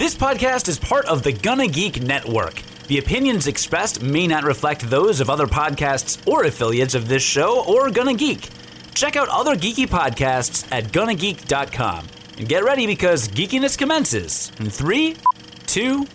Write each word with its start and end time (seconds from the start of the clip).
This 0.00 0.14
podcast 0.14 0.66
is 0.68 0.78
part 0.78 1.04
of 1.04 1.22
the 1.22 1.30
Gonna 1.30 1.68
Geek 1.68 2.00
Network. 2.00 2.62
The 2.86 2.96
opinions 2.96 3.46
expressed 3.46 4.00
may 4.00 4.26
not 4.26 4.44
reflect 4.44 4.88
those 4.88 5.20
of 5.20 5.28
other 5.28 5.46
podcasts 5.46 6.26
or 6.26 6.44
affiliates 6.44 6.94
of 6.94 7.06
this 7.06 7.22
show 7.22 7.62
or 7.66 7.90
Gonna 7.90 8.14
Geek. 8.14 8.48
Check 8.94 9.16
out 9.16 9.28
other 9.28 9.54
geeky 9.54 9.86
podcasts 9.86 10.66
at 10.72 10.84
gonnageek.com. 10.84 12.06
And 12.38 12.48
get 12.48 12.64
ready 12.64 12.86
because 12.86 13.28
geekiness 13.28 13.76
commences 13.76 14.50
in 14.58 14.70
three, 14.70 15.16
two, 15.66 16.06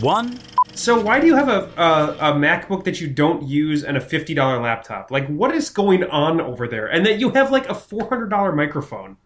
one. 0.00 0.38
So 0.74 1.00
why 1.00 1.18
do 1.18 1.26
you 1.26 1.34
have 1.34 1.48
a, 1.48 1.72
a, 1.78 2.32
a 2.32 2.32
MacBook 2.34 2.84
that 2.84 3.00
you 3.00 3.08
don't 3.08 3.48
use 3.48 3.82
and 3.82 3.96
a 3.96 4.00
fifty 4.02 4.34
dollar 4.34 4.60
laptop? 4.60 5.10
Like, 5.10 5.26
what 5.28 5.54
is 5.54 5.70
going 5.70 6.04
on 6.04 6.38
over 6.38 6.68
there? 6.68 6.86
And 6.86 7.06
that 7.06 7.18
you 7.18 7.30
have 7.30 7.50
like 7.50 7.66
a 7.70 7.74
four 7.74 8.10
hundred 8.10 8.28
dollar 8.28 8.52
microphone. 8.52 9.16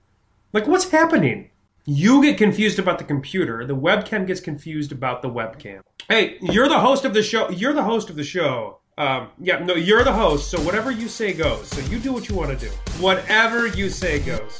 Like, 0.52 0.68
what's 0.68 0.91
happening? 0.91 1.50
You 1.88 2.20
get 2.20 2.36
confused 2.36 2.80
about 2.80 2.98
the 2.98 3.04
computer. 3.04 3.64
The 3.64 3.76
webcam 3.76 4.27
gets 4.27 4.40
confused 4.40 4.90
about 4.90 5.22
the 5.22 5.30
webcam. 5.30 5.82
Hey, 6.08 6.36
you're 6.40 6.68
the 6.68 6.80
host 6.80 7.04
of 7.04 7.14
the 7.14 7.22
show. 7.22 7.48
You're 7.48 7.74
the 7.74 7.84
host 7.84 8.10
of 8.10 8.16
the 8.16 8.24
show. 8.24 8.80
Um, 8.98 9.28
yeah, 9.38 9.60
no, 9.60 9.74
you're 9.74 10.02
the 10.02 10.12
host. 10.12 10.50
So 10.50 10.60
whatever 10.62 10.91
you 10.91 11.06
say 11.06 11.32
goes. 11.32 11.68
So 11.68 11.80
you 11.82 12.00
do 12.00 12.12
what 12.12 12.28
you 12.28 12.34
want 12.34 12.58
to 12.58 12.66
do. 12.66 12.72
Whatever 12.98 13.68
you 13.68 13.88
say 13.88 14.18
goes. 14.18 14.56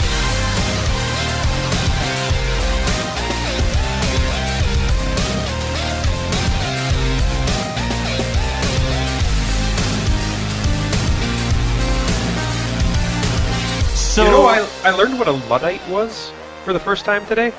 So, 13.97 14.23
you 14.23 14.31
know, 14.31 14.47
I, 14.47 14.65
I 14.85 14.91
learned 14.91 15.19
what 15.19 15.27
a 15.27 15.33
Luddite 15.33 15.87
was 15.89 16.33
for 16.67 16.73
the 16.73 16.81
first 16.81 17.05
time 17.05 17.25
today. 17.27 17.53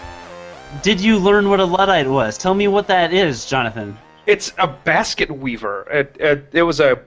did 0.84 1.00
you 1.00 1.18
learn 1.18 1.48
what 1.48 1.62
a 1.62 1.66
Luddite 1.66 2.10
was? 2.10 2.38
Tell 2.38 2.54
me 2.54 2.68
what 2.68 2.88
that 2.88 3.14
is, 3.14 3.46
Jonathan. 3.46 3.98
It's 4.26 4.52
a 4.58 4.68
basket 4.68 5.32
weaver. 5.32 5.88
It, 5.90 6.18
it, 6.20 6.50
it 6.52 6.64
was 6.64 6.82
a 6.82 7.00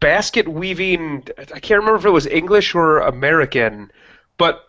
basket 0.00 0.48
weaving. 0.48 1.28
I 1.36 1.60
can't 1.60 1.80
remember 1.80 1.96
if 1.96 2.06
it 2.06 2.10
was 2.10 2.26
English 2.26 2.74
or 2.74 3.00
American, 3.00 3.90
but 4.38 4.68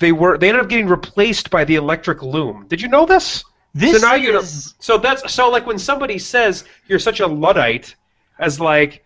they 0.00 0.10
were 0.10 0.38
they 0.38 0.48
ended 0.48 0.64
up 0.64 0.70
getting 0.70 0.88
replaced 0.88 1.50
by 1.50 1.64
the 1.64 1.74
electric 1.74 2.22
loom. 2.22 2.64
Did 2.66 2.80
you 2.80 2.88
know 2.88 3.04
this? 3.04 3.44
This 3.74 4.00
so 4.00 4.08
now 4.08 4.14
you 4.14 4.32
know. 4.32 4.40
So 4.40 4.96
that's 4.96 5.30
so 5.30 5.50
like 5.50 5.66
when 5.66 5.78
somebody 5.78 6.18
says 6.18 6.64
you're 6.88 6.98
such 6.98 7.20
a 7.20 7.26
luddite, 7.26 7.94
as 8.38 8.58
like 8.58 9.04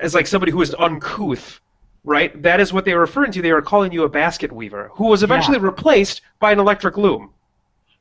as 0.00 0.14
like 0.14 0.26
somebody 0.26 0.52
who 0.52 0.62
is 0.62 0.74
uncouth, 0.78 1.60
right? 2.04 2.40
That 2.42 2.60
is 2.60 2.72
what 2.72 2.84
they 2.84 2.94
were 2.94 3.00
referring 3.00 3.32
to. 3.32 3.42
They 3.42 3.52
were 3.52 3.62
calling 3.62 3.92
you 3.92 4.04
a 4.04 4.08
basket 4.08 4.52
weaver, 4.52 4.90
who 4.94 5.06
was 5.06 5.22
eventually 5.22 5.58
replaced 5.58 6.20
by 6.38 6.52
an 6.52 6.60
electric 6.60 6.96
loom. 6.96 7.30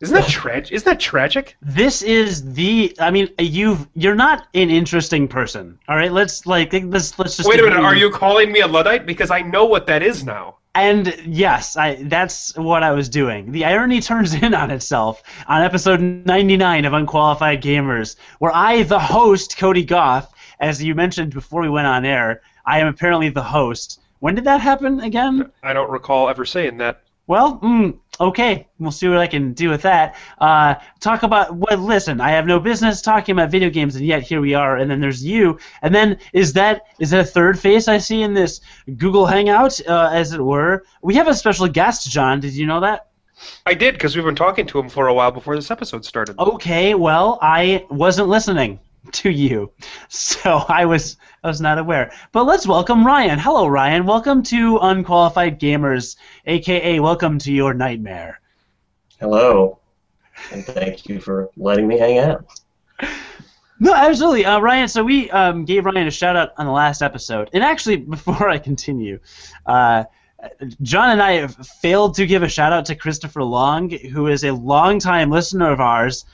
Isn't 0.01 0.15
that 0.15 0.27
tragic? 0.27 0.73
Isn't 0.73 0.85
that 0.85 0.99
tragic? 0.99 1.55
This 1.61 2.01
is 2.01 2.53
the. 2.53 2.93
I 2.99 3.09
mean, 3.09 3.29
you've 3.39 3.87
you're 3.95 4.15
not 4.15 4.47
an 4.53 4.69
interesting 4.69 5.29
person. 5.29 5.79
All 5.87 5.95
right, 5.95 6.11
let's 6.11 6.45
like 6.45 6.73
let's 6.73 7.17
let's 7.17 7.37
just. 7.37 7.47
Wait 7.47 7.59
a 7.59 7.63
minute. 7.63 7.79
Are 7.79 7.95
you 7.95 8.11
calling 8.11 8.51
me 8.51 8.59
a 8.59 8.67
luddite? 8.67 9.05
Because 9.05 9.31
I 9.31 9.41
know 9.41 9.63
what 9.63 9.87
that 9.87 10.03
is 10.03 10.25
now. 10.25 10.57
And 10.75 11.15
yes, 11.25 11.77
I 11.77 12.03
that's 12.03 12.57
what 12.57 12.83
I 12.83 12.91
was 12.91 13.07
doing. 13.07 13.53
The 13.53 13.63
irony 13.63 14.01
turns 14.01 14.33
in 14.43 14.53
on 14.53 14.71
itself 14.71 15.23
on 15.47 15.61
episode 15.61 16.01
99 16.01 16.83
of 16.83 16.93
Unqualified 16.93 17.61
Gamers, 17.61 18.17
where 18.39 18.53
I, 18.53 18.83
the 18.83 18.99
host, 18.99 19.57
Cody 19.57 19.85
Goff, 19.85 20.33
as 20.59 20.83
you 20.83 20.95
mentioned 20.95 21.33
before 21.33 21.61
we 21.61 21.69
went 21.69 21.87
on 21.87 22.03
air, 22.03 22.41
I 22.65 22.79
am 22.79 22.87
apparently 22.87 23.29
the 23.29 23.43
host. 23.43 23.99
When 24.19 24.35
did 24.35 24.45
that 24.45 24.61
happen 24.61 25.01
again? 25.01 25.51
I 25.61 25.73
don't 25.73 25.91
recall 25.91 26.29
ever 26.29 26.45
saying 26.45 26.77
that. 26.77 27.03
Well, 27.25 27.59
mm, 27.59 27.97
okay, 28.19 28.67
we'll 28.79 28.91
see 28.91 29.07
what 29.07 29.17
I 29.17 29.27
can 29.27 29.53
do 29.53 29.69
with 29.69 29.81
that. 29.83 30.15
Uh, 30.39 30.75
talk 30.99 31.23
about 31.23 31.55
well, 31.55 31.77
listen, 31.77 32.19
I 32.19 32.31
have 32.31 32.45
no 32.45 32.59
business 32.59 33.01
talking 33.01 33.31
about 33.33 33.49
video 33.49 33.69
games, 33.69 33.95
and 33.95 34.05
yet 34.05 34.23
here 34.23 34.41
we 34.41 34.53
are. 34.53 34.77
And 34.77 34.91
then 34.91 34.99
there's 34.99 35.23
you, 35.23 35.57
and 35.81 35.95
then 35.95 36.17
is 36.33 36.51
that 36.53 36.83
is 36.99 37.11
that 37.11 37.21
a 37.21 37.25
third 37.25 37.57
face 37.57 37.87
I 37.87 37.97
see 37.97 38.23
in 38.23 38.33
this 38.33 38.59
Google 38.97 39.25
Hangout, 39.25 39.79
uh, 39.87 40.09
as 40.11 40.33
it 40.33 40.41
were? 40.41 40.83
We 41.01 41.15
have 41.15 41.29
a 41.29 41.33
special 41.33 41.67
guest, 41.69 42.09
John. 42.11 42.41
Did 42.41 42.53
you 42.53 42.65
know 42.65 42.81
that? 42.81 43.07
I 43.65 43.73
did 43.73 43.95
because 43.95 44.15
we've 44.15 44.25
been 44.25 44.35
talking 44.35 44.65
to 44.67 44.79
him 44.79 44.89
for 44.89 45.07
a 45.07 45.13
while 45.13 45.31
before 45.31 45.55
this 45.55 45.71
episode 45.71 46.03
started. 46.03 46.37
Okay, 46.39 46.93
well, 46.93 47.39
I 47.41 47.85
wasn't 47.89 48.27
listening 48.27 48.79
to 49.11 49.29
you, 49.29 49.71
so 50.07 50.63
I 50.69 50.85
was 50.85 51.17
I 51.43 51.47
was 51.47 51.59
not 51.59 51.77
aware. 51.77 52.11
But 52.31 52.45
let's 52.45 52.65
welcome 52.65 53.05
Ryan. 53.05 53.37
Hello, 53.37 53.67
Ryan. 53.67 54.05
Welcome 54.05 54.43
to 54.43 54.77
Unqualified 54.77 55.59
Gamers, 55.59 56.15
aka 56.45 56.99
welcome 56.99 57.37
to 57.39 57.51
your 57.51 57.73
nightmare. 57.73 58.39
Hello, 59.19 59.79
and 60.51 60.63
thank 60.63 61.09
you 61.09 61.19
for 61.19 61.49
letting 61.57 61.87
me 61.87 61.97
hang 61.97 62.19
out. 62.19 62.45
No, 63.79 63.93
absolutely, 63.93 64.45
uh, 64.45 64.59
Ryan. 64.59 64.87
So 64.87 65.03
we 65.03 65.29
um, 65.31 65.65
gave 65.65 65.85
Ryan 65.85 66.07
a 66.07 66.11
shout 66.11 66.37
out 66.37 66.53
on 66.57 66.65
the 66.65 66.71
last 66.71 67.01
episode, 67.01 67.49
and 67.53 67.63
actually, 67.63 67.97
before 68.15 68.47
I 68.47 68.57
continue, 68.57 69.19
uh, 69.65 70.05
John 70.81 71.09
and 71.09 71.21
I 71.21 71.33
have 71.33 71.55
failed 71.81 72.15
to 72.15 72.25
give 72.25 72.43
a 72.43 72.49
shout 72.49 72.71
out 72.71 72.85
to 72.85 72.95
Christopher 72.95 73.43
Long, 73.43 73.89
who 73.89 74.27
is 74.27 74.45
a 74.45 74.53
longtime 74.53 75.29
listener 75.29 75.71
of 75.71 75.81
ours. 75.81 76.25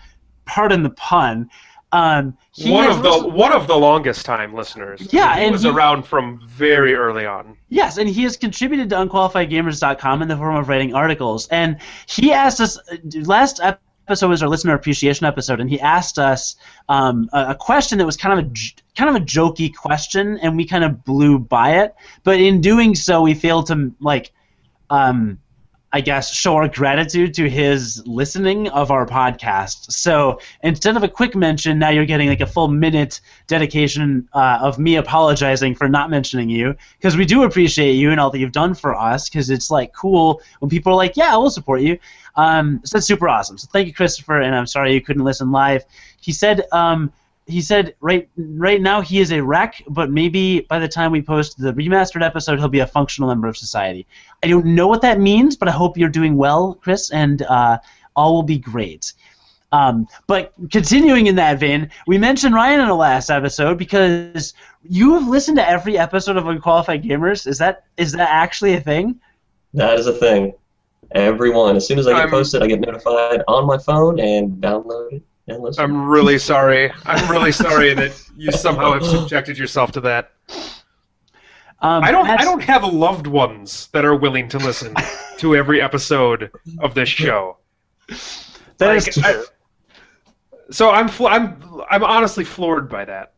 Pardon 0.45 0.83
the 0.83 0.89
pun. 0.91 1.49
Um, 1.91 2.37
he 2.51 2.69
one 2.71 2.85
of 2.87 3.01
the 3.01 3.09
listened- 3.09 3.33
one 3.33 3.51
of 3.51 3.67
the 3.67 3.75
longest 3.75 4.25
time 4.25 4.53
listeners. 4.53 5.11
Yeah, 5.11 5.31
and 5.31 5.39
he 5.39 5.45
and 5.45 5.53
was 5.53 5.63
he- 5.63 5.69
around 5.69 6.03
from 6.03 6.39
very 6.47 6.93
early 6.93 7.25
on. 7.25 7.57
Yes, 7.69 7.97
and 7.97 8.07
he 8.07 8.23
has 8.23 8.37
contributed 8.37 8.89
to 8.91 8.95
unqualifiedgamers.com 8.97 10.21
in 10.21 10.27
the 10.27 10.37
form 10.37 10.55
of 10.55 10.69
writing 10.69 10.93
articles. 10.93 11.47
And 11.49 11.77
he 12.07 12.31
asked 12.31 12.59
us 12.61 12.77
last 13.25 13.59
episode 13.63 14.27
was 14.29 14.41
our 14.43 14.49
listener 14.49 14.73
appreciation 14.75 15.25
episode, 15.25 15.59
and 15.59 15.69
he 15.69 15.79
asked 15.79 16.19
us 16.19 16.55
um, 16.89 17.29
a, 17.33 17.49
a 17.49 17.55
question 17.55 17.97
that 17.99 18.05
was 18.05 18.17
kind 18.17 18.39
of 18.39 18.45
a 18.45 18.51
kind 18.95 19.09
of 19.15 19.15
a 19.21 19.25
jokey 19.25 19.73
question, 19.73 20.37
and 20.43 20.57
we 20.57 20.65
kind 20.65 20.83
of 20.83 21.03
blew 21.03 21.39
by 21.39 21.81
it. 21.83 21.95
But 22.23 22.39
in 22.39 22.61
doing 22.61 22.93
so, 22.95 23.21
we 23.21 23.33
failed 23.33 23.67
to 23.67 23.93
like. 23.99 24.31
Um, 24.91 25.39
I 25.91 26.01
guess, 26.01 26.31
show 26.33 26.55
our 26.55 26.67
gratitude 26.67 27.33
to 27.35 27.49
his 27.49 28.05
listening 28.05 28.67
of 28.69 28.91
our 28.91 29.07
podcast. 29.07 29.91
So 29.91 30.39
instead 30.61 30.95
of 30.95 31.03
a 31.03 31.07
quick 31.07 31.35
mention, 31.35 31.79
now 31.79 31.89
you're 31.89 32.05
getting 32.05 32.29
like 32.29 32.41
a 32.41 32.45
full 32.45 32.67
minute 32.67 33.21
dedication 33.47 34.29
uh, 34.33 34.59
of 34.61 34.77
me 34.77 34.97
apologizing 34.97 35.73
for 35.73 35.89
not 35.89 36.11
mentioning 36.11 36.49
you 36.49 36.75
because 36.97 37.17
we 37.17 37.25
do 37.25 37.43
appreciate 37.43 37.93
you 37.93 38.11
and 38.11 38.19
all 38.19 38.29
that 38.29 38.37
you've 38.37 38.51
done 38.51 38.75
for 38.75 38.95
us 38.95 39.29
because 39.29 39.49
it's 39.49 39.71
like 39.71 39.91
cool 39.93 40.41
when 40.59 40.69
people 40.69 40.93
are 40.93 40.97
like, 40.97 41.17
yeah, 41.17 41.35
we'll 41.35 41.49
support 41.49 41.81
you. 41.81 41.97
Um, 42.35 42.81
so 42.83 42.97
that's 42.97 43.07
super 43.07 43.27
awesome. 43.27 43.57
So 43.57 43.67
thank 43.71 43.87
you, 43.87 43.93
Christopher, 43.93 44.41
and 44.41 44.55
I'm 44.55 44.67
sorry 44.67 44.93
you 44.93 45.01
couldn't 45.01 45.23
listen 45.23 45.51
live. 45.51 45.85
He 46.21 46.31
said. 46.31 46.65
Um, 46.71 47.11
he 47.49 47.61
said 47.61 47.95
right 47.99 48.29
right 48.37 48.81
now 48.81 49.01
he 49.01 49.19
is 49.19 49.31
a 49.31 49.41
wreck, 49.41 49.81
but 49.87 50.11
maybe 50.11 50.61
by 50.61 50.79
the 50.79 50.87
time 50.87 51.11
we 51.11 51.21
post 51.21 51.57
the 51.57 51.73
remastered 51.73 52.23
episode, 52.23 52.59
he'll 52.59 52.67
be 52.67 52.79
a 52.79 52.87
functional 52.87 53.29
member 53.29 53.47
of 53.47 53.57
society. 53.57 54.05
I 54.43 54.47
don't 54.47 54.65
know 54.65 54.87
what 54.87 55.01
that 55.01 55.19
means, 55.19 55.55
but 55.55 55.67
I 55.67 55.71
hope 55.71 55.97
you're 55.97 56.09
doing 56.09 56.37
well, 56.37 56.75
Chris, 56.75 57.11
and 57.11 57.41
uh, 57.43 57.79
all 58.15 58.33
will 58.33 58.43
be 58.43 58.57
great. 58.57 59.13
Um, 59.71 60.07
but 60.27 60.53
continuing 60.71 61.27
in 61.27 61.35
that 61.35 61.59
vein, 61.59 61.91
we 62.07 62.17
mentioned 62.17 62.55
Ryan 62.55 62.81
in 62.81 62.87
the 62.87 62.95
last 62.95 63.29
episode 63.29 63.77
because 63.77 64.53
you 64.83 65.13
have 65.13 65.27
listened 65.27 65.57
to 65.57 65.69
every 65.69 65.97
episode 65.97 66.37
of 66.37 66.47
Unqualified 66.47 67.03
Gamers. 67.03 67.45
Is 67.45 67.57
that 67.59 67.85
is 67.97 68.11
that 68.13 68.29
actually 68.29 68.73
a 68.73 68.81
thing? 68.81 69.19
That 69.73 69.99
is 69.99 70.07
a 70.07 70.13
thing. 70.13 70.53
Everyone, 71.11 71.75
as 71.75 71.87
soon 71.87 71.99
as 71.99 72.07
I 72.07 72.11
get 72.11 72.19
I'm- 72.21 72.29
posted, 72.29 72.61
I 72.63 72.67
get 72.67 72.79
notified 72.79 73.43
on 73.47 73.65
my 73.65 73.77
phone 73.77 74.19
and 74.19 74.61
download 74.61 75.13
it 75.13 75.23
and 75.49 75.61
listen. 75.63 75.83
I'm 75.83 76.07
really 76.07 76.37
sorry. 76.39 76.91
I'm 77.05 77.29
really 77.31 77.51
sorry 77.51 77.93
that 77.93 78.11
you 78.37 78.51
somehow 78.51 78.93
have 78.93 79.05
subjected 79.17 79.57
yourself 79.57 79.91
to 79.93 80.01
that. 80.01 80.31
Um, 81.81 82.03
I 82.03 82.11
don't. 82.11 82.27
I 82.27 82.43
don't 82.43 82.61
have 82.63 82.83
loved 82.83 83.25
ones 83.27 83.87
that 83.93 84.03
are 84.05 84.15
willing 84.15 84.49
to 84.49 84.57
listen 84.57 84.93
to 85.37 85.55
every 85.55 85.81
episode 85.81 86.51
of 86.79 86.93
this 86.93 87.07
show. 87.09 87.57
That 88.77 88.95
is 88.95 89.17
Like, 89.17 89.25
I- 89.25 89.33
true. 89.33 89.43
So 90.71 90.89
I'm. 90.91 91.07
Fl- 91.07 91.27
I'm. 91.27 91.63
I'm 91.89 92.03
honestly 92.03 92.43
floored 92.43 92.89
by 92.89 93.05
that. 93.05 93.33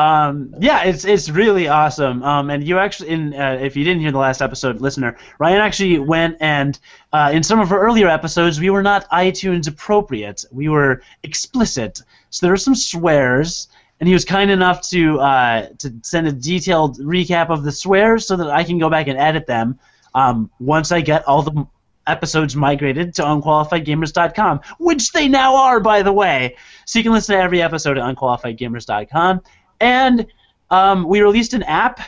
Um, 0.00 0.54
yeah, 0.58 0.84
it's 0.84 1.04
it's 1.04 1.28
really 1.28 1.68
awesome. 1.68 2.22
Um, 2.22 2.48
and 2.48 2.66
you 2.66 2.78
actually, 2.78 3.10
in 3.10 3.34
uh, 3.34 3.58
if 3.60 3.76
you 3.76 3.84
didn't 3.84 4.00
hear 4.00 4.12
the 4.12 4.18
last 4.18 4.40
episode, 4.40 4.80
listener, 4.80 5.18
Ryan 5.38 5.58
actually 5.58 5.98
went 5.98 6.38
and 6.40 6.78
uh, 7.12 7.30
in 7.34 7.42
some 7.42 7.60
of 7.60 7.70
our 7.70 7.80
earlier 7.80 8.08
episodes, 8.08 8.58
we 8.58 8.70
were 8.70 8.82
not 8.82 9.06
iTunes 9.10 9.68
appropriate. 9.68 10.42
We 10.50 10.70
were 10.70 11.02
explicit, 11.22 12.00
so 12.30 12.46
there 12.46 12.52
were 12.52 12.56
some 12.56 12.74
swears. 12.74 13.68
And 13.98 14.08
he 14.08 14.14
was 14.14 14.24
kind 14.24 14.50
enough 14.50 14.80
to 14.88 15.20
uh, 15.20 15.68
to 15.80 15.92
send 16.02 16.26
a 16.26 16.32
detailed 16.32 16.98
recap 17.00 17.50
of 17.50 17.64
the 17.64 17.72
swears 17.72 18.26
so 18.26 18.34
that 18.36 18.48
I 18.48 18.64
can 18.64 18.78
go 18.78 18.88
back 18.88 19.08
and 19.08 19.18
edit 19.18 19.46
them 19.46 19.78
um, 20.14 20.50
once 20.58 20.90
I 20.90 21.02
get 21.02 21.28
all 21.28 21.42
the 21.42 21.66
episodes 22.06 22.56
migrated 22.56 23.14
to 23.16 23.22
unqualifiedgamers.com, 23.22 24.60
which 24.78 25.12
they 25.12 25.28
now 25.28 25.54
are, 25.56 25.80
by 25.80 26.02
the 26.02 26.12
way. 26.12 26.56
So 26.86 26.98
you 26.98 27.02
can 27.02 27.12
listen 27.12 27.36
to 27.36 27.42
every 27.42 27.60
episode 27.60 27.98
at 27.98 28.04
unqualifiedgamers.com. 28.04 29.42
And 29.80 30.26
um, 30.70 31.04
we 31.04 31.20
released 31.20 31.54
an 31.54 31.62
app. 31.64 32.00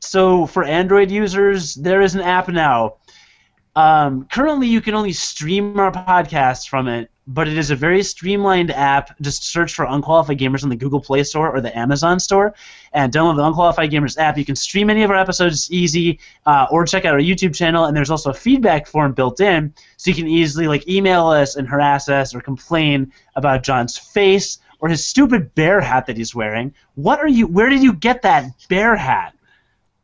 So 0.00 0.46
for 0.46 0.64
Android 0.64 1.10
users, 1.10 1.74
there 1.74 2.02
is 2.02 2.14
an 2.14 2.20
app 2.20 2.48
now. 2.48 2.96
Um, 3.74 4.26
currently, 4.32 4.68
you 4.68 4.80
can 4.80 4.94
only 4.94 5.12
stream 5.12 5.78
our 5.78 5.92
podcast 5.92 6.68
from 6.68 6.88
it, 6.88 7.10
but 7.26 7.46
it 7.46 7.58
is 7.58 7.70
a 7.70 7.76
very 7.76 8.02
streamlined 8.02 8.70
app. 8.70 9.18
Just 9.20 9.44
search 9.44 9.74
for 9.74 9.84
Unqualified 9.84 10.38
Gamers 10.38 10.62
on 10.62 10.70
the 10.70 10.76
Google 10.76 11.00
Play 11.00 11.22
Store 11.24 11.54
or 11.54 11.60
the 11.60 11.76
Amazon 11.76 12.18
Store, 12.18 12.54
and 12.94 13.12
download 13.12 13.36
the 13.36 13.44
Unqualified 13.44 13.90
Gamers 13.90 14.16
app. 14.16 14.38
You 14.38 14.46
can 14.46 14.56
stream 14.56 14.88
any 14.88 15.02
of 15.02 15.10
our 15.10 15.16
episodes 15.16 15.70
easy, 15.70 16.18
uh, 16.46 16.66
or 16.70 16.86
check 16.86 17.04
out 17.04 17.12
our 17.12 17.20
YouTube 17.20 17.54
channel. 17.54 17.84
And 17.84 17.94
there's 17.94 18.10
also 18.10 18.30
a 18.30 18.34
feedback 18.34 18.86
form 18.86 19.12
built 19.12 19.40
in, 19.40 19.74
so 19.98 20.10
you 20.10 20.16
can 20.16 20.26
easily 20.26 20.68
like 20.68 20.88
email 20.88 21.26
us 21.26 21.56
and 21.56 21.68
harass 21.68 22.08
us 22.08 22.34
or 22.34 22.40
complain 22.40 23.12
about 23.34 23.62
John's 23.62 23.98
face 23.98 24.58
or 24.80 24.88
his 24.88 25.06
stupid 25.06 25.54
bear 25.54 25.80
hat 25.80 26.06
that 26.06 26.16
he's 26.16 26.34
wearing. 26.34 26.74
What 26.94 27.18
are 27.20 27.28
you? 27.28 27.46
Where 27.46 27.68
did 27.68 27.82
you 27.82 27.92
get 27.92 28.22
that 28.22 28.44
bear 28.68 28.96
hat? 28.96 29.34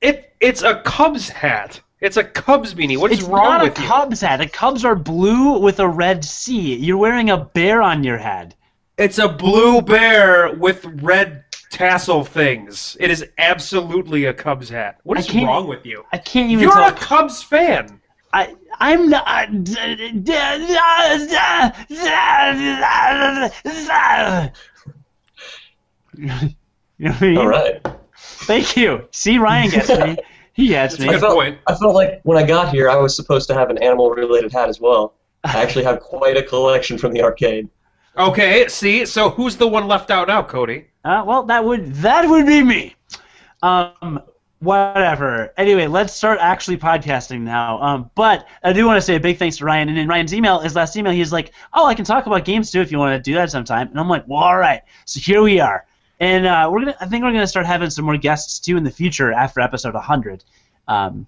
It 0.00 0.34
it's 0.40 0.62
a 0.62 0.80
Cubs 0.82 1.28
hat. 1.28 1.80
It's 2.00 2.16
a 2.16 2.24
Cubs 2.24 2.74
beanie. 2.74 2.98
What 2.98 3.12
is 3.12 3.20
it's 3.20 3.28
wrong 3.28 3.58
not 3.58 3.66
a? 3.66 3.70
Cubs 3.70 4.20
hat. 4.20 4.38
The 4.38 4.48
Cubs 4.48 4.84
are 4.84 4.96
blue 4.96 5.58
with 5.58 5.78
a 5.78 5.88
red 5.88 6.24
C. 6.24 6.74
You're 6.74 6.96
wearing 6.96 7.30
a 7.30 7.38
bear 7.38 7.80
on 7.80 8.02
your 8.02 8.18
head. 8.18 8.54
It's 8.98 9.18
a 9.18 9.28
blue 9.28 9.80
bear 9.80 10.54
with 10.54 10.84
red 11.02 11.44
tassel 11.70 12.24
things. 12.24 12.96
It 13.00 13.10
is 13.10 13.24
absolutely 13.38 14.26
a 14.26 14.34
Cubs 14.34 14.68
hat. 14.68 14.98
What 15.04 15.18
is 15.18 15.32
wrong 15.34 15.66
with 15.66 15.86
you? 15.86 16.04
I 16.12 16.18
can't 16.18 16.50
even 16.50 16.64
You're 16.64 16.72
tell. 16.72 16.88
a 16.88 16.92
Cubs 16.92 17.42
fan. 17.42 18.00
I 18.32 18.54
I'm 18.78 19.08
not. 19.08 19.50
You 26.18 27.08
know 27.08 27.14
I 27.14 27.20
mean? 27.20 27.38
All 27.38 27.48
right. 27.48 27.84
Thank 28.16 28.76
you. 28.76 29.08
See, 29.10 29.38
Ryan 29.38 29.70
gets 29.70 29.88
me. 29.88 30.16
He 30.54 30.68
gets 30.68 30.98
me. 30.98 31.08
I 31.08 31.18
felt. 31.18 31.42
I 31.66 31.74
felt 31.74 31.94
like 31.94 32.20
when 32.24 32.38
I 32.38 32.46
got 32.46 32.72
here, 32.72 32.90
I 32.90 32.96
was 32.96 33.16
supposed 33.16 33.48
to 33.48 33.54
have 33.54 33.70
an 33.70 33.78
animal-related 33.78 34.52
hat 34.52 34.68
as 34.68 34.80
well. 34.80 35.14
I 35.44 35.62
actually 35.62 35.84
have 35.84 36.00
quite 36.00 36.36
a 36.36 36.42
collection 36.42 36.98
from 36.98 37.12
the 37.12 37.22
arcade. 37.22 37.68
Okay, 38.16 38.68
see, 38.68 39.06
so 39.06 39.30
who's 39.30 39.56
the 39.56 39.66
one 39.66 39.88
left 39.88 40.10
out 40.10 40.28
now, 40.28 40.42
Cody? 40.42 40.86
Uh, 41.04 41.24
well, 41.26 41.44
that 41.44 41.64
would 41.64 41.94
that 41.94 42.28
would 42.28 42.46
be 42.46 42.62
me. 42.62 42.94
Um, 43.62 44.20
whatever. 44.62 45.52
Anyway, 45.56 45.86
let's 45.86 46.14
start 46.14 46.38
actually 46.40 46.76
podcasting 46.76 47.40
now. 47.40 47.82
Um, 47.82 48.10
but 48.14 48.46
I 48.62 48.72
do 48.72 48.86
want 48.86 48.96
to 48.96 49.02
say 49.02 49.16
a 49.16 49.20
big 49.20 49.36
thanks 49.36 49.58
to 49.58 49.64
Ryan. 49.64 49.88
And 49.88 49.98
in 49.98 50.08
Ryan's 50.08 50.32
email, 50.32 50.60
his 50.60 50.76
last 50.76 50.96
email, 50.96 51.12
he's 51.12 51.32
like, 51.32 51.52
"Oh, 51.72 51.86
I 51.86 51.94
can 51.94 52.04
talk 52.04 52.26
about 52.26 52.44
games 52.44 52.70
too 52.70 52.80
if 52.80 52.92
you 52.92 52.98
want 52.98 53.12
to 53.12 53.30
do 53.30 53.34
that 53.34 53.50
sometime." 53.50 53.88
And 53.88 53.98
I'm 53.98 54.08
like, 54.08 54.24
"Well, 54.26 54.38
all 54.38 54.56
right." 54.56 54.82
So 55.04 55.20
here 55.20 55.42
we 55.42 55.60
are, 55.60 55.84
and 56.20 56.46
uh, 56.46 56.68
we're 56.72 56.80
gonna. 56.80 56.96
I 57.00 57.06
think 57.06 57.24
we're 57.24 57.32
gonna 57.32 57.46
start 57.46 57.66
having 57.66 57.90
some 57.90 58.04
more 58.04 58.16
guests 58.16 58.60
too 58.60 58.76
in 58.76 58.84
the 58.84 58.90
future 58.90 59.32
after 59.32 59.60
episode 59.60 59.94
100. 59.94 60.44
Um, 60.86 61.26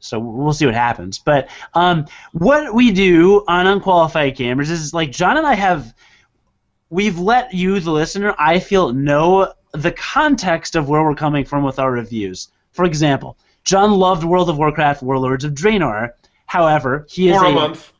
so 0.00 0.18
we'll 0.18 0.52
see 0.52 0.66
what 0.66 0.74
happens. 0.74 1.18
But 1.18 1.48
um, 1.74 2.06
what 2.32 2.74
we 2.74 2.92
do 2.92 3.44
on 3.48 3.66
Unqualified 3.66 4.36
Gamers 4.36 4.70
is 4.70 4.92
like 4.92 5.10
John 5.10 5.36
and 5.36 5.46
I 5.46 5.54
have 5.54 5.94
we've 6.90 7.18
let 7.18 7.52
you, 7.52 7.78
the 7.80 7.90
listener, 7.90 8.34
I 8.38 8.60
feel, 8.60 8.92
know 8.92 9.52
the 9.72 9.92
context 9.92 10.76
of 10.76 10.88
where 10.88 11.02
we're 11.02 11.14
coming 11.14 11.44
from 11.44 11.62
with 11.62 11.78
our 11.78 11.90
reviews. 11.90 12.48
For 12.72 12.84
example, 12.84 13.36
John 13.64 13.92
loved 13.92 14.24
World 14.24 14.48
of 14.48 14.58
Warcraft 14.58 15.02
Warlords 15.02 15.44
of 15.44 15.52
Draenor. 15.52 16.12
However, 16.46 17.06
he 17.08 17.28
is 17.28 17.36
For 17.36 17.46
a 17.46 17.52
month. 17.52 17.92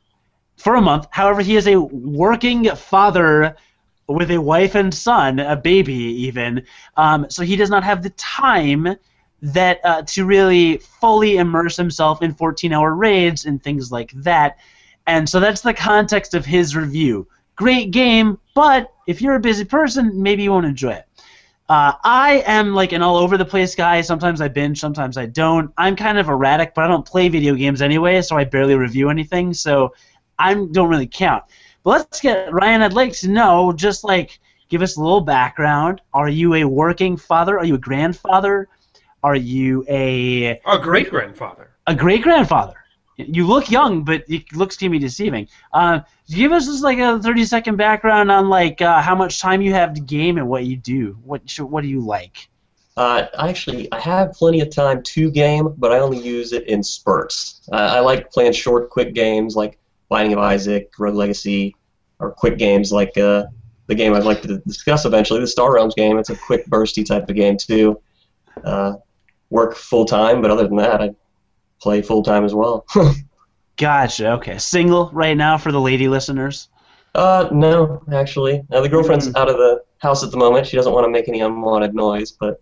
for 0.56 0.74
a 0.76 0.80
month. 0.80 1.06
However, 1.10 1.42
he 1.42 1.56
is 1.56 1.66
a 1.66 1.78
working 1.78 2.64
father 2.74 3.56
with 4.06 4.30
a 4.30 4.38
wife 4.40 4.74
and 4.74 4.92
son, 4.92 5.38
a 5.38 5.56
baby 5.56 5.92
even. 5.92 6.64
Um, 6.96 7.26
so 7.28 7.42
he 7.42 7.56
does 7.56 7.68
not 7.68 7.84
have 7.84 8.02
the 8.02 8.10
time 8.10 8.96
that 9.42 9.80
uh, 9.84 10.02
to 10.02 10.24
really 10.24 10.78
fully 10.78 11.36
immerse 11.36 11.76
himself 11.76 12.22
in 12.22 12.34
14-hour 12.34 12.94
raids 12.94 13.44
and 13.44 13.62
things 13.62 13.92
like 13.92 14.10
that. 14.12 14.58
And 15.06 15.28
so 15.28 15.40
that's 15.40 15.60
the 15.60 15.74
context 15.74 16.34
of 16.34 16.44
his 16.46 16.74
review. 16.74 17.26
Great 17.56 17.90
game, 17.90 18.38
but 18.54 18.92
if 19.06 19.20
you're 19.20 19.34
a 19.34 19.40
busy 19.40 19.64
person, 19.64 20.22
maybe 20.22 20.44
you 20.44 20.52
won't 20.52 20.66
enjoy 20.66 20.92
it. 20.92 21.07
Uh, 21.68 21.92
I 22.02 22.42
am 22.46 22.74
like 22.74 22.92
an 22.92 23.02
all 23.02 23.16
over 23.16 23.36
the 23.36 23.44
place 23.44 23.74
guy. 23.74 24.00
Sometimes 24.00 24.40
I 24.40 24.48
binge, 24.48 24.80
sometimes 24.80 25.18
I 25.18 25.26
don't. 25.26 25.70
I'm 25.76 25.96
kind 25.96 26.16
of 26.18 26.28
erratic, 26.28 26.74
but 26.74 26.84
I 26.84 26.88
don't 26.88 27.04
play 27.06 27.28
video 27.28 27.54
games 27.54 27.82
anyway, 27.82 28.22
so 28.22 28.36
I 28.36 28.44
barely 28.44 28.74
review 28.74 29.10
anything. 29.10 29.52
So 29.52 29.94
I 30.38 30.54
don't 30.54 30.88
really 30.88 31.06
count. 31.06 31.44
But 31.82 31.90
let's 31.90 32.20
get 32.20 32.52
Ryan. 32.52 32.80
I'd 32.82 32.94
like 32.94 33.12
to 33.18 33.28
know, 33.28 33.72
just 33.72 34.02
like, 34.02 34.40
give 34.70 34.80
us 34.80 34.96
a 34.96 35.00
little 35.02 35.20
background. 35.20 36.00
Are 36.14 36.28
you 36.30 36.54
a 36.54 36.64
working 36.64 37.16
father? 37.18 37.58
Are 37.58 37.64
you 37.66 37.74
a 37.74 37.78
grandfather? 37.78 38.68
Are 39.22 39.36
you 39.36 39.84
a 39.88 40.60
A 40.64 40.78
great 40.78 41.10
grandfather. 41.10 41.70
a 41.86 41.94
great 41.94 42.22
grandfather? 42.22 42.76
You 43.18 43.46
look 43.46 43.70
young, 43.70 44.04
but 44.04 44.24
it 44.28 44.52
looks 44.52 44.76
can 44.76 44.92
be 44.92 44.98
deceiving. 44.98 45.48
Uh, 45.72 46.00
give 46.28 46.52
us 46.52 46.66
just 46.66 46.84
like 46.84 46.98
a 46.98 47.18
thirty 47.18 47.44
second 47.44 47.76
background 47.76 48.30
on 48.30 48.48
like 48.48 48.80
uh, 48.80 49.02
how 49.02 49.16
much 49.16 49.40
time 49.40 49.60
you 49.60 49.72
have 49.72 49.92
to 49.94 50.00
game 50.00 50.38
and 50.38 50.48
what 50.48 50.64
you 50.64 50.76
do. 50.76 51.18
What 51.24 51.50
sh- 51.50 51.60
what 51.60 51.82
do 51.82 51.88
you 51.88 52.00
like? 52.00 52.48
Uh, 52.96 53.26
actually, 53.38 53.90
I 53.92 54.00
have 54.00 54.32
plenty 54.32 54.60
of 54.60 54.70
time 54.70 55.02
to 55.02 55.30
game, 55.30 55.74
but 55.76 55.92
I 55.92 55.98
only 55.98 56.18
use 56.18 56.52
it 56.52 56.66
in 56.68 56.82
spurts. 56.82 57.60
Uh, 57.72 57.76
I 57.76 58.00
like 58.00 58.30
playing 58.32 58.52
short, 58.52 58.90
quick 58.90 59.14
games 59.14 59.54
like 59.56 59.78
Binding 60.08 60.32
of 60.32 60.38
Isaac, 60.40 60.90
Rogue 60.98 61.14
Legacy, 61.14 61.76
or 62.18 62.32
quick 62.32 62.58
games 62.58 62.92
like 62.92 63.16
uh, 63.18 63.44
the 63.86 63.94
game 63.94 64.14
I'd 64.14 64.24
like 64.24 64.42
to 64.42 64.58
discuss 64.58 65.04
eventually, 65.04 65.40
the 65.40 65.46
Star 65.46 65.74
Realms 65.74 65.94
game. 65.94 66.18
It's 66.18 66.30
a 66.30 66.36
quick, 66.36 66.66
bursty 66.66 67.04
type 67.04 67.28
of 67.28 67.36
game 67.36 67.56
too. 67.56 68.00
Uh, 68.64 68.94
work 69.50 69.76
full 69.76 70.04
time, 70.04 70.42
but 70.42 70.50
other 70.50 70.66
than 70.66 70.76
that, 70.76 71.00
I 71.00 71.14
play 71.80 72.02
full 72.02 72.22
time 72.22 72.44
as 72.44 72.54
well. 72.54 72.84
Gotcha. 73.76 74.32
Okay, 74.32 74.58
single 74.58 75.10
right 75.12 75.36
now 75.36 75.56
for 75.58 75.70
the 75.72 75.80
lady 75.80 76.08
listeners. 76.08 76.68
uh, 77.14 77.48
no, 77.52 78.02
actually, 78.12 78.62
uh, 78.72 78.80
the 78.80 78.88
girlfriend's 78.88 79.34
out 79.36 79.48
of 79.48 79.56
the 79.56 79.82
house 79.98 80.22
at 80.24 80.30
the 80.30 80.36
moment. 80.36 80.66
She 80.66 80.76
doesn't 80.76 80.92
want 80.92 81.04
to 81.04 81.10
make 81.10 81.28
any 81.28 81.40
unwanted 81.40 81.94
noise, 81.94 82.32
but 82.32 82.60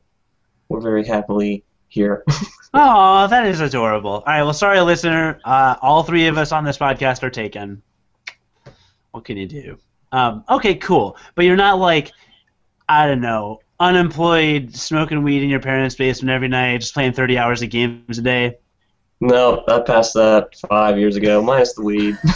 we're 0.68 0.80
very 0.80 1.04
happily 1.06 1.64
here. 1.88 2.24
Oh, 2.78 3.26
that 3.28 3.46
is 3.46 3.60
adorable. 3.60 4.10
All 4.10 4.22
right, 4.26 4.42
well, 4.42 4.52
sorry, 4.52 4.78
listener. 4.82 5.40
Uh, 5.46 5.76
all 5.80 6.02
three 6.02 6.26
of 6.26 6.36
us 6.36 6.52
on 6.52 6.62
this 6.62 6.76
podcast 6.76 7.22
are 7.22 7.30
taken. 7.30 7.80
What 9.12 9.24
can 9.24 9.38
you 9.38 9.46
do? 9.46 9.78
Um, 10.12 10.44
okay, 10.50 10.74
cool. 10.74 11.16
But 11.36 11.46
you're 11.46 11.56
not 11.56 11.78
like, 11.78 12.12
I 12.86 13.06
don't 13.06 13.22
know, 13.22 13.60
unemployed, 13.80 14.74
smoking 14.76 15.22
weed 15.22 15.42
in 15.42 15.48
your 15.48 15.60
parents' 15.60 15.94
basement 15.94 16.30
every 16.30 16.48
night, 16.48 16.82
just 16.82 16.92
playing 16.92 17.14
30 17.14 17.38
hours 17.38 17.62
of 17.62 17.70
games 17.70 18.18
a 18.18 18.22
day. 18.22 18.58
No, 19.20 19.64
I 19.68 19.80
passed 19.80 20.14
that 20.14 20.54
five 20.68 20.98
years 20.98 21.16
ago, 21.16 21.42
minus 21.42 21.72
the 21.74 21.82
weed. 21.82 22.18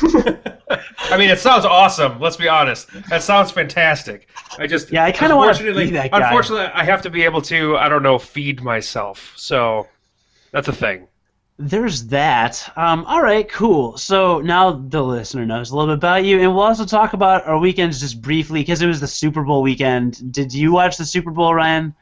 I 1.11 1.17
mean, 1.19 1.31
it 1.31 1.39
sounds 1.39 1.65
awesome. 1.65 2.21
Let's 2.21 2.37
be 2.37 2.49
honest. 2.49 2.89
That 3.09 3.23
sounds 3.23 3.51
fantastic. 3.51 4.29
I 4.59 4.67
just 4.67 4.91
Yeah, 4.91 5.05
I 5.05 5.13
kinda 5.13 5.37
wanna 5.37 5.51
unfortunately- 5.51 5.87
be 5.87 5.91
that 5.93 6.11
guy. 6.11 6.23
Unfortunately, 6.29 6.67
I 6.73 6.85
have 6.85 7.03
to 7.03 7.11
be 7.11 7.23
able 7.25 7.43
to. 7.43 7.77
I 7.77 7.89
don't 7.89 8.03
know, 8.03 8.19
feed 8.19 8.63
myself. 8.63 9.33
So 9.37 9.89
that's 10.53 10.69
a 10.69 10.73
thing. 10.73 11.07
There's 11.59 12.07
that. 12.07 12.73
Um, 12.77 13.05
all 13.05 13.21
right, 13.23 13.47
cool. 13.47 13.99
So 13.99 14.41
now 14.41 14.71
the 14.73 15.03
listener 15.03 15.45
knows 15.45 15.71
a 15.71 15.77
little 15.77 15.95
bit 15.95 15.99
about 15.99 16.25
you, 16.25 16.41
and 16.41 16.55
we'll 16.55 16.65
also 16.65 16.87
talk 16.87 17.13
about 17.13 17.47
our 17.47 17.59
weekends 17.59 18.01
just 18.01 18.23
briefly 18.23 18.63
because 18.63 18.81
it 18.81 18.87
was 18.87 19.01
the 19.01 19.07
Super 19.07 19.43
Bowl 19.43 19.61
weekend. 19.61 20.33
Did 20.33 20.55
you 20.55 20.73
watch 20.73 20.97
the 20.97 21.05
Super 21.05 21.31
Bowl, 21.31 21.55
Ryan? 21.55 21.95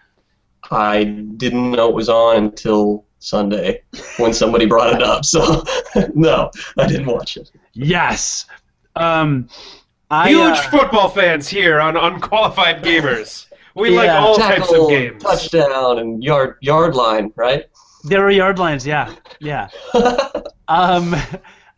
I 0.71 1.03
didn't 1.05 1.73
know 1.73 1.89
it 1.89 1.95
was 1.95 2.09
on 2.09 2.37
until 2.37 3.05
Sunday 3.19 3.83
when 4.19 4.33
somebody 4.33 4.67
brought 4.67 4.95
it 4.95 5.03
up. 5.03 5.25
So, 5.25 5.65
no, 6.15 6.51
I 6.77 6.87
didn't 6.87 7.07
watch 7.07 7.37
it. 7.37 7.51
Yes. 7.73 8.47
Um, 8.97 9.49
I, 10.11 10.31
Huge 10.31 10.57
uh, 10.59 10.71
football 10.71 11.09
fans 11.11 11.49
here 11.49 11.81
on 11.81 11.97
Unqualified 11.97 12.83
Gamers. 12.83 13.47
We 13.75 13.91
like 13.91 14.07
Yeah. 14.07 14.19
all 14.21 14.37
types 14.37 14.73
of 14.73 14.89
games. 14.89 15.23
touchdown, 15.23 15.99
and 16.01 16.23
yard 16.25 16.57
yard 16.61 16.95
line, 16.97 17.33
right? 17.37 17.67
There 18.05 18.25
are 18.25 18.31
yard 18.31 18.59
lines, 18.59 18.87
yeah, 18.87 19.15
yeah. 19.41 19.69
Um, 20.69 21.15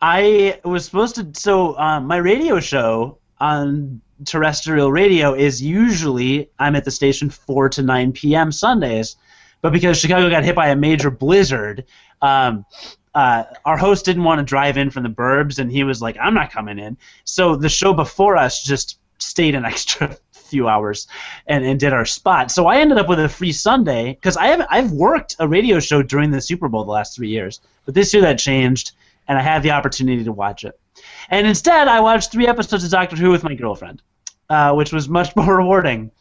I 0.01 0.59
was 0.65 0.83
supposed 0.85 1.15
to. 1.15 1.29
So 1.33 1.77
um, 1.77 2.05
my 2.07 2.17
radio 2.17 2.59
show 2.59 3.19
on 3.39 4.01
terrestrial 4.25 4.91
radio 4.91 5.33
is 5.33 5.61
usually 5.61 6.49
I'm 6.59 6.75
at 6.75 6.83
the 6.85 6.91
station 6.91 7.29
four 7.29 7.69
to 7.69 7.81
nine 7.81 8.11
p.m. 8.11 8.51
Sundays, 8.51 9.15
but 9.61 9.71
because 9.73 9.97
Chicago 9.97 10.29
got 10.29 10.43
hit 10.43 10.55
by 10.55 10.69
a 10.69 10.75
major 10.75 11.09
blizzard, 11.09 11.85
um, 12.21 12.65
uh, 13.13 13.43
our 13.65 13.77
host 13.77 14.05
didn't 14.05 14.23
want 14.23 14.39
to 14.39 14.45
drive 14.45 14.77
in 14.77 14.89
from 14.89 15.03
the 15.03 15.09
burbs, 15.09 15.59
and 15.59 15.71
he 15.71 15.83
was 15.83 16.01
like, 16.01 16.17
"I'm 16.21 16.33
not 16.33 16.51
coming 16.51 16.79
in." 16.79 16.97
So 17.25 17.55
the 17.55 17.69
show 17.69 17.93
before 17.93 18.37
us 18.37 18.63
just 18.63 18.99
stayed 19.17 19.55
an 19.55 19.65
extra 19.71 20.17
few 20.31 20.67
hours 20.67 21.07
and, 21.47 21.63
and 21.63 21.79
did 21.79 21.93
our 21.93 22.05
spot. 22.05 22.51
So 22.51 22.67
I 22.67 22.77
ended 22.77 22.97
up 22.97 23.07
with 23.07 23.19
a 23.19 23.29
free 23.29 23.53
Sunday 23.53 24.13
because 24.13 24.37
I 24.37 24.47
have 24.47 24.67
I've 24.69 24.91
worked 24.91 25.35
a 25.39 25.47
radio 25.47 25.79
show 25.79 26.03
during 26.03 26.31
the 26.31 26.41
Super 26.41 26.67
Bowl 26.67 26.83
the 26.83 26.91
last 26.91 27.15
three 27.15 27.29
years, 27.29 27.61
but 27.85 27.95
this 27.95 28.13
year 28.13 28.21
that 28.23 28.37
changed, 28.37 28.91
and 29.27 29.37
I 29.37 29.41
had 29.41 29.63
the 29.63 29.71
opportunity 29.71 30.23
to 30.23 30.31
watch 30.31 30.63
it. 30.63 30.79
And 31.29 31.47
instead, 31.47 31.87
I 31.87 32.01
watched 32.01 32.31
three 32.31 32.47
episodes 32.47 32.83
of 32.83 32.91
Doctor 32.91 33.15
Who 33.15 33.31
with 33.31 33.43
my 33.43 33.55
girlfriend, 33.55 34.01
uh, 34.49 34.73
which 34.73 34.91
was 34.91 35.09
much 35.09 35.35
more 35.35 35.57
rewarding. 35.57 36.11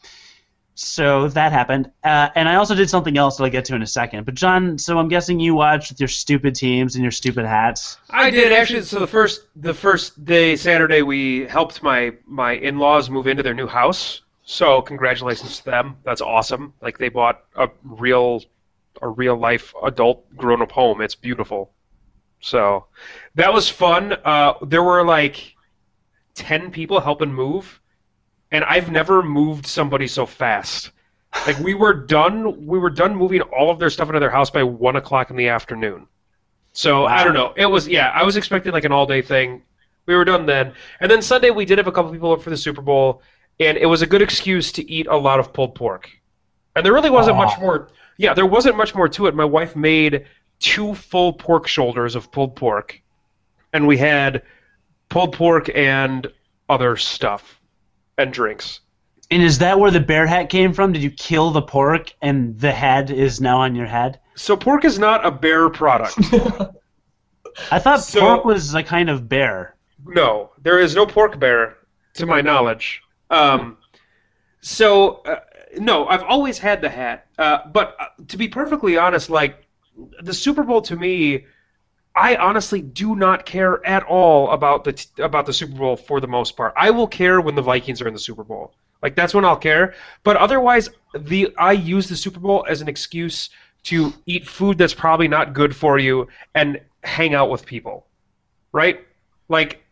So 0.83 1.29
that 1.29 1.53
happened, 1.53 1.91
uh, 2.05 2.31
and 2.35 2.49
I 2.49 2.55
also 2.55 2.75
did 2.75 2.89
something 2.89 3.19
else 3.19 3.37
that 3.37 3.45
I'll 3.45 3.51
get 3.51 3.67
to 3.67 3.75
in 3.75 3.83
a 3.83 3.87
second. 3.87 4.25
But 4.25 4.35
John, 4.35 4.79
so 4.79 4.99
I'm 4.99 5.09
guessing 5.09 5.39
you 5.39 5.55
watched 5.55 5.91
with 5.91 6.01
your 6.01 6.09
stupid 6.09 6.55
teams 6.55 6.95
and 6.95 7.03
your 7.03 7.11
stupid 7.11 7.45
hats. 7.45 7.99
I 8.09 8.31
did 8.31 8.51
actually. 8.51 8.83
So 8.83 8.99
the 8.99 9.07
first 9.07 9.43
the 9.57 9.75
first 9.75 10.25
day 10.25 10.57
Saturday 10.57 11.03
we 11.03 11.45
helped 11.45 11.83
my 11.83 12.15
my 12.27 12.53
in 12.53 12.79
laws 12.79 13.11
move 13.11 13.27
into 13.27 13.43
their 13.43 13.53
new 13.53 13.67
house. 13.67 14.23
So 14.43 14.81
congratulations 14.81 15.59
to 15.59 15.65
them. 15.67 15.97
That's 16.03 16.23
awesome. 16.23 16.73
Like 16.81 16.97
they 16.97 17.11
bought 17.11 17.45
a 17.57 17.69
real 17.85 18.43
a 19.03 19.09
real 19.09 19.37
life 19.37 19.75
adult 19.85 20.35
grown 20.35 20.63
up 20.63 20.73
home. 20.73 21.03
It's 21.03 21.15
beautiful. 21.15 21.73
So 22.41 22.87
that 23.35 23.53
was 23.53 23.69
fun. 23.69 24.15
Uh, 24.25 24.55
there 24.63 24.83
were 24.83 25.05
like 25.05 25.57
ten 26.35 26.71
people 26.71 27.01
helping 27.01 27.35
move, 27.35 27.80
and 28.53 28.65
I've 28.65 28.91
never 28.91 29.23
moved 29.23 29.67
somebody 29.67 30.07
so 30.07 30.27
fast. 30.27 30.91
Like 31.47 31.59
we 31.61 31.75
were 31.75 31.95
done. 31.95 32.67
We 32.67 32.79
were 32.79 32.91
done 32.91 33.15
moving 33.15 33.41
all 33.43 33.71
of 33.71 33.79
their 33.79 33.91
stuff 33.91 34.09
into 34.09 34.21
their 34.21 34.31
house 34.31 34.51
by 34.51 34.63
one 34.63 34.97
o'clock 34.97 35.31
in 35.31 35.37
the 35.37 35.49
afternoon. 35.49 36.07
So 36.73 37.07
I 37.07 37.25
don't 37.25 37.35
know. 37.35 37.55
It 37.57 37.67
was 37.67 37.87
yeah. 37.89 38.11
I 38.11 38.25
was 38.25 38.37
expecting 38.37 38.73
like 38.73 38.85
an 38.85 38.93
all 38.93 39.07
day 39.07 39.23
thing. 39.23 39.63
We 40.07 40.17
were 40.17 40.25
done 40.25 40.47
then, 40.47 40.73
and 40.99 41.11
then 41.11 41.23
Sunday 41.23 41.51
we 41.51 41.65
did 41.65 41.79
have 41.79 41.87
a 41.87 41.93
couple 41.93 42.11
people 42.11 42.33
up 42.33 42.43
for 42.43 42.51
the 42.51 42.57
Super 42.57 42.83
Bowl, 42.83 43.23
and 43.61 43.79
it 43.79 43.87
was 43.87 44.03
a 44.03 44.07
good 44.07 44.23
excuse 44.23 44.73
to 44.73 44.91
eat 44.91 45.07
a 45.07 45.17
lot 45.17 45.39
of 45.39 45.53
pulled 45.53 45.75
pork. 45.77 46.11
And 46.75 46.85
there 46.85 46.93
really 46.93 47.11
wasn't 47.11 47.37
much 47.37 47.59
more. 47.61 47.91
Yeah, 48.17 48.35
there 48.35 48.47
wasn't 48.47 48.77
much 48.77 48.95
more 48.95 49.09
to 49.09 49.27
it. 49.27 49.35
My 49.35 49.45
wife 49.45 49.77
made 49.77 50.27
two 50.59 50.95
full 50.95 51.33
pork 51.33 51.69
shoulders 51.69 52.17
of 52.17 52.33
pulled 52.33 52.57
pork, 52.57 53.01
and 53.73 53.87
we 53.87 53.99
had 53.99 54.43
pulled 55.11 55.35
pork 55.35 55.71
and 55.75 56.27
other 56.69 56.97
stuff 56.97 57.60
and 58.21 58.33
drinks. 58.33 58.81
And 59.31 59.43
is 59.43 59.59
that 59.59 59.79
where 59.79 59.91
the 59.91 60.01
bear 60.01 60.27
hat 60.27 60.49
came 60.51 60.73
from? 60.73 60.93
Did 60.93 61.03
you 61.03 61.11
kill 61.11 61.51
the 61.51 61.63
pork 61.63 62.13
and 62.21 62.59
the 62.59 62.73
head 62.73 63.11
is 63.11 63.41
now 63.41 63.59
on 63.61 63.75
your 63.77 63.87
head? 63.87 64.19
So 64.35 64.57
pork 64.57 64.85
is 64.85 64.99
not 64.99 65.25
a 65.25 65.31
bear 65.31 65.69
product. 65.71 66.17
I 67.71 67.79
thought 67.79 68.01
So- 68.03 68.21
pork 68.21 68.45
was 68.45 68.75
a 68.75 68.83
kind 68.83 69.09
of 69.09 69.29
bear. 69.29 69.77
No, 70.05 70.51
there 70.63 70.79
is 70.79 70.95
no 70.97 71.05
pork 71.07 71.39
bear, 71.39 71.77
to 72.15 72.25
my 72.27 72.41
knowledge. 72.41 73.03
Um, 73.29 73.77
so 74.63 75.17
uh, 75.27 75.41
no, 75.79 76.07
I've 76.09 76.23
always 76.23 76.59
had 76.59 76.81
the 76.81 76.89
hat. 76.89 77.27
Uh, 77.39 77.59
but 77.73 77.97
uh, 78.01 78.07
to 78.29 78.37
be 78.39 78.49
perfectly 78.49 78.97
honest, 78.97 79.29
like 79.31 79.67
the 80.23 80.33
Super 80.33 80.63
Bowl 80.63 80.81
to 80.83 80.97
me, 80.97 81.45
I 82.15 82.37
honestly 82.37 82.83
do 82.83 83.15
not 83.15 83.47
care 83.47 83.85
at 83.87 84.03
all 84.05 84.51
about 84.51 84.85
the 84.85 84.93
t- 84.93 85.23
about 85.23 85.47
the 85.47 85.53
Super 85.53 85.75
Bowl 85.75 85.97
for 85.97 86.21
the 86.21 86.27
most 86.27 86.57
part. 86.57 86.75
I 86.77 86.91
will 86.91 87.07
care 87.07 87.41
when 87.41 87.55
the 87.55 87.63
Vikings 87.63 88.03
are 88.03 88.09
in 88.09 88.15
the 88.15 88.21
Super 88.21 88.45
Bowl. 88.45 88.75
Like 89.03 89.15
that's 89.15 89.33
when 89.33 89.45
I'll 89.45 89.57
care. 89.57 89.95
But 90.25 90.37
otherwise, 90.37 90.91
the 91.15 91.55
I 91.57 91.73
use 91.73 92.09
the 92.09 92.17
Super 92.17 92.41
Bowl 92.41 92.67
as 92.69 92.81
an 92.81 92.89
excuse 92.89 93.51
to 93.85 94.13
eat 94.27 94.47
food 94.47 94.77
that's 94.77 94.93
probably 94.93 95.29
not 95.29 95.55
good 95.55 95.75
for 95.75 95.99
you 95.99 96.29
and 96.55 96.81
hang 97.03 97.35
out 97.35 97.51
with 97.51 97.65
people. 97.65 98.07
Right? 98.73 99.07
Like 99.49 99.83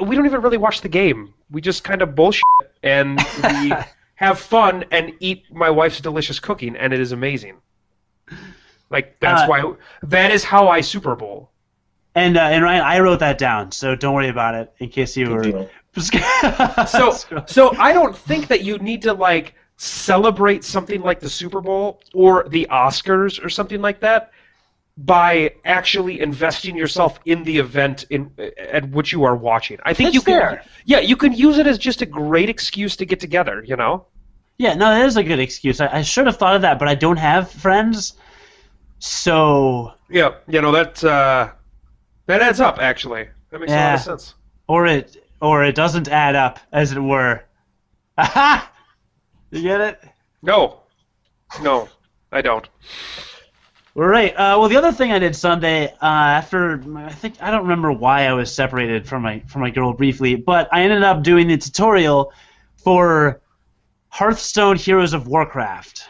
we 0.00 0.14
don't 0.14 0.26
even 0.26 0.42
really 0.42 0.58
watch 0.58 0.80
the 0.82 0.88
game. 0.88 1.34
We 1.50 1.60
just 1.60 1.82
kind 1.82 2.02
of 2.02 2.14
bullshit 2.14 2.42
and 2.82 3.18
we 3.42 3.72
have 4.14 4.38
fun 4.38 4.84
and 4.90 5.12
eat 5.20 5.44
my 5.52 5.70
wife's 5.70 6.00
delicious 6.00 6.40
cooking, 6.40 6.76
and 6.76 6.92
it 6.92 7.00
is 7.00 7.12
amazing. 7.12 7.56
Like 8.90 9.18
that's 9.20 9.42
Uh, 9.42 9.46
why 9.46 9.74
that 10.02 10.30
is 10.30 10.44
how 10.44 10.68
I 10.68 10.80
Super 10.80 11.14
Bowl. 11.14 11.50
And 12.14 12.36
uh, 12.36 12.40
and 12.42 12.64
Ryan, 12.64 12.82
I 12.82 13.00
wrote 13.00 13.20
that 13.20 13.38
down, 13.38 13.70
so 13.72 13.94
don't 13.94 14.14
worry 14.14 14.28
about 14.28 14.54
it 14.54 14.72
in 14.78 14.88
case 14.88 15.16
you 15.16 15.30
were. 15.30 15.68
So 16.86 17.12
so 17.46 17.76
I 17.78 17.92
don't 17.92 18.16
think 18.16 18.48
that 18.48 18.62
you 18.62 18.78
need 18.78 19.02
to 19.02 19.12
like 19.12 19.54
celebrate 19.76 20.64
something 20.64 21.02
like 21.02 21.20
the 21.20 21.28
Super 21.30 21.60
Bowl 21.60 22.00
or 22.14 22.46
the 22.48 22.66
Oscars 22.70 23.42
or 23.44 23.48
something 23.48 23.80
like 23.80 24.00
that 24.00 24.30
by 24.96 25.52
actually 25.64 26.20
investing 26.20 26.76
yourself 26.76 27.20
in 27.24 27.44
the 27.44 27.58
event 27.58 28.04
in 28.10 28.32
at 28.58 28.88
which 28.90 29.12
you 29.12 29.22
are 29.24 29.36
watching. 29.36 29.78
I 29.84 29.94
think 29.94 30.08
That's 30.08 30.14
you 30.14 30.22
can 30.22 30.34
fair. 30.40 30.62
yeah, 30.84 30.98
you 30.98 31.16
can 31.16 31.32
use 31.32 31.58
it 31.58 31.66
as 31.66 31.78
just 31.78 32.02
a 32.02 32.06
great 32.06 32.48
excuse 32.48 32.96
to 32.96 33.06
get 33.06 33.20
together, 33.20 33.62
you 33.64 33.76
know? 33.76 34.06
yeah, 34.58 34.74
no, 34.74 34.86
that 34.90 35.06
is 35.06 35.16
a 35.16 35.22
good 35.22 35.38
excuse. 35.38 35.80
I, 35.80 35.98
I 35.98 36.02
should 36.02 36.26
have 36.26 36.36
thought 36.36 36.56
of 36.56 36.62
that, 36.62 36.78
but 36.80 36.88
I 36.88 36.94
don't 36.96 37.16
have 37.18 37.50
friends, 37.50 38.14
so 38.98 39.92
Yeah, 40.08 40.34
you 40.48 40.60
know 40.60 40.72
that 40.72 41.02
uh, 41.04 41.50
that 42.26 42.42
adds 42.42 42.60
up. 42.60 42.78
Actually, 42.80 43.28
that 43.50 43.60
makes 43.60 43.72
a 43.72 43.76
lot 43.76 43.94
of 43.94 44.00
sense. 44.00 44.34
or 44.68 44.86
it 44.86 45.16
or 45.40 45.64
it 45.64 45.74
doesn't 45.74 46.08
add 46.08 46.34
up, 46.34 46.58
as 46.72 46.92
it 46.92 47.00
were. 47.00 47.42
Aha! 48.16 48.72
You 49.50 49.62
get 49.62 49.80
it? 49.80 50.02
No, 50.42 50.80
no, 51.62 51.88
I 52.30 52.42
don't. 52.42 52.68
All 53.96 54.04
right. 54.04 54.32
Uh, 54.34 54.56
well, 54.60 54.68
the 54.68 54.76
other 54.76 54.92
thing 54.92 55.10
I 55.10 55.18
did 55.18 55.34
Sunday 55.34 55.86
uh, 55.86 55.96
after 56.02 56.82
I 56.96 57.10
think 57.10 57.36
I 57.40 57.50
don't 57.50 57.62
remember 57.62 57.90
why 57.90 58.26
I 58.26 58.34
was 58.34 58.54
separated 58.54 59.08
from 59.08 59.22
my 59.22 59.40
from 59.46 59.62
my 59.62 59.70
girl 59.70 59.94
briefly, 59.94 60.34
but 60.34 60.68
I 60.70 60.82
ended 60.82 61.02
up 61.02 61.22
doing 61.22 61.48
the 61.48 61.56
tutorial 61.56 62.30
for 62.76 63.40
Hearthstone 64.10 64.76
Heroes 64.76 65.14
of 65.14 65.26
Warcraft. 65.28 66.06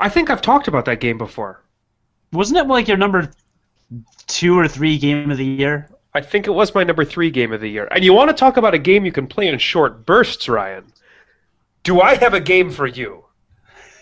I 0.00 0.08
think 0.08 0.30
I've 0.30 0.42
talked 0.42 0.68
about 0.68 0.84
that 0.86 1.00
game 1.00 1.18
before. 1.18 1.62
Wasn't 2.32 2.58
it 2.58 2.66
like 2.66 2.88
your 2.88 2.96
number 2.96 3.30
two 4.26 4.58
or 4.58 4.66
three 4.68 4.98
game 4.98 5.30
of 5.30 5.38
the 5.38 5.44
year? 5.44 5.88
I 6.14 6.20
think 6.20 6.46
it 6.46 6.50
was 6.50 6.74
my 6.74 6.84
number 6.84 7.04
three 7.04 7.30
game 7.30 7.52
of 7.52 7.60
the 7.60 7.68
year. 7.70 7.88
And 7.90 8.04
you 8.04 8.12
want 8.12 8.30
to 8.30 8.34
talk 8.34 8.56
about 8.56 8.74
a 8.74 8.78
game 8.78 9.04
you 9.04 9.12
can 9.12 9.26
play 9.26 9.48
in 9.48 9.58
short 9.58 10.04
bursts, 10.04 10.48
Ryan? 10.48 10.92
Do 11.84 12.00
I 12.00 12.16
have 12.16 12.34
a 12.34 12.40
game 12.40 12.70
for 12.70 12.86
you? 12.86 13.24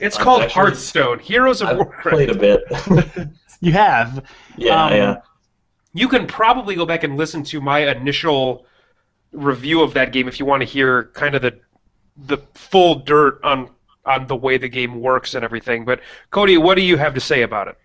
It's 0.00 0.16
I've 0.16 0.22
called 0.24 0.42
actually- 0.42 0.54
Hearthstone 0.62 1.18
Heroes 1.18 1.60
of 1.62 1.68
I've 1.68 1.76
Warcraft. 1.76 2.08
played 2.08 2.30
a 2.30 2.34
bit. 2.34 3.28
You 3.62 3.72
have. 3.72 4.24
yeah, 4.56 4.86
Um, 4.86 4.92
yeah. 4.94 5.16
You 5.92 6.08
can 6.08 6.26
probably 6.26 6.74
go 6.76 6.86
back 6.86 7.04
and 7.04 7.18
listen 7.18 7.42
to 7.44 7.60
my 7.60 7.80
initial 7.80 8.64
review 9.32 9.82
of 9.82 9.92
that 9.94 10.12
game 10.14 10.28
if 10.28 10.40
you 10.40 10.46
want 10.46 10.62
to 10.62 10.64
hear 10.66 11.10
kind 11.12 11.34
of 11.34 11.42
the 11.42 11.58
the 12.16 12.38
full 12.54 12.94
dirt 13.00 13.38
on 13.44 13.68
on 14.04 14.26
the 14.26 14.36
way 14.36 14.56
the 14.58 14.68
game 14.68 15.00
works 15.00 15.34
and 15.34 15.44
everything. 15.44 15.84
But 15.84 16.00
Cody, 16.30 16.56
what 16.58 16.74
do 16.76 16.82
you 16.82 16.96
have 16.96 17.14
to 17.14 17.20
say 17.20 17.42
about 17.42 17.68
it? 17.68 17.76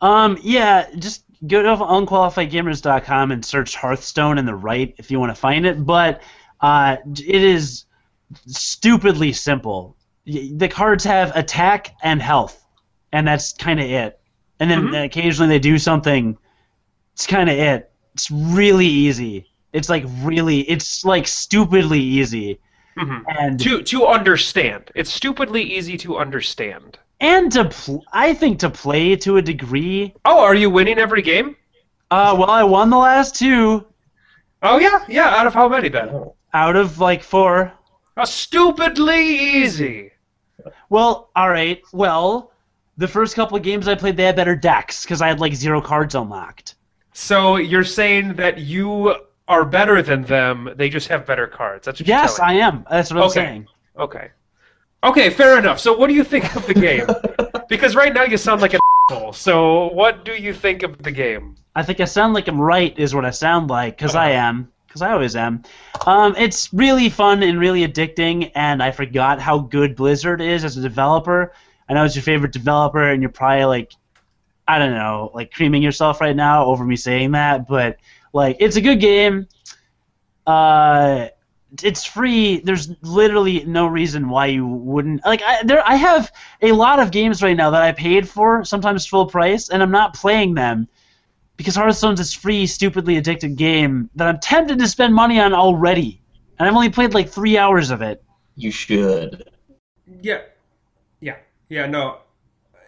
Um, 0.00 0.38
yeah, 0.42 0.86
just 0.98 1.24
go 1.46 1.62
to 1.62 1.76
unqualifiedgamers.com 1.84 3.30
and 3.32 3.44
search 3.44 3.76
Hearthstone 3.76 4.38
in 4.38 4.46
the 4.46 4.54
right 4.54 4.94
if 4.98 5.10
you 5.10 5.20
want 5.20 5.30
to 5.34 5.40
find 5.40 5.66
it. 5.66 5.84
But 5.84 6.22
uh, 6.60 6.96
it 7.16 7.42
is 7.42 7.84
stupidly 8.46 9.32
simple. 9.32 9.96
The 10.24 10.68
cards 10.68 11.04
have 11.04 11.34
attack 11.36 11.94
and 12.02 12.22
health, 12.22 12.64
and 13.12 13.26
that's 13.26 13.52
kind 13.52 13.80
of 13.80 13.86
it. 13.86 14.20
And 14.60 14.70
then 14.70 14.88
Mhm. 14.88 15.04
occasionally 15.04 15.48
they 15.48 15.58
do 15.58 15.78
something. 15.78 16.38
It's 17.14 17.26
kind 17.26 17.50
of 17.50 17.58
it. 17.58 17.90
It's 18.14 18.30
really 18.30 18.86
easy. 18.86 19.48
It's 19.72 19.88
like 19.88 20.04
really. 20.20 20.60
It's 20.60 21.04
like 21.04 21.26
stupidly 21.26 22.00
easy. 22.00 22.60
Mhm. 22.98 23.24
And 23.26 23.60
To 23.60 23.82
to 23.82 24.06
understand, 24.06 24.90
it's 24.94 25.12
stupidly 25.12 25.62
easy 25.62 25.96
to 25.98 26.18
understand. 26.18 26.98
and 27.20 27.50
to 27.52 27.66
pl- 27.66 28.04
I 28.12 28.34
think 28.34 28.58
to 28.60 28.70
play 28.70 29.14
to 29.16 29.36
a 29.36 29.42
degree. 29.42 30.12
Oh, 30.24 30.40
are 30.40 30.54
you 30.54 30.68
winning 30.70 30.98
every 30.98 31.22
game? 31.22 31.56
Uh, 32.10 32.34
well, 32.38 32.50
I 32.50 32.64
won 32.64 32.90
the 32.90 32.98
last 32.98 33.36
two 33.36 33.86
Oh 34.64 34.78
yeah, 34.78 35.04
yeah. 35.08 35.28
Out 35.36 35.46
of 35.46 35.54
how 35.54 35.68
many 35.68 35.88
then? 35.88 36.08
Oh, 36.10 36.34
out 36.54 36.76
of 36.76 36.98
like 37.00 37.22
four. 37.22 37.72
Uh, 38.16 38.24
stupidly 38.24 39.26
easy. 39.26 40.12
Well, 40.88 41.30
all 41.34 41.48
right. 41.50 41.80
Well, 41.92 42.52
the 42.96 43.08
first 43.08 43.34
couple 43.34 43.56
of 43.56 43.62
games 43.64 43.88
I 43.88 43.94
played, 43.96 44.16
they 44.16 44.24
had 44.24 44.36
better 44.36 44.54
decks 44.54 45.02
because 45.04 45.20
I 45.22 45.28
had 45.28 45.40
like 45.40 45.54
zero 45.54 45.80
cards 45.80 46.14
unlocked. 46.14 46.74
So 47.12 47.56
you're 47.56 47.82
saying 47.84 48.34
that 48.34 48.58
you 48.58 49.16
are 49.52 49.64
better 49.64 50.02
than 50.02 50.22
them? 50.22 50.70
They 50.76 50.88
just 50.88 51.08
have 51.08 51.26
better 51.26 51.46
cards. 51.46 51.86
That's 51.86 52.00
what 52.00 52.08
Yes, 52.08 52.38
I 52.38 52.54
am. 52.54 52.84
That's 52.90 53.10
what 53.10 53.18
I'm 53.18 53.24
Okay. 53.24 53.34
saying. 53.34 53.68
Okay. 53.98 54.30
Okay, 55.04 55.30
fair 55.30 55.58
enough. 55.58 55.78
So 55.80 55.96
what 55.96 56.08
do 56.08 56.14
you 56.14 56.24
think 56.24 56.54
of 56.56 56.66
the 56.66 56.74
game? 56.74 57.06
because 57.68 57.94
right 57.96 58.12
now 58.12 58.24
you 58.24 58.36
sound 58.36 58.60
like 58.62 58.74
an 58.74 58.80
asshole. 59.10 59.32
So 59.32 59.92
what 59.92 60.24
do 60.24 60.32
you 60.32 60.52
think 60.52 60.82
of 60.82 60.98
the 61.02 61.10
game? 61.10 61.56
I 61.74 61.82
think 61.82 62.00
I 62.00 62.04
sound 62.04 62.34
like 62.34 62.48
I'm 62.48 62.60
right, 62.60 62.96
is 62.98 63.14
what 63.14 63.24
I 63.24 63.30
sound 63.30 63.68
like, 63.70 63.96
because 63.96 64.14
I 64.14 64.30
am, 64.30 64.70
because 64.86 65.02
I 65.02 65.12
always 65.12 65.34
am. 65.34 65.62
Um, 66.06 66.34
it's 66.36 66.72
really 66.72 67.08
fun 67.08 67.42
and 67.42 67.58
really 67.58 67.86
addicting, 67.86 68.52
and 68.54 68.82
I 68.82 68.90
forgot 68.90 69.40
how 69.40 69.58
good 69.58 69.96
Blizzard 69.96 70.40
is 70.40 70.64
as 70.64 70.76
a 70.76 70.82
developer. 70.82 71.52
I 71.88 71.94
know 71.94 72.04
it's 72.04 72.14
your 72.14 72.22
favorite 72.22 72.52
developer, 72.52 73.10
and 73.10 73.22
you're 73.22 73.30
probably 73.30 73.64
like, 73.64 73.92
I 74.68 74.78
don't 74.78 74.92
know, 74.92 75.30
like 75.34 75.52
creaming 75.52 75.82
yourself 75.82 76.20
right 76.20 76.36
now 76.36 76.66
over 76.66 76.84
me 76.84 76.94
saying 76.94 77.32
that, 77.32 77.66
but 77.66 77.96
like, 78.32 78.56
it's 78.60 78.76
a 78.76 78.80
good 78.80 79.00
game. 79.00 79.46
Uh, 80.46 81.28
it's 81.82 82.04
free. 82.04 82.60
There's 82.60 82.90
literally 83.02 83.64
no 83.64 83.86
reason 83.86 84.28
why 84.28 84.46
you 84.46 84.66
wouldn't 84.66 85.24
like. 85.24 85.42
I, 85.42 85.62
there, 85.62 85.82
I 85.86 85.94
have 85.94 86.30
a 86.60 86.72
lot 86.72 86.98
of 86.98 87.10
games 87.10 87.42
right 87.42 87.56
now 87.56 87.70
that 87.70 87.82
I 87.82 87.92
paid 87.92 88.28
for, 88.28 88.64
sometimes 88.64 89.06
full 89.06 89.26
price, 89.26 89.70
and 89.70 89.82
I'm 89.82 89.90
not 89.90 90.14
playing 90.14 90.54
them 90.54 90.88
because 91.56 91.76
Hearthstone's 91.76 92.18
this 92.18 92.34
free, 92.34 92.66
stupidly 92.66 93.16
addicted 93.16 93.56
game 93.56 94.10
that 94.16 94.28
I'm 94.28 94.38
tempted 94.40 94.78
to 94.78 94.88
spend 94.88 95.14
money 95.14 95.40
on 95.40 95.54
already, 95.54 96.20
and 96.58 96.68
I've 96.68 96.74
only 96.74 96.90
played 96.90 97.14
like 97.14 97.30
three 97.30 97.56
hours 97.56 97.90
of 97.90 98.02
it. 98.02 98.22
you 98.56 98.70
should. 98.70 99.48
Yeah, 100.20 100.42
yeah, 101.20 101.36
yeah. 101.70 101.86
No, 101.86 102.18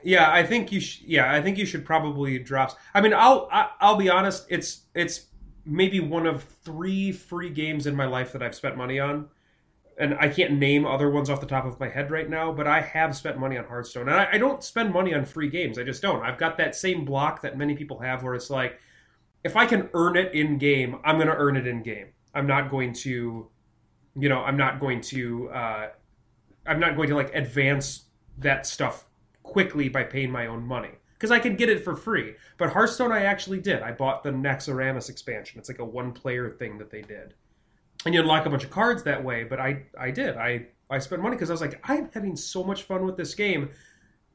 yeah. 0.02 0.30
I 0.30 0.44
think 0.44 0.72
you. 0.72 0.80
Sh- 0.80 1.02
yeah, 1.06 1.32
I 1.32 1.40
think 1.40 1.56
you 1.56 1.64
should 1.64 1.86
probably 1.86 2.38
drop. 2.38 2.76
I 2.92 3.00
mean, 3.00 3.14
I'll 3.14 3.48
I, 3.50 3.70
I'll 3.80 3.96
be 3.96 4.10
honest. 4.10 4.44
It's 4.50 4.82
it's 4.94 5.26
maybe 5.66 6.00
one 6.00 6.26
of 6.26 6.42
three 6.42 7.12
free 7.12 7.50
games 7.50 7.86
in 7.86 7.96
my 7.96 8.06
life 8.06 8.32
that 8.32 8.42
I've 8.42 8.54
spent 8.54 8.76
money 8.76 8.98
on, 8.98 9.28
and 9.98 10.16
I 10.18 10.28
can't 10.28 10.54
name 10.54 10.86
other 10.86 11.10
ones 11.10 11.30
off 11.30 11.40
the 11.40 11.46
top 11.46 11.64
of 11.64 11.78
my 11.78 11.88
head 11.88 12.10
right 12.10 12.28
now. 12.28 12.52
But 12.52 12.66
I 12.66 12.80
have 12.80 13.16
spent 13.16 13.38
money 13.38 13.56
on 13.56 13.64
Hearthstone, 13.64 14.08
and 14.08 14.18
I, 14.18 14.28
I 14.32 14.38
don't 14.38 14.62
spend 14.62 14.92
money 14.92 15.14
on 15.14 15.24
free 15.24 15.48
games. 15.48 15.78
I 15.78 15.84
just 15.84 16.02
don't. 16.02 16.22
I've 16.22 16.38
got 16.38 16.56
that 16.58 16.74
same 16.74 17.04
block 17.04 17.42
that 17.42 17.56
many 17.56 17.74
people 17.74 18.00
have, 18.00 18.22
where 18.22 18.34
it's 18.34 18.50
like, 18.50 18.78
if 19.44 19.56
I 19.56 19.66
can 19.66 19.88
earn 19.94 20.16
it 20.16 20.34
in 20.34 20.58
game, 20.58 20.98
I'm 21.04 21.16
going 21.16 21.28
to 21.28 21.36
earn 21.36 21.56
it 21.56 21.66
in 21.66 21.82
game. 21.82 22.08
I'm 22.34 22.46
not 22.46 22.70
going 22.70 22.92
to, 22.94 23.48
you 24.16 24.28
know, 24.28 24.40
I'm 24.40 24.56
not 24.56 24.80
going 24.80 25.00
to. 25.02 25.48
Uh, 25.50 25.88
I'm 26.66 26.80
not 26.80 26.96
going 26.96 27.08
to 27.10 27.14
like 27.14 27.34
advance 27.34 28.04
that 28.38 28.66
stuff 28.66 29.04
quickly 29.42 29.88
by 29.88 30.02
paying 30.02 30.30
my 30.30 30.46
own 30.46 30.66
money 30.66 30.92
because 31.24 31.34
I 31.34 31.40
can 31.40 31.56
get 31.56 31.70
it 31.70 31.82
for 31.82 31.96
free. 31.96 32.34
But 32.58 32.68
Hearthstone, 32.68 33.10
I 33.10 33.24
actually 33.24 33.58
did. 33.58 33.80
I 33.80 33.92
bought 33.92 34.22
the 34.22 34.30
Naxxramas 34.30 35.08
expansion. 35.08 35.58
It's 35.58 35.70
like 35.70 35.78
a 35.78 35.84
one-player 35.84 36.50
thing 36.50 36.76
that 36.76 36.90
they 36.90 37.00
did, 37.00 37.32
and 38.04 38.14
you 38.14 38.20
unlock 38.20 38.44
a 38.44 38.50
bunch 38.50 38.62
of 38.62 38.68
cards 38.68 39.04
that 39.04 39.24
way. 39.24 39.42
But 39.42 39.58
I, 39.58 39.84
I 39.98 40.10
did. 40.10 40.36
I, 40.36 40.66
I 40.90 40.98
spent 40.98 41.22
money 41.22 41.34
because 41.34 41.48
I 41.48 41.54
was 41.54 41.62
like, 41.62 41.80
I'm 41.88 42.10
having 42.12 42.36
so 42.36 42.62
much 42.62 42.82
fun 42.82 43.06
with 43.06 43.16
this 43.16 43.34
game, 43.34 43.70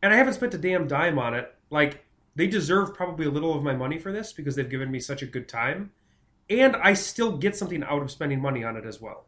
and 0.02 0.12
I 0.12 0.18
haven't 0.18 0.34
spent 0.34 0.56
a 0.56 0.58
damn 0.58 0.88
dime 0.88 1.20
on 1.20 1.36
it. 1.36 1.54
Like 1.70 2.04
they 2.36 2.48
deserve 2.48 2.96
probably 2.96 3.28
a 3.28 3.30
little 3.30 3.56
of 3.56 3.62
my 3.62 3.76
money 3.76 4.00
for 4.00 4.12
this 4.12 4.34
because 4.34 4.56
they've 4.56 4.68
given 4.68 4.90
me 4.90 5.00
such 5.00 5.22
a 5.22 5.28
good 5.28 5.48
time, 5.48 5.92
and 6.50 6.76
I 6.76 6.96
still 6.96 7.38
get 7.38 7.56
something 7.56 7.84
out 7.84 8.02
of 8.02 8.10
spending 8.10 8.42
money 8.42 8.64
on 8.64 8.78
it 8.78 8.86
as 8.88 9.00
well. 9.00 9.28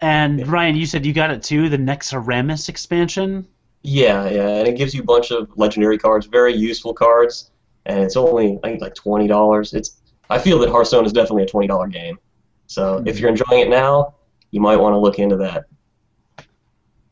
And 0.00 0.48
Ryan, 0.48 0.76
you 0.76 0.86
said 0.86 1.04
you 1.04 1.12
got 1.12 1.30
it 1.30 1.42
too, 1.42 1.68
the 1.68 1.76
Naxxramas 1.76 2.70
expansion. 2.70 3.46
Yeah, 3.82 4.28
yeah, 4.28 4.48
and 4.48 4.68
it 4.68 4.76
gives 4.76 4.94
you 4.94 5.02
a 5.02 5.04
bunch 5.04 5.30
of 5.30 5.48
legendary 5.56 5.98
cards, 5.98 6.26
very 6.26 6.54
useful 6.54 6.92
cards, 6.92 7.50
and 7.84 8.00
it's 8.00 8.16
only 8.16 8.58
I 8.64 8.70
think 8.70 8.80
like 8.80 8.94
twenty 8.94 9.26
dollars. 9.26 9.74
It's 9.74 9.98
I 10.28 10.38
feel 10.38 10.58
that 10.60 10.70
Hearthstone 10.70 11.06
is 11.06 11.12
definitely 11.12 11.44
a 11.44 11.46
twenty 11.46 11.68
dollar 11.68 11.86
game. 11.86 12.18
So 12.66 13.02
if 13.06 13.16
hmm. 13.16 13.20
you're 13.22 13.30
enjoying 13.30 13.60
it 13.60 13.68
now, 13.68 14.14
you 14.50 14.60
might 14.60 14.76
want 14.76 14.94
to 14.94 14.98
look 14.98 15.18
into 15.18 15.36
that. 15.36 15.64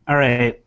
All 0.09 0.17
right. 0.17 0.61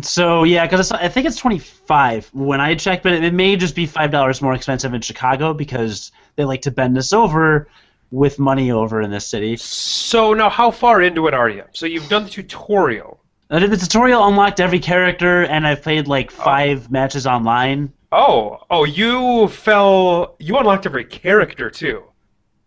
So 0.00 0.44
yeah, 0.44 0.66
because 0.66 0.90
I 0.90 1.08
think 1.08 1.26
it's 1.26 1.36
twenty 1.36 1.58
five 1.58 2.28
when 2.32 2.60
I 2.60 2.74
checked, 2.74 3.02
but 3.02 3.12
it 3.12 3.32
may 3.32 3.56
just 3.56 3.74
be 3.74 3.86
five 3.86 4.10
dollars 4.10 4.42
more 4.42 4.54
expensive 4.54 4.94
in 4.94 5.00
Chicago 5.00 5.54
because 5.54 6.12
they 6.34 6.44
like 6.44 6.62
to 6.62 6.70
bend 6.70 6.98
us 6.98 7.12
over 7.12 7.68
with 8.10 8.38
money 8.38 8.70
over 8.70 9.00
in 9.00 9.10
this 9.10 9.26
city. 9.26 9.56
So 9.56 10.34
now, 10.34 10.50
how 10.50 10.70
far 10.70 11.02
into 11.02 11.26
it 11.26 11.34
are 11.34 11.48
you? 11.48 11.64
So 11.72 11.86
you've 11.86 12.08
done 12.08 12.24
the 12.24 12.30
tutorial. 12.30 13.20
I 13.50 13.58
did 13.60 13.70
the 13.70 13.76
tutorial, 13.76 14.26
unlocked 14.26 14.60
every 14.60 14.80
character, 14.80 15.44
and 15.44 15.66
I've 15.66 15.82
played 15.82 16.08
like 16.08 16.30
five 16.30 16.90
matches 16.90 17.26
online. 17.26 17.92
Oh, 18.12 18.58
oh, 18.70 18.84
you 18.84 19.48
fell. 19.48 20.36
You 20.38 20.56
unlocked 20.58 20.86
every 20.86 21.04
character 21.04 21.70
too. 21.70 22.04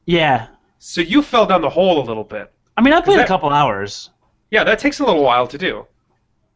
Yeah, 0.06 0.48
So 0.80 1.02
you 1.02 1.22
fell 1.22 1.46
down 1.46 1.62
the 1.62 1.70
hole 1.70 2.02
a 2.02 2.06
little 2.06 2.24
bit. 2.24 2.52
I 2.78 2.82
mean 2.82 2.94
I 2.94 3.02
played 3.02 3.20
that- 3.20 3.26
a 3.26 3.28
couple 3.28 3.50
hours. 3.50 4.10
Yeah, 4.50 4.64
that 4.64 4.80
takes 4.80 5.00
a 5.00 5.06
little 5.06 5.22
while 5.24 5.46
to 5.48 5.58
do. 5.58 5.86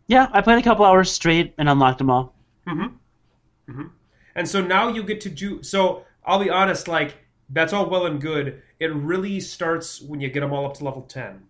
Yeah, 0.07 0.27
I 0.31 0.41
played 0.41 0.57
a 0.57 0.61
couple 0.63 0.85
hours 0.85 1.11
straight 1.11 1.53
and 1.57 1.67
unlocked 1.69 1.97
them 1.99 2.09
all. 2.09 2.33
Mhm. 2.67 2.93
Mhm. 3.69 3.89
And 4.35 4.47
so 4.47 4.61
now 4.61 4.87
you 4.87 5.03
get 5.03 5.19
to 5.21 5.29
do. 5.29 5.61
So 5.61 6.03
I'll 6.25 6.39
be 6.39 6.49
honest, 6.49 6.87
like 6.87 7.17
that's 7.49 7.73
all 7.73 7.87
well 7.89 8.05
and 8.05 8.19
good. 8.21 8.61
It 8.79 8.91
really 8.93 9.39
starts 9.39 10.01
when 10.01 10.19
you 10.21 10.29
get 10.29 10.39
them 10.39 10.53
all 10.53 10.65
up 10.65 10.73
to 10.75 10.83
level 10.85 11.01
ten, 11.03 11.43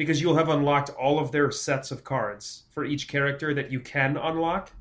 because 0.00 0.18
you'll 0.18 0.36
have 0.36 0.48
unlocked 0.48 0.88
all 0.98 1.18
of 1.18 1.30
their 1.30 1.50
sets 1.50 1.90
of 1.90 2.04
cards 2.04 2.62
for 2.70 2.86
each 2.86 3.06
character 3.06 3.52
that 3.52 3.70
you 3.70 3.80
can 3.80 4.16
unlock, 4.16 4.72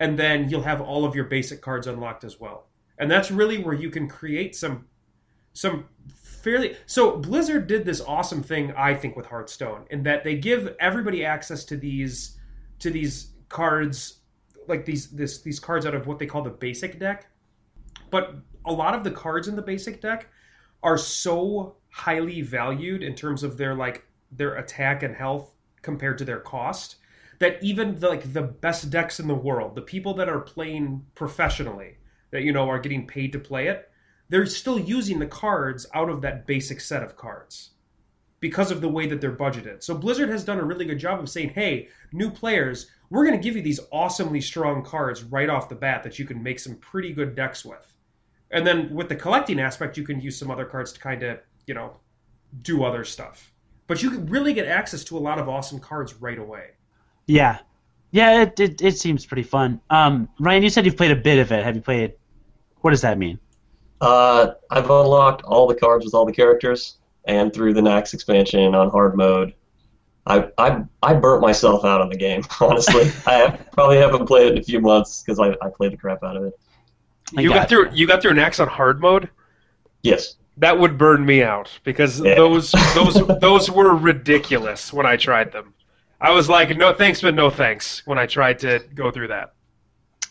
and 0.00 0.18
then 0.18 0.48
you'll 0.48 0.62
have 0.62 0.80
all 0.80 1.04
of 1.04 1.14
your 1.14 1.26
basic 1.26 1.60
cards 1.60 1.86
unlocked 1.86 2.24
as 2.24 2.40
well. 2.40 2.66
And 2.98 3.10
that's 3.10 3.30
really 3.30 3.58
where 3.58 3.74
you 3.74 3.90
can 3.90 4.08
create 4.08 4.56
some, 4.56 4.86
some 5.52 5.84
fairly. 6.42 6.74
So 6.86 7.18
Blizzard 7.18 7.66
did 7.66 7.84
this 7.84 8.00
awesome 8.00 8.42
thing, 8.42 8.72
I 8.78 8.94
think, 8.94 9.14
with 9.14 9.26
Hearthstone, 9.26 9.84
in 9.90 10.02
that 10.04 10.24
they 10.24 10.36
give 10.36 10.74
everybody 10.80 11.22
access 11.22 11.62
to 11.66 11.76
these, 11.76 12.38
to 12.78 12.88
these 12.88 13.32
cards 13.50 14.20
like 14.68 14.86
these 14.86 15.10
this 15.10 15.42
these 15.42 15.60
cards 15.60 15.84
out 15.84 15.94
of 15.94 16.06
what 16.06 16.18
they 16.18 16.26
call 16.26 16.42
the 16.42 16.50
basic 16.50 16.98
deck 16.98 17.28
but 18.10 18.34
a 18.64 18.72
lot 18.72 18.94
of 18.94 19.04
the 19.04 19.10
cards 19.12 19.46
in 19.46 19.54
the 19.54 19.62
basic 19.62 20.00
deck 20.00 20.28
are 20.82 20.98
so 20.98 21.76
highly 21.90 22.40
valued 22.42 23.04
in 23.04 23.14
terms 23.14 23.44
of 23.44 23.56
their 23.56 23.76
like 23.76 24.05
their 24.30 24.54
attack 24.56 25.02
and 25.02 25.16
health 25.16 25.52
compared 25.82 26.18
to 26.18 26.24
their 26.24 26.40
cost 26.40 26.96
that 27.38 27.62
even 27.62 27.98
the, 28.00 28.08
like 28.08 28.32
the 28.32 28.42
best 28.42 28.90
decks 28.90 29.20
in 29.20 29.28
the 29.28 29.34
world 29.34 29.74
the 29.74 29.82
people 29.82 30.14
that 30.14 30.28
are 30.28 30.40
playing 30.40 31.04
professionally 31.14 31.96
that 32.30 32.42
you 32.42 32.52
know 32.52 32.68
are 32.68 32.78
getting 32.78 33.06
paid 33.06 33.32
to 33.32 33.38
play 33.38 33.68
it 33.68 33.90
they're 34.28 34.46
still 34.46 34.78
using 34.78 35.18
the 35.18 35.26
cards 35.26 35.86
out 35.94 36.08
of 36.08 36.20
that 36.22 36.46
basic 36.46 36.80
set 36.80 37.02
of 37.02 37.16
cards 37.16 37.70
because 38.40 38.70
of 38.70 38.80
the 38.80 38.88
way 38.88 39.06
that 39.06 39.20
they're 39.20 39.34
budgeted. 39.34 39.82
So 39.82 39.96
Blizzard 39.96 40.28
has 40.28 40.44
done 40.44 40.58
a 40.58 40.64
really 40.64 40.84
good 40.84 40.98
job 40.98 41.20
of 41.20 41.28
saying, 41.28 41.50
"Hey, 41.50 41.88
new 42.12 42.30
players, 42.30 42.90
we're 43.10 43.24
going 43.24 43.38
to 43.38 43.42
give 43.42 43.56
you 43.56 43.62
these 43.62 43.80
awesomely 43.92 44.40
strong 44.40 44.84
cards 44.84 45.22
right 45.22 45.48
off 45.48 45.68
the 45.68 45.74
bat 45.74 46.02
that 46.02 46.18
you 46.18 46.24
can 46.24 46.42
make 46.42 46.58
some 46.58 46.76
pretty 46.76 47.12
good 47.12 47.34
decks 47.34 47.64
with." 47.64 47.92
And 48.50 48.66
then 48.66 48.94
with 48.94 49.08
the 49.08 49.16
collecting 49.16 49.60
aspect, 49.60 49.96
you 49.96 50.04
can 50.04 50.20
use 50.20 50.38
some 50.38 50.50
other 50.50 50.64
cards 50.64 50.92
to 50.92 51.00
kind 51.00 51.22
of, 51.22 51.40
you 51.66 51.74
know, 51.74 51.96
do 52.62 52.84
other 52.84 53.04
stuff. 53.04 53.52
But 53.86 54.02
you 54.02 54.10
can 54.10 54.26
really 54.26 54.52
get 54.52 54.66
access 54.66 55.04
to 55.04 55.16
a 55.16 55.20
lot 55.20 55.38
of 55.38 55.48
awesome 55.48 55.78
cards 55.78 56.14
right 56.14 56.38
away. 56.38 56.70
Yeah, 57.26 57.58
yeah, 58.10 58.42
it 58.42 58.58
it, 58.58 58.82
it 58.82 58.98
seems 58.98 59.26
pretty 59.26 59.42
fun. 59.42 59.80
Um, 59.90 60.28
Ryan, 60.40 60.62
you 60.62 60.70
said 60.70 60.84
you've 60.84 60.96
played 60.96 61.10
a 61.10 61.16
bit 61.16 61.38
of 61.38 61.52
it. 61.52 61.64
Have 61.64 61.76
you 61.76 61.82
played? 61.82 62.14
What 62.80 62.90
does 62.90 63.02
that 63.02 63.18
mean? 63.18 63.38
Uh, 64.00 64.52
I've 64.70 64.84
unlocked 64.84 65.42
all 65.42 65.66
the 65.66 65.74
cards 65.74 66.04
with 66.04 66.14
all 66.14 66.24
the 66.24 66.32
characters, 66.32 66.98
and 67.24 67.52
through 67.52 67.74
the 67.74 67.80
Nax 67.80 68.14
expansion 68.14 68.74
on 68.74 68.90
hard 68.90 69.16
mode, 69.16 69.54
I 70.26 70.48
I, 70.58 70.82
I 71.02 71.14
burnt 71.14 71.42
myself 71.42 71.84
out 71.84 72.00
on 72.00 72.08
the 72.08 72.16
game. 72.16 72.42
Honestly, 72.60 73.10
I 73.26 73.34
have, 73.34 73.68
probably 73.72 73.98
haven't 73.98 74.26
played 74.26 74.46
it 74.46 74.52
in 74.52 74.58
a 74.58 74.62
few 74.62 74.80
months 74.80 75.22
because 75.22 75.38
I, 75.38 75.50
I 75.64 75.70
played 75.70 75.92
the 75.92 75.96
crap 75.96 76.22
out 76.22 76.36
of 76.36 76.44
it. 76.44 76.58
I 77.36 77.40
you 77.40 77.48
got 77.48 77.54
gotcha. 77.54 77.68
through. 77.68 77.90
You 77.92 78.06
got 78.06 78.22
through 78.22 78.32
Nax 78.32 78.60
on 78.60 78.68
hard 78.68 79.00
mode. 79.00 79.28
Yes. 80.02 80.36
That 80.58 80.78
would 80.78 80.96
burn 80.96 81.24
me 81.26 81.42
out 81.42 81.70
because 81.84 82.20
Yeah. 82.20 82.34
those 82.34 82.72
those 82.94 83.14
those 83.40 83.70
were 83.70 83.94
ridiculous 83.94 84.92
when 84.92 85.06
I 85.06 85.16
tried 85.16 85.52
them. 85.52 85.74
I 86.20 86.30
was 86.32 86.48
like, 86.48 86.74
no 86.76 86.92
thanks, 86.94 87.20
but 87.20 87.34
no 87.34 87.50
thanks 87.50 88.02
when 88.06 88.18
I 88.18 88.26
tried 88.26 88.58
to 88.60 88.80
go 88.94 89.10
through 89.10 89.28
that. 89.28 89.52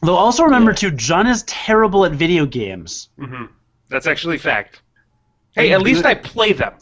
Though 0.02 0.16
also 0.16 0.44
remember 0.44 0.74
too, 0.74 0.92
John 0.92 1.28
is 1.28 1.44
terrible 1.44 2.06
at 2.06 2.12
video 2.12 2.46
games. 2.46 3.10
Mm-hmm. 3.20 3.46
That's 3.90 4.08
actually 4.08 4.38
fact. 4.40 4.82
Hey, 5.52 5.72
at 5.72 5.82
least 5.82 6.06
I 6.06 6.16
play 6.16 6.52
them. 6.54 6.74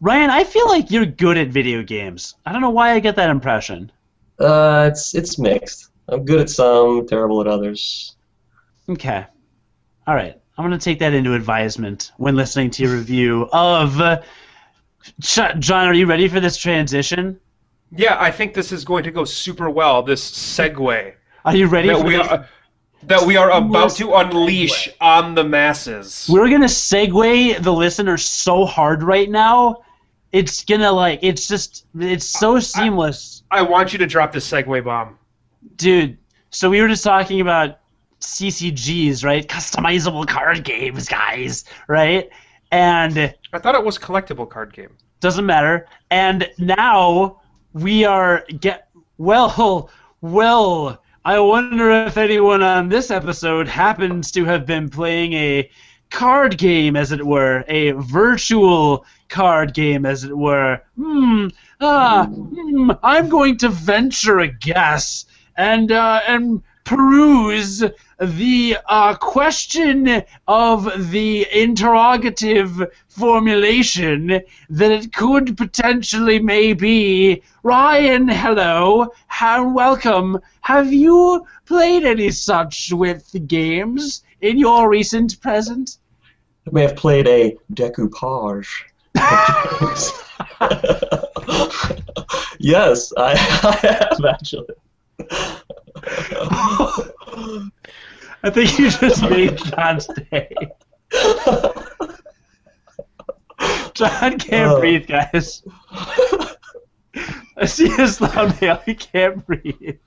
Ryan, 0.00 0.30
I 0.30 0.44
feel 0.44 0.68
like 0.68 0.90
you're 0.90 1.04
good 1.04 1.36
at 1.36 1.48
video 1.48 1.82
games. 1.82 2.36
I 2.46 2.52
don't 2.52 2.60
know 2.62 2.70
why 2.70 2.92
I 2.92 3.00
get 3.00 3.16
that 3.16 3.28
impression. 3.30 3.90
Uh, 4.38 4.88
it's 4.90 5.14
it's 5.14 5.38
mixed. 5.38 5.90
I'm 6.08 6.24
good 6.24 6.40
at 6.40 6.48
some, 6.48 7.06
terrible 7.06 7.40
at 7.40 7.48
others. 7.48 8.14
Okay. 8.88 9.26
All 10.06 10.14
right. 10.14 10.40
I'm 10.58 10.66
going 10.66 10.78
to 10.78 10.84
take 10.84 10.98
that 10.98 11.14
into 11.14 11.34
advisement 11.34 12.10
when 12.16 12.34
listening 12.34 12.70
to 12.72 12.82
your 12.82 12.96
review 12.96 13.48
of. 13.52 14.00
Uh, 14.00 14.20
John, 15.20 15.86
are 15.86 15.94
you 15.94 16.06
ready 16.06 16.26
for 16.26 16.40
this 16.40 16.56
transition? 16.56 17.38
Yeah, 17.92 18.16
I 18.20 18.32
think 18.32 18.54
this 18.54 18.72
is 18.72 18.84
going 18.84 19.04
to 19.04 19.12
go 19.12 19.24
super 19.24 19.70
well. 19.70 20.02
This 20.02 20.28
segue 20.30 21.14
Are 21.44 21.56
you 21.56 21.68
ready 21.68 21.88
that 21.88 21.98
for 21.98 22.04
we 22.04 22.16
this? 22.16 22.26
are 22.26 22.48
that 23.04 23.22
we 23.24 23.36
are 23.36 23.52
about 23.52 23.92
to 23.92 24.14
unleash 24.14 24.88
on 25.00 25.36
the 25.36 25.44
masses. 25.44 26.28
We're 26.28 26.48
going 26.48 26.62
to 26.62 26.66
segue 26.66 27.62
the 27.62 27.72
listener 27.72 28.16
so 28.16 28.64
hard 28.66 29.04
right 29.04 29.30
now. 29.30 29.84
It's 30.32 30.64
going 30.64 30.80
to, 30.80 30.90
like, 30.90 31.20
it's 31.22 31.46
just, 31.46 31.86
it's 31.96 32.26
so 32.26 32.58
seamless. 32.58 33.44
I 33.52 33.62
want 33.62 33.92
you 33.92 34.00
to 34.00 34.06
drop 34.06 34.32
this 34.32 34.50
segue 34.50 34.84
bomb. 34.84 35.16
Dude, 35.76 36.18
so 36.50 36.68
we 36.68 36.82
were 36.82 36.88
just 36.88 37.04
talking 37.04 37.40
about 37.40 37.78
CCGs, 38.20 39.24
right? 39.24 39.46
Customizable 39.46 40.26
card 40.26 40.64
games, 40.64 41.08
guys, 41.08 41.64
right? 41.86 42.28
And 42.70 43.34
I 43.52 43.58
thought 43.58 43.74
it 43.74 43.84
was 43.84 43.98
collectible 43.98 44.48
card 44.48 44.72
game. 44.72 44.96
doesn't 45.20 45.46
matter. 45.46 45.86
And 46.10 46.50
now 46.58 47.40
we 47.72 48.04
are 48.04 48.44
get 48.60 48.88
well, 49.16 49.90
well. 50.20 51.02
I 51.24 51.38
wonder 51.40 51.90
if 51.90 52.16
anyone 52.16 52.62
on 52.62 52.88
this 52.88 53.10
episode 53.10 53.68
happens 53.68 54.30
to 54.32 54.44
have 54.44 54.64
been 54.64 54.88
playing 54.88 55.34
a 55.34 55.70
card 56.10 56.56
game, 56.56 56.96
as 56.96 57.12
it 57.12 57.24
were, 57.24 57.64
a 57.68 57.90
virtual 57.92 59.04
card 59.28 59.74
game, 59.74 60.06
as 60.06 60.24
it 60.24 60.36
were. 60.36 60.80
Hmm. 60.96 61.48
Ah. 61.80 62.26
Hmm. 62.26 62.92
I'm 63.02 63.28
going 63.28 63.58
to 63.58 63.68
venture 63.68 64.38
a 64.38 64.48
guess 64.48 65.26
and 65.56 65.92
uh, 65.92 66.20
and 66.26 66.62
peruse 66.84 67.84
the 68.20 68.76
uh, 68.86 69.14
question 69.14 70.24
of 70.48 71.10
the 71.12 71.46
interrogative 71.52 72.82
formulation 73.06 74.40
that 74.70 74.90
it 74.90 75.12
could 75.12 75.56
potentially 75.56 76.40
maybe 76.40 77.40
Ryan, 77.62 78.26
hello, 78.28 79.12
how 79.28 79.68
welcome. 79.68 80.40
Have 80.62 80.92
you 80.92 81.46
played 81.66 82.04
any 82.04 82.30
such 82.30 82.92
with 82.92 83.32
games 83.46 84.24
in 84.40 84.58
your 84.58 84.88
recent 84.88 85.40
present? 85.40 85.98
I 86.66 86.70
may 86.72 86.82
have 86.82 86.96
played 86.96 87.28
a 87.28 87.56
decoupage. 87.72 88.66
yes, 92.58 93.12
I, 93.16 93.32
I 93.62 93.76
have 93.86 94.18
actually. 94.28 94.74
I 98.42 98.50
think 98.50 98.78
you 98.78 98.90
just 98.90 99.22
made 99.22 99.56
John's 99.58 100.06
day. 100.30 100.54
John 103.94 104.38
can't 104.38 104.72
Uh. 104.72 104.80
breathe, 104.80 105.06
guys. 105.08 105.62
I 107.56 107.64
see 107.66 107.88
his 107.88 108.18
thumbnail. 108.18 108.80
He 108.86 108.94
can't 108.94 109.44
breathe. 109.44 109.98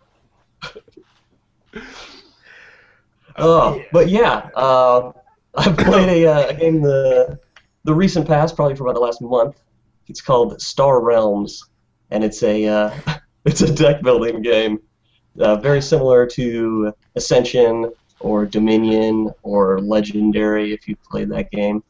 Oh, 3.38 3.82
but 3.92 4.10
yeah, 4.10 4.50
uh, 4.56 5.12
I've 5.56 5.78
played 5.78 6.10
a, 6.10 6.26
uh, 6.28 6.48
a 6.50 6.54
game 6.54 6.82
the 6.82 7.40
the 7.84 7.94
recent 7.94 8.28
past, 8.28 8.56
probably 8.56 8.76
for 8.76 8.84
about 8.84 8.94
the 8.96 9.02
last 9.02 9.22
month. 9.22 9.62
It's 10.08 10.22
called 10.22 10.62
Star 10.62 11.02
Realms, 11.02 11.66
and 12.12 12.24
it's 12.24 12.44
a 12.44 12.68
uh, 12.68 12.92
it's 13.46 13.62
a 13.62 13.74
deck 13.74 14.02
building 14.02 14.42
game, 14.42 14.80
uh, 15.40 15.56
very 15.58 15.82
similar 15.82 16.26
to 16.28 16.94
Ascension 17.16 17.92
or 18.22 18.46
Dominion 18.46 19.30
or 19.44 19.80
Legendary 19.80 20.74
if 20.74 20.88
you 20.88 20.96
played 21.10 21.30
that 21.30 21.52
game. 21.52 21.84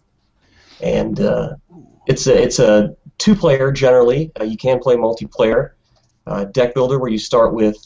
And 0.81 1.19
uh, 1.19 1.55
it's 2.07 2.27
a 2.27 2.41
it's 2.41 2.59
a 2.59 2.95
two 3.17 3.35
player 3.35 3.71
generally. 3.71 4.31
Uh, 4.39 4.43
you 4.43 4.57
can 4.57 4.79
play 4.79 4.95
multiplayer. 4.95 5.71
Uh, 6.27 6.45
deck 6.45 6.73
builder 6.73 6.99
where 6.99 7.09
you 7.09 7.17
start 7.17 7.53
with 7.53 7.77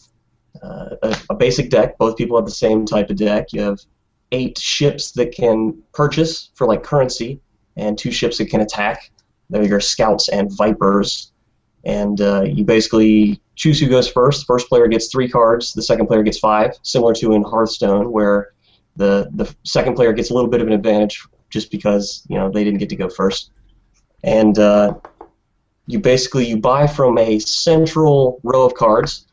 uh, 0.63 0.95
a, 1.03 1.17
a 1.31 1.35
basic 1.35 1.69
deck. 1.69 1.97
Both 1.97 2.17
people 2.17 2.37
have 2.37 2.45
the 2.45 2.51
same 2.51 2.85
type 2.85 3.09
of 3.09 3.17
deck. 3.17 3.51
You 3.51 3.61
have 3.61 3.79
eight 4.31 4.57
ships 4.57 5.11
that 5.11 5.33
can 5.33 5.81
purchase 5.93 6.51
for 6.55 6.67
like 6.67 6.83
currency, 6.83 7.39
and 7.75 7.97
two 7.97 8.11
ships 8.11 8.37
that 8.37 8.49
can 8.49 8.61
attack. 8.61 9.11
They're 9.49 9.63
your 9.63 9.79
scouts 9.79 10.29
and 10.29 10.51
vipers, 10.55 11.31
and 11.83 12.19
uh, 12.21 12.43
you 12.43 12.63
basically 12.63 13.41
choose 13.55 13.79
who 13.79 13.87
goes 13.87 14.07
first. 14.09 14.45
First 14.45 14.69
player 14.69 14.87
gets 14.87 15.07
three 15.07 15.29
cards. 15.29 15.73
The 15.73 15.81
second 15.81 16.07
player 16.07 16.23
gets 16.23 16.39
five, 16.39 16.77
similar 16.81 17.13
to 17.15 17.33
in 17.33 17.43
Hearthstone, 17.43 18.11
where 18.11 18.53
the 18.95 19.29
the 19.33 19.53
second 19.63 19.95
player 19.95 20.13
gets 20.13 20.29
a 20.29 20.33
little 20.33 20.49
bit 20.49 20.61
of 20.61 20.67
an 20.67 20.73
advantage 20.73 21.21
just 21.49 21.71
because 21.71 22.23
you 22.29 22.37
know 22.37 22.49
they 22.49 22.63
didn't 22.63 22.79
get 22.79 22.89
to 22.89 22.95
go 22.95 23.09
first. 23.09 23.51
And 24.23 24.57
uh, 24.57 24.95
you 25.87 25.99
basically 25.99 26.47
you 26.47 26.57
buy 26.57 26.87
from 26.87 27.17
a 27.17 27.39
central 27.39 28.39
row 28.43 28.65
of 28.65 28.73
cards 28.73 29.25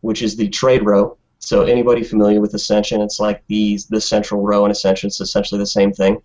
which 0.00 0.22
is 0.22 0.36
the 0.36 0.48
trade 0.48 0.84
row. 0.84 1.16
So 1.38 1.62
anybody 1.62 2.02
familiar 2.02 2.40
with 2.40 2.54
Ascension, 2.54 3.00
it's 3.00 3.20
like 3.20 3.42
the 3.46 3.78
the 3.88 4.00
central 4.00 4.42
row 4.42 4.64
in 4.64 4.70
Ascension. 4.70 5.08
It's 5.08 5.20
essentially 5.20 5.58
the 5.58 5.66
same 5.66 5.92
thing. 5.92 6.20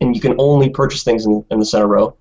And 0.00 0.14
you 0.14 0.20
can 0.20 0.34
only 0.38 0.70
purchase 0.70 1.02
things 1.02 1.26
in, 1.26 1.44
in 1.50 1.58
the 1.58 1.64
center 1.64 1.88
row, 1.88 2.16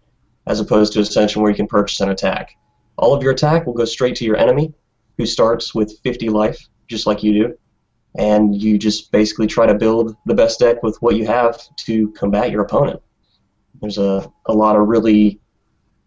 as 0.47 0.59
opposed 0.59 0.93
to 0.93 1.01
Ascension 1.01 1.41
where 1.41 1.51
you 1.51 1.57
can 1.57 1.67
purchase 1.67 1.99
an 1.99 2.09
attack. 2.09 2.57
All 2.97 3.13
of 3.13 3.23
your 3.23 3.31
attack 3.31 3.65
will 3.65 3.73
go 3.73 3.85
straight 3.85 4.15
to 4.17 4.25
your 4.25 4.37
enemy, 4.37 4.73
who 5.17 5.25
starts 5.25 5.73
with 5.73 5.99
50 6.03 6.29
life, 6.29 6.59
just 6.87 7.07
like 7.07 7.23
you 7.23 7.33
do. 7.33 7.57
And 8.17 8.59
you 8.59 8.77
just 8.77 9.11
basically 9.11 9.47
try 9.47 9.65
to 9.65 9.75
build 9.75 10.15
the 10.25 10.33
best 10.33 10.59
deck 10.59 10.81
with 10.81 10.97
what 11.01 11.15
you 11.15 11.25
have 11.27 11.59
to 11.77 12.11
combat 12.11 12.51
your 12.51 12.61
opponent. 12.61 13.01
There's 13.81 13.97
a, 13.97 14.31
a 14.47 14.53
lot 14.53 14.75
of 14.75 14.87
really 14.87 15.39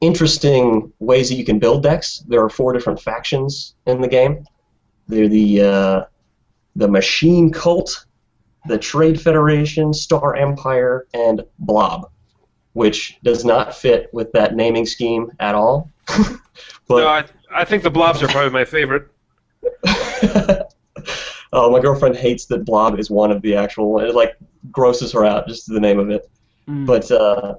interesting 0.01 0.93
ways 0.99 1.29
that 1.29 1.37
you 1.37 1.45
can 1.45 1.59
build 1.59 1.83
decks. 1.83 2.25
There 2.27 2.43
are 2.43 2.51
four 2.51 2.73
different 2.73 3.01
factions 3.01 3.75
in 3.87 4.01
the 4.01 4.09
game. 4.09 4.45
They're 5.07 5.29
the 5.29 5.63
uh, 5.63 6.05
the 6.77 6.89
Machine 6.89 7.53
Cult, 7.53 8.07
the 8.67 8.79
Trade 8.79 9.21
Federation, 9.21 9.93
Star 9.93 10.35
Empire, 10.37 11.07
and 11.15 11.43
Blob, 11.59 12.11
which 12.73 13.19
does 13.23 13.45
not 13.45 13.75
fit 13.75 14.09
with 14.13 14.33
that 14.33 14.55
naming 14.55 14.87
scheme 14.87 15.31
at 15.41 15.55
all. 15.55 15.91
but 16.89 17.01
no, 17.01 17.09
I, 17.09 17.25
I 17.53 17.65
think 17.65 17.83
the 17.83 17.91
blobs 17.91 18.23
are 18.23 18.29
probably 18.29 18.51
my 18.51 18.65
favorite. 18.65 19.09
oh, 21.53 21.71
my 21.71 21.81
girlfriend 21.81 22.17
hates 22.17 22.47
that 22.47 22.65
Blob 22.65 22.99
is 22.99 23.11
one 23.11 23.31
of 23.31 23.43
the 23.43 23.55
actual. 23.57 24.01
It 24.01 24.15
like 24.15 24.37
grosses 24.71 25.13
her 25.13 25.25
out 25.25 25.49
just 25.49 25.67
the 25.67 25.81
name 25.81 25.99
of 25.99 26.11
it. 26.11 26.31
Mm. 26.69 26.87
But 26.87 27.11
uh, 27.11 27.57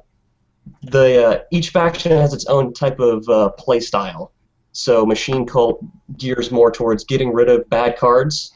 the 0.83 1.27
uh, 1.27 1.39
each 1.51 1.69
faction 1.69 2.11
has 2.11 2.33
its 2.33 2.45
own 2.45 2.73
type 2.73 2.99
of 2.99 3.27
uh, 3.27 3.49
play 3.49 3.79
style. 3.79 4.31
So 4.73 5.05
Machine 5.05 5.45
Cult 5.45 5.83
gears 6.17 6.51
more 6.51 6.71
towards 6.71 7.03
getting 7.03 7.33
rid 7.33 7.49
of 7.49 7.69
bad 7.69 7.97
cards 7.97 8.53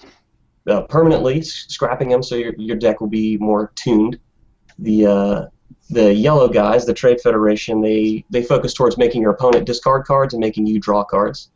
uh, 0.68 0.82
permanently, 0.84 1.42
scrapping 1.42 2.10
them 2.10 2.24
so 2.24 2.36
your, 2.36 2.54
your 2.58 2.78
deck 2.78 3.02
will 3.02 3.10
be 3.10 3.38
more 3.38 3.72
tuned. 3.76 4.18
The 4.80 5.06
uh, 5.06 5.46
the 5.90 6.14
yellow 6.14 6.48
guys, 6.48 6.86
the 6.86 6.94
Trade 6.94 7.22
Federation, 7.22 7.82
they 7.82 8.26
they 8.30 8.44
focus 8.44 8.74
towards 8.74 8.98
making 8.98 9.22
your 9.22 9.32
opponent 9.32 9.66
discard 9.66 10.06
cards 10.06 10.34
and 10.34 10.42
making 10.42 10.66
you 10.68 10.80
draw 10.80 11.04
cards. 11.04 11.52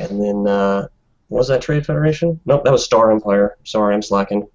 And 0.00 0.20
then 0.22 0.46
uh, 0.52 0.88
what 1.28 1.38
was 1.38 1.48
that 1.48 1.62
Trade 1.62 1.86
Federation? 1.86 2.40
Nope, 2.44 2.64
that 2.64 2.72
was 2.72 2.84
Star 2.84 3.10
Empire. 3.12 3.56
Sorry, 3.64 3.94
I'm 3.94 4.02
slacking. 4.02 4.46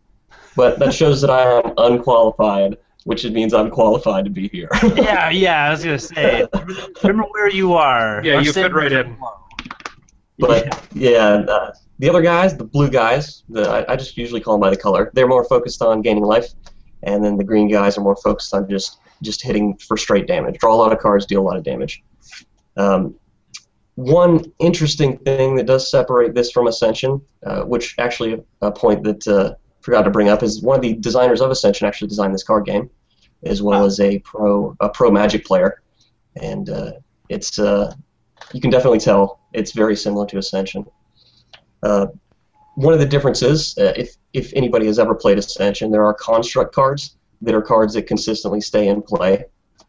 But 0.55 0.79
that 0.79 0.93
shows 0.93 1.21
that 1.21 1.29
I 1.29 1.43
am 1.43 1.73
unqualified, 1.77 2.77
which 3.05 3.23
means 3.25 3.53
I'm 3.53 3.69
qualified 3.71 4.25
to 4.25 4.31
be 4.31 4.49
here. 4.49 4.69
yeah, 4.95 5.29
yeah, 5.29 5.67
I 5.67 5.71
was 5.71 5.83
gonna 5.83 5.97
say. 5.99 6.45
Remember 7.03 7.27
where 7.31 7.49
you 7.49 7.73
are. 7.73 8.21
Yeah, 8.23 8.37
Or 8.37 8.41
you 8.41 8.51
fit 8.51 8.73
right 8.73 8.91
in. 8.91 9.07
you 9.07 9.13
belong. 9.15 9.37
But 10.37 10.87
yeah, 10.93 11.25
uh, 11.47 11.71
the 11.99 12.09
other 12.09 12.21
guys, 12.21 12.57
the 12.57 12.63
blue 12.63 12.89
guys, 12.89 13.43
the, 13.47 13.69
I, 13.69 13.93
I 13.93 13.95
just 13.95 14.17
usually 14.17 14.41
call 14.41 14.55
them 14.55 14.61
by 14.61 14.71
the 14.71 14.77
color. 14.77 15.11
They're 15.13 15.27
more 15.27 15.45
focused 15.45 15.81
on 15.81 16.01
gaining 16.01 16.23
life, 16.23 16.49
and 17.03 17.23
then 17.23 17.37
the 17.37 17.43
green 17.43 17.67
guys 17.67 17.97
are 17.97 18.01
more 18.01 18.15
focused 18.15 18.53
on 18.53 18.69
just 18.69 18.99
just 19.21 19.41
hitting 19.43 19.77
for 19.77 19.97
straight 19.97 20.27
damage. 20.27 20.57
Draw 20.59 20.73
a 20.73 20.75
lot 20.75 20.91
of 20.91 20.99
cards, 20.99 21.25
deal 21.25 21.41
a 21.41 21.43
lot 21.43 21.57
of 21.57 21.63
damage. 21.63 22.03
Um, 22.77 23.15
one 23.95 24.43
interesting 24.59 25.17
thing 25.19 25.55
that 25.55 25.65
does 25.65 25.91
separate 25.91 26.33
this 26.33 26.51
from 26.51 26.67
Ascension, 26.67 27.21
uh, 27.45 27.63
which 27.63 27.95
actually 27.99 28.43
a 28.61 28.71
point 28.71 29.03
that 29.03 29.27
uh, 29.27 29.55
forgot 29.81 30.03
to 30.03 30.09
bring 30.09 30.29
up, 30.29 30.43
is 30.43 30.61
one 30.61 30.77
of 30.77 30.81
the 30.81 30.93
designers 30.93 31.41
of 31.41 31.51
Ascension 31.51 31.87
actually 31.87 32.07
designed 32.07 32.33
this 32.33 32.43
card 32.43 32.65
game, 32.65 32.89
as 33.43 33.61
well 33.61 33.85
as 33.85 33.99
a 33.99 34.19
pro 34.19 34.75
a 34.79 34.89
pro 34.89 35.11
Magic 35.11 35.45
player, 35.45 35.81
and 36.41 36.69
uh, 36.69 36.93
it's 37.29 37.59
uh, 37.59 37.93
you 38.53 38.61
can 38.61 38.71
definitely 38.71 38.99
tell 38.99 39.41
it's 39.53 39.71
very 39.71 39.95
similar 39.95 40.25
to 40.27 40.37
Ascension. 40.37 40.85
One 42.81 42.95
of 42.95 42.99
the 42.99 43.05
differences, 43.05 43.77
uh, 43.77 43.93
if 43.95 44.15
if 44.33 44.51
anybody 44.55 44.87
has 44.87 44.97
ever 44.97 45.13
played 45.13 45.37
Ascension, 45.37 45.91
there 45.91 46.03
are 46.03 46.15
construct 46.15 46.73
cards 46.73 47.15
that 47.43 47.53
are 47.53 47.61
cards 47.61 47.93
that 47.93 48.07
consistently 48.07 48.59
stay 48.59 48.87
in 48.87 49.03
play, 49.03 49.45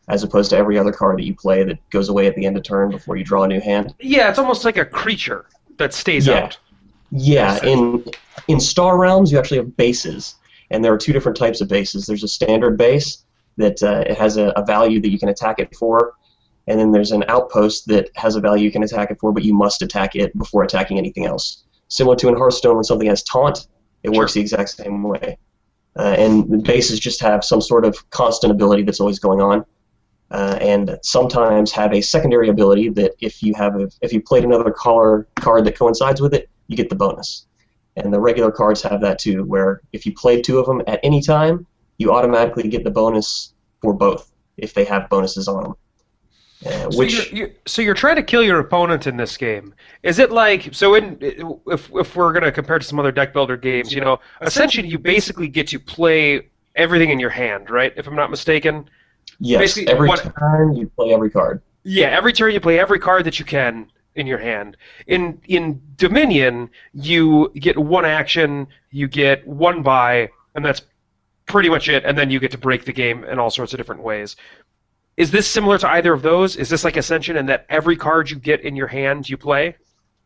as 0.09 0.23
opposed 0.25 0.51
to 0.51 0.59
every 0.59 0.79
other 0.79 0.93
card 0.93 1.17
that 1.19 1.25
you 1.25 1.35
play 1.35 1.65
that 1.65 1.79
goes 1.89 2.11
away 2.11 2.27
at 2.27 2.35
the 2.37 2.45
end 2.45 2.55
of 2.59 2.65
turn 2.65 2.91
before 2.91 3.17
you 3.17 3.25
draw 3.25 3.45
a 3.45 3.49
new 3.49 3.61
hand. 3.63 3.95
Yeah, 3.99 4.29
it's 4.29 4.39
almost 4.39 4.67
like 4.67 4.77
a 4.77 4.85
creature 4.85 5.47
that 5.79 5.95
stays 5.95 6.27
Yeah. 6.27 6.41
out. 6.41 6.59
Yeah, 7.11 7.65
in 7.65 8.05
in 8.49 8.61
Star 8.61 8.99
Realms 8.99 9.33
you 9.33 9.39
actually 9.39 9.59
have 9.59 9.75
bases, 9.79 10.35
and 10.71 10.85
there 10.85 10.93
are 10.93 10.99
two 10.99 11.15
different 11.15 11.39
types 11.39 11.63
of 11.63 11.69
bases. 11.69 12.05
There's 12.05 12.25
a 12.25 12.29
standard 12.29 12.77
base 12.77 13.25
that 13.57 13.83
uh, 13.83 14.05
it 14.07 14.19
has 14.19 14.37
a, 14.37 14.49
a 14.49 14.67
value 14.67 15.01
that 15.01 15.11
you 15.11 15.19
can 15.19 15.31
attack 15.31 15.59
it 15.61 15.75
for, 15.75 16.13
and 16.67 16.79
then 16.79 16.93
there's 16.93 17.13
an 17.13 17.25
outpost 17.29 17.87
that 17.87 18.11
has 18.17 18.37
a 18.37 18.41
value 18.41 18.65
you 18.65 18.73
can 18.73 18.83
attack 18.83 19.11
it 19.11 19.19
for, 19.19 19.33
but 19.33 19.45
you 19.45 19.55
must 19.55 19.81
attack 19.81 20.15
it 20.15 20.37
before 20.37 20.63
attacking 20.63 20.99
anything 20.99 21.25
else. 21.25 21.65
Similar 21.93 22.17
to 22.17 22.29
in 22.29 22.37
Hearthstone, 22.37 22.77
when 22.77 22.85
something 22.85 23.09
has 23.09 23.23
taunt, 23.23 23.69
it 24.03 24.09
works 24.09 24.33
the 24.33 24.41
exact 24.41 24.71
same 24.71 25.03
way. 25.03 25.37
Uh, 25.95 26.15
and 26.17 26.51
the 26.51 26.57
bases 26.57 26.99
just 26.99 27.21
have 27.21 27.45
some 27.45 27.61
sort 27.61 27.85
of 27.85 28.09
constant 28.09 28.51
ability 28.51 28.83
that's 28.83 28.99
always 28.99 29.19
going 29.19 29.43
on, 29.43 29.63
uh, 30.31 30.57
and 30.63 30.99
sometimes 31.03 31.71
have 31.71 31.93
a 31.93 32.01
secondary 32.01 32.49
ability 32.49 32.89
that 32.89 33.13
if 33.21 33.43
you 33.43 33.53
have 33.53 33.79
a, 33.79 33.91
if 34.01 34.11
you 34.11 34.23
played 34.23 34.43
another 34.43 34.71
color 34.71 35.29
card 35.35 35.67
that 35.67 35.77
coincides 35.79 36.23
with 36.23 36.33
it, 36.33 36.49
you 36.69 36.79
get 36.79 36.89
the 36.89 36.97
bonus. 36.97 37.47
And 37.97 38.11
the 38.11 38.21
regular 38.21 38.51
cards 38.51 38.81
have 38.85 39.03
that 39.03 39.19
too, 39.19 39.45
where 39.45 39.83
if 39.93 40.07
you 40.07 40.15
play 40.15 40.41
two 40.41 40.59
of 40.59 40.65
them 40.65 40.81
at 40.87 40.99
any 41.03 41.21
time, 41.21 41.67
you 41.99 42.11
automatically 42.11 42.71
get 42.71 42.85
the 42.85 42.91
bonus 42.91 43.53
for 43.83 43.93
both 43.93 44.33
if 44.57 44.73
they 44.73 44.87
have 44.87 45.11
bonuses 45.11 45.47
on 45.47 45.63
them. 45.63 45.75
Uh, 46.65 46.91
So 46.91 47.03
you're, 47.03 47.25
you're, 47.33 47.51
so 47.67 47.83
you're 47.83 47.95
trying 47.95 48.17
to 48.17 48.23
kill 48.23 48.43
your 48.43 48.59
opponent 48.59 49.07
in 49.07 49.17
this 49.17 49.37
game. 49.37 49.75
Is 50.03 50.19
it 50.19 50.31
like 50.31 50.69
so? 50.73 50.95
In 50.95 51.19
if 51.21 51.91
if 51.95 52.17
we're 52.17 52.33
gonna 52.33 52.53
compare 52.53 52.79
to 52.79 52.85
some 52.85 52.99
other 52.99 53.13
deck 53.13 53.33
builder 53.33 53.57
games, 53.57 53.93
you 53.93 54.01
know, 54.01 54.21
Ascension, 54.41 54.85
you 54.87 54.99
basically 54.99 55.49
get 55.49 55.67
to 55.69 55.79
play 55.79 56.49
everything 56.77 57.11
in 57.11 57.19
your 57.21 57.31
hand, 57.31 57.71
right? 57.71 57.93
If 57.97 58.07
I'm 58.07 58.17
not 58.17 58.31
mistaken. 58.31 58.89
yes, 59.41 59.61
basically 59.61 59.93
every 59.93 60.09
what- 60.09 60.33
turn 60.39 60.77
you 60.77 60.87
play 60.97 61.13
every 61.13 61.31
card. 61.31 61.63
Yeah, 61.85 62.07
every 62.09 62.33
turn 62.33 62.53
you 62.53 62.61
play 62.61 62.79
every 62.79 63.01
card 63.01 63.25
that 63.25 63.39
you 63.41 63.45
can, 63.45 63.91
in 64.15 64.27
your 64.27 64.39
hand. 64.39 64.77
In 65.09 65.41
in 65.47 65.81
Dominion, 65.97 66.71
you 66.93 67.51
get 67.57 67.77
one 67.79 68.05
action, 68.05 68.69
you 68.91 69.09
get 69.09 69.47
one 69.47 69.83
buy, 69.83 70.31
and 70.55 70.65
that's 70.65 70.83
pretty 71.47 71.69
much 71.69 71.89
it. 71.89 72.05
And 72.05 72.17
then 72.17 72.31
you 72.31 72.39
get 72.39 72.51
to 72.53 72.59
break 72.59 72.85
the 72.85 72.93
game 72.93 73.25
in 73.25 73.39
all 73.39 73.51
sorts 73.51 73.73
of 73.75 73.79
different 73.79 74.03
ways. 74.03 74.37
Is 75.17 75.31
this 75.31 75.47
similar 75.47 75.79
to 75.79 75.91
either 75.91 76.13
of 76.13 76.23
those? 76.23 76.57
Is 76.57 76.69
this 76.69 76.85
like 76.85 76.97
Ascension 76.97 77.37
in 77.37 77.47
that 77.47 77.67
every 77.69 77.97
card 77.97 78.31
you 78.31 78.37
get 78.39 78.61
in 78.63 78.75
your 78.75 78.87
hand 78.87 79.29
you 79.29 79.37
play? 79.37 79.77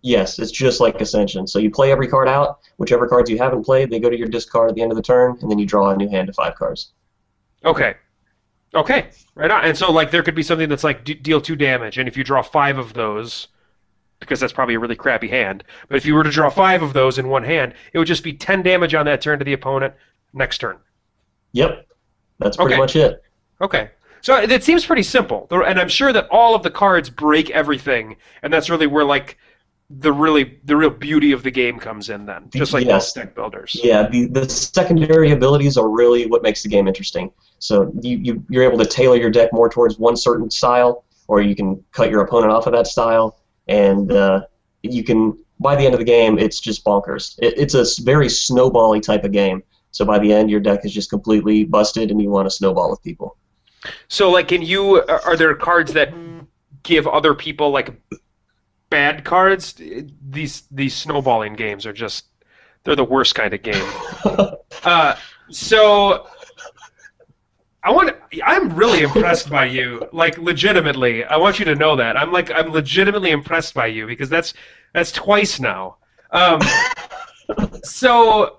Yes, 0.02 0.38
it's 0.38 0.52
just 0.52 0.80
like 0.80 1.00
Ascension. 1.00 1.46
So 1.46 1.58
you 1.58 1.70
play 1.70 1.90
every 1.90 2.06
card 2.06 2.28
out. 2.28 2.60
Whichever 2.76 3.08
cards 3.08 3.28
you 3.28 3.38
haven't 3.38 3.64
played, 3.64 3.90
they 3.90 3.98
go 3.98 4.08
to 4.10 4.16
your 4.16 4.28
discard 4.28 4.70
at 4.70 4.76
the 4.76 4.82
end 4.82 4.92
of 4.92 4.96
the 4.96 5.02
turn, 5.02 5.36
and 5.42 5.50
then 5.50 5.58
you 5.58 5.66
draw 5.66 5.90
a 5.90 5.96
new 5.96 6.08
hand 6.08 6.28
of 6.28 6.36
five 6.36 6.54
cards. 6.54 6.92
Okay. 7.64 7.94
Okay. 8.74 9.08
Right 9.34 9.50
on. 9.50 9.64
And 9.64 9.76
so, 9.76 9.90
like, 9.90 10.10
there 10.10 10.22
could 10.22 10.34
be 10.34 10.42
something 10.42 10.68
that's 10.68 10.84
like 10.84 11.04
d- 11.04 11.14
deal 11.14 11.40
two 11.40 11.56
damage, 11.56 11.98
and 11.98 12.06
if 12.08 12.16
you 12.16 12.22
draw 12.22 12.42
five 12.42 12.78
of 12.78 12.92
those, 12.94 13.48
because 14.20 14.38
that's 14.38 14.52
probably 14.52 14.74
a 14.74 14.78
really 14.78 14.94
crappy 14.96 15.28
hand, 15.28 15.64
but 15.88 15.96
if 15.96 16.06
you 16.06 16.14
were 16.14 16.22
to 16.22 16.30
draw 16.30 16.50
five 16.50 16.82
of 16.82 16.92
those 16.92 17.18
in 17.18 17.28
one 17.28 17.42
hand, 17.44 17.74
it 17.92 17.98
would 17.98 18.06
just 18.06 18.22
be 18.22 18.32
ten 18.32 18.62
damage 18.62 18.94
on 18.94 19.06
that 19.06 19.20
turn 19.20 19.38
to 19.40 19.44
the 19.44 19.52
opponent. 19.54 19.94
Next 20.32 20.58
turn. 20.58 20.76
Yep, 21.52 21.86
that's 22.38 22.56
pretty 22.56 22.74
Okay. 22.74 22.78
much 22.80 22.96
it. 22.96 23.22
Okay. 23.60 23.90
So 24.26 24.34
it 24.34 24.64
seems 24.64 24.84
pretty 24.84 25.04
simple, 25.04 25.46
and 25.52 25.78
I'm 25.78 25.88
sure 25.88 26.12
that 26.12 26.26
all 26.32 26.56
of 26.56 26.64
the 26.64 26.70
cards 26.72 27.08
break 27.08 27.48
everything, 27.50 28.16
and 28.42 28.52
that's 28.52 28.68
really 28.68 28.88
where 28.88 29.04
like 29.04 29.38
the 29.88 30.12
really 30.12 30.58
the 30.64 30.76
real 30.76 30.90
beauty 30.90 31.30
of 31.30 31.44
the 31.44 31.50
game 31.52 31.78
comes 31.78 32.10
in. 32.10 32.26
Then, 32.26 32.50
just 32.52 32.72
like 32.72 32.84
Yes. 32.84 33.12
deck 33.12 33.36
builders. 33.36 33.80
Yeah, 33.80 34.08
the, 34.08 34.26
the 34.26 34.48
secondary 34.48 35.30
abilities 35.30 35.76
are 35.76 35.88
really 35.88 36.26
what 36.26 36.42
makes 36.42 36.64
the 36.64 36.68
game 36.68 36.88
interesting. 36.88 37.30
So 37.60 37.92
you, 38.00 38.18
you 38.18 38.44
you're 38.48 38.64
able 38.64 38.78
to 38.78 38.84
tailor 38.84 39.14
your 39.14 39.30
deck 39.30 39.52
more 39.52 39.68
towards 39.68 39.96
one 39.96 40.16
certain 40.16 40.50
style, 40.50 41.04
or 41.28 41.40
you 41.40 41.54
can 41.54 41.80
cut 41.92 42.10
your 42.10 42.22
opponent 42.22 42.50
off 42.50 42.66
of 42.66 42.72
that 42.72 42.88
style, 42.88 43.38
and 43.68 44.10
uh, 44.10 44.40
you 44.82 45.04
can 45.04 45.38
by 45.60 45.76
the 45.76 45.84
end 45.84 45.94
of 45.94 46.00
the 46.00 46.04
game, 46.04 46.36
it's 46.36 46.58
just 46.58 46.84
bonkers. 46.84 47.38
It, 47.38 47.54
it's 47.56 47.74
a 47.74 48.02
very 48.02 48.26
snowbally 48.26 49.00
type 49.00 49.22
of 49.22 49.30
game. 49.30 49.62
So 49.92 50.04
by 50.04 50.18
the 50.18 50.32
end, 50.32 50.50
your 50.50 50.58
deck 50.58 50.84
is 50.84 50.92
just 50.92 51.10
completely 51.10 51.62
busted, 51.62 52.10
and 52.10 52.20
you 52.20 52.28
want 52.28 52.46
to 52.46 52.50
snowball 52.50 52.90
with 52.90 53.00
people. 53.04 53.36
So, 54.08 54.30
like, 54.30 54.48
can 54.48 54.62
you? 54.62 55.02
Are 55.02 55.20
are 55.22 55.36
there 55.36 55.54
cards 55.54 55.92
that 55.94 56.12
give 56.82 57.06
other 57.06 57.34
people 57.34 57.70
like 57.70 58.00
bad 58.90 59.24
cards? 59.24 59.74
These 60.28 60.64
these 60.70 60.94
snowballing 60.94 61.54
games 61.54 61.86
are 61.86 61.92
just 61.92 62.26
they're 62.84 62.96
the 62.96 63.04
worst 63.04 63.34
kind 63.34 63.52
of 63.52 63.62
game. 63.62 63.88
uh, 64.84 65.16
so. 65.50 66.28
I 67.82 67.92
want. 67.92 68.16
I'm 68.44 68.74
really 68.74 69.02
impressed 69.02 69.48
by 69.48 69.66
you. 69.66 70.08
Like 70.12 70.38
legitimately, 70.38 71.22
I 71.22 71.36
want 71.36 71.60
you 71.60 71.64
to 71.66 71.76
know 71.76 71.94
that. 71.94 72.16
I'm 72.16 72.32
like 72.32 72.50
I'm 72.50 72.72
legitimately 72.72 73.30
impressed 73.30 73.74
by 73.74 73.86
you 73.86 74.08
because 74.08 74.28
that's 74.28 74.54
that's 74.92 75.12
twice 75.12 75.60
now. 75.60 75.98
Um, 76.32 76.60
so, 77.84 78.58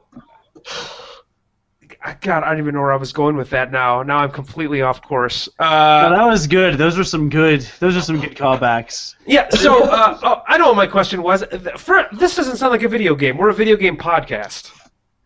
God, 2.21 2.43
I 2.43 2.49
don't 2.51 2.59
even 2.59 2.73
know 2.75 2.81
where 2.81 2.93
I 2.93 2.97
was 2.97 3.11
going 3.13 3.35
with 3.35 3.49
that. 3.51 3.71
Now, 3.71 4.03
now 4.03 4.17
I'm 4.19 4.31
completely 4.31 4.81
off 4.81 5.01
course. 5.01 5.47
No, 5.59 5.65
Uh, 5.65 6.09
that 6.09 6.25
was 6.25 6.47
good. 6.47 6.75
Those 6.77 6.97
were 6.97 7.03
some 7.03 7.29
good. 7.29 7.61
Those 7.79 7.95
are 7.97 8.01
some 8.01 8.19
good 8.19 8.35
callbacks. 8.35 9.15
yeah. 9.25 9.49
So, 9.49 9.83
uh, 9.83 10.19
oh, 10.23 10.43
I 10.47 10.57
know 10.57 10.67
what 10.67 10.75
my 10.77 10.87
question 10.87 11.21
was. 11.23 11.43
For, 11.77 12.07
this 12.13 12.35
doesn't 12.35 12.57
sound 12.57 12.71
like 12.71 12.83
a 12.83 12.87
video 12.89 13.15
game. 13.15 13.37
We're 13.37 13.49
a 13.49 13.53
video 13.53 13.75
game 13.75 13.97
podcast. 13.97 14.71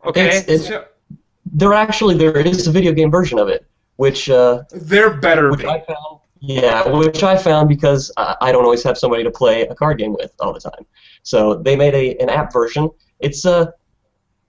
Okay. 0.06 0.28
It's- 0.28 0.44
it's- 0.48 0.68
So- 0.68 0.86
There 1.54 1.74
actually 1.74 2.16
there 2.16 2.38
is 2.38 2.68
a 2.68 2.72
video 2.72 2.94
game 2.94 3.12
version 3.12 3.38
of 3.38 3.50
it, 3.50 3.66
which 3.98 4.30
uh, 4.30 4.64
there 4.72 5.10
better 5.10 5.52
which 5.52 5.62
be. 5.62 5.68
I 5.68 5.82
found. 5.82 6.20
Yeah, 6.40 6.88
which 6.88 7.24
I 7.24 7.36
found 7.36 7.68
because 7.70 8.10
I 8.16 8.36
I 8.42 8.52
don't 8.52 8.64
always 8.64 8.84
have 8.84 8.98
somebody 8.98 9.24
to 9.24 9.32
play 9.32 9.68
a 9.68 9.76
card 9.76 9.98
game 10.00 10.14
with 10.14 10.32
all 10.40 10.54
the 10.54 10.60
time. 10.62 10.86
So 11.24 11.56
they 11.56 11.76
made 11.76 11.94
a 11.94 12.16
an 12.24 12.30
app 12.30 12.54
version. 12.54 12.90
It's 13.20 13.46
uh, 13.46 13.66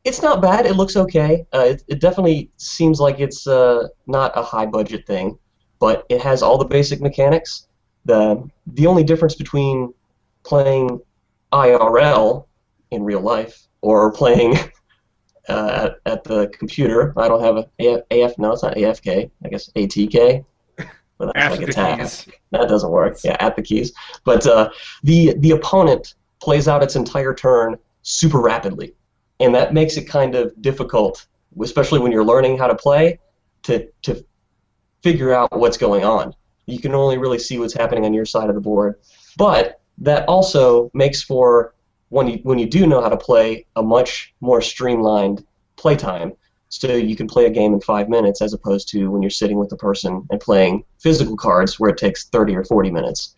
it's 0.05 0.23
not 0.23 0.43
bad. 0.43 0.67
It 0.67 0.77
looks 0.77 0.97
okay. 0.97 1.47
Uh, 1.55 1.67
it, 1.69 1.85
it 1.88 2.01
definitely 2.01 2.51
seems 2.57 3.01
like 3.01 3.21
it's 3.21 3.47
uh, 3.47 3.88
not 4.07 4.33
a 4.37 4.43
high 4.43 4.67
budget 4.67 5.07
thing, 5.07 5.38
but 5.79 6.05
it 6.09 6.21
has 6.21 6.43
all 6.43 6.59
the 6.59 6.65
basic 6.65 7.01
mechanics. 7.01 7.69
The 8.05 8.49
the 8.67 8.87
only 8.87 9.05
difference 9.05 9.35
between 9.35 9.95
playing 10.45 11.01
IRL 11.53 12.47
in 12.91 13.05
real 13.05 13.21
life 13.21 13.69
or 13.81 14.12
playing 14.12 14.57
uh, 15.49 15.91
at, 16.07 16.12
at 16.12 16.25
the 16.25 16.49
computer. 16.49 17.15
I 17.17 17.29
don't 17.29 17.43
have 17.43 17.57
a 17.57 17.69
AF, 17.79 18.03
AF 18.11 18.38
no, 18.38 18.53
it's 18.53 18.62
not 18.62 18.75
AFK. 18.75 19.31
I 19.45 19.49
guess 19.49 19.71
ATK. 19.77 20.45
But 21.19 21.35
that's 21.35 21.57
like 21.57 21.69
a 21.69 21.99
keys. 21.99 22.29
That 22.51 22.69
doesn't 22.69 22.91
work. 22.91 23.19
Yeah, 23.23 23.37
at 23.38 23.55
the 23.55 23.62
keys. 23.62 23.93
But 24.25 24.45
uh, 24.47 24.71
the 25.05 25.35
the 25.38 25.53
opponent 25.53 26.15
plays 26.41 26.67
out 26.67 26.83
its 26.83 26.97
entire 26.97 27.33
turn 27.33 27.77
super 28.03 28.41
rapidly, 28.41 28.95
and 29.42 29.55
that 29.55 29.74
makes 29.74 29.96
it 29.96 30.05
kind 30.05 30.35
of 30.35 30.52
difficult, 30.62 31.26
especially 31.61 31.98
when 31.98 32.12
you're 32.12 32.24
learning 32.24 32.57
how 32.57 32.68
to 32.68 32.74
play, 32.74 33.18
to 33.64 33.88
to 34.02 34.24
figure 35.02 35.33
out 35.35 35.57
what's 35.59 35.76
going 35.76 36.05
on. 36.05 36.35
You 36.66 36.78
can 36.78 36.94
only 36.94 37.18
really 37.18 37.38
see 37.38 37.59
what's 37.59 37.74
happening 37.74 38.05
on 38.05 38.14
your 38.14 38.24
side 38.24 38.48
of 38.48 38.55
the 38.55 38.61
board. 38.61 39.00
But 39.37 39.81
that 39.98 40.28
also 40.28 40.90
makes 40.94 41.22
for 41.22 41.74
when 42.11 42.28
you 42.28 42.38
when 42.44 42.59
you 42.59 42.66
do 42.66 42.87
know 42.87 43.00
how 43.00 43.09
to 43.09 43.16
play 43.16 43.66
a 43.76 43.83
much 43.83 44.35
more 44.40 44.61
streamlined 44.61 45.44
playtime. 45.76 46.33
So 46.68 46.94
you 46.96 47.16
can 47.16 47.26
play 47.26 47.44
a 47.46 47.50
game 47.50 47.74
in 47.74 47.81
five 47.83 48.09
minutes 48.09 48.40
as 48.40 48.55
opposed 48.55 48.88
to 48.90 49.11
when 49.11 49.22
you're 49.22 49.31
sitting 49.31 49.59
with 49.59 49.70
a 49.72 49.76
person 49.76 50.26
and 50.31 50.40
playing 50.40 50.85
physical 50.98 51.37
cards 51.37 51.78
where 51.78 51.90
it 51.90 51.98
takes 51.98 52.28
30 52.28 52.57
or 52.57 52.64
40 52.64 52.90
minutes. 52.90 53.37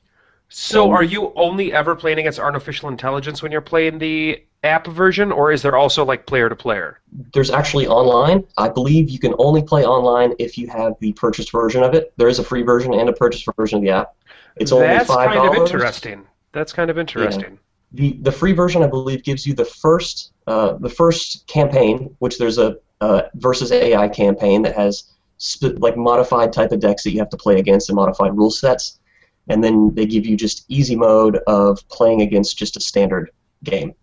So, 0.50 0.92
are 0.92 1.02
you 1.02 1.32
only 1.34 1.72
ever 1.72 1.96
playing 1.96 2.18
against 2.18 2.38
artificial 2.38 2.88
intelligence 2.88 3.42
when 3.42 3.50
you're 3.50 3.60
playing 3.60 3.98
the 3.98 4.44
app 4.64 4.86
version, 4.86 5.30
or 5.30 5.52
is 5.52 5.62
there 5.62 5.76
also 5.76 6.04
like 6.04 6.26
player 6.26 6.48
to 6.48 6.56
player? 6.56 7.00
There's 7.32 7.50
actually 7.50 7.86
online. 7.86 8.44
I 8.56 8.68
believe 8.68 9.10
you 9.10 9.18
can 9.18 9.34
only 9.38 9.62
play 9.62 9.84
online 9.84 10.34
if 10.38 10.58
you 10.58 10.66
have 10.68 10.94
the 11.00 11.12
purchased 11.12 11.52
version 11.52 11.82
of 11.82 11.94
it. 11.94 12.12
There 12.16 12.28
is 12.28 12.38
a 12.38 12.44
free 12.44 12.62
version 12.62 12.94
and 12.94 13.08
a 13.08 13.12
purchased 13.12 13.46
version 13.56 13.78
of 13.78 13.84
the 13.84 13.90
app. 13.90 14.14
It's 14.56 14.72
only 14.72 14.86
That's 14.86 15.06
five 15.06 15.34
kind 15.34 15.48
of 15.48 15.54
interesting. 15.54 16.26
That's 16.52 16.72
kind 16.72 16.90
of 16.90 16.98
interesting. 16.98 17.58
The 17.92 18.18
the 18.22 18.32
free 18.32 18.52
version, 18.52 18.82
I 18.82 18.86
believe, 18.86 19.22
gives 19.22 19.46
you 19.46 19.54
the 19.54 19.64
first 19.64 20.32
uh, 20.46 20.74
the 20.74 20.88
first 20.88 21.46
campaign, 21.46 22.14
which 22.18 22.38
there's 22.38 22.58
a 22.58 22.76
uh, 23.00 23.22
versus 23.34 23.70
AI 23.70 24.08
campaign 24.08 24.62
that 24.62 24.74
has 24.74 25.12
sp- 25.38 25.78
like 25.78 25.96
modified 25.96 26.52
type 26.52 26.72
of 26.72 26.80
decks 26.80 27.04
that 27.04 27.10
you 27.10 27.18
have 27.18 27.28
to 27.30 27.36
play 27.36 27.58
against 27.58 27.88
and 27.88 27.96
modified 27.96 28.36
rule 28.36 28.50
sets, 28.50 28.98
and 29.48 29.62
then 29.62 29.94
they 29.94 30.06
give 30.06 30.26
you 30.26 30.36
just 30.36 30.64
easy 30.68 30.96
mode 30.96 31.38
of 31.46 31.86
playing 31.88 32.22
against 32.22 32.56
just 32.56 32.76
a 32.76 32.80
standard 32.80 33.30
game, 33.62 33.94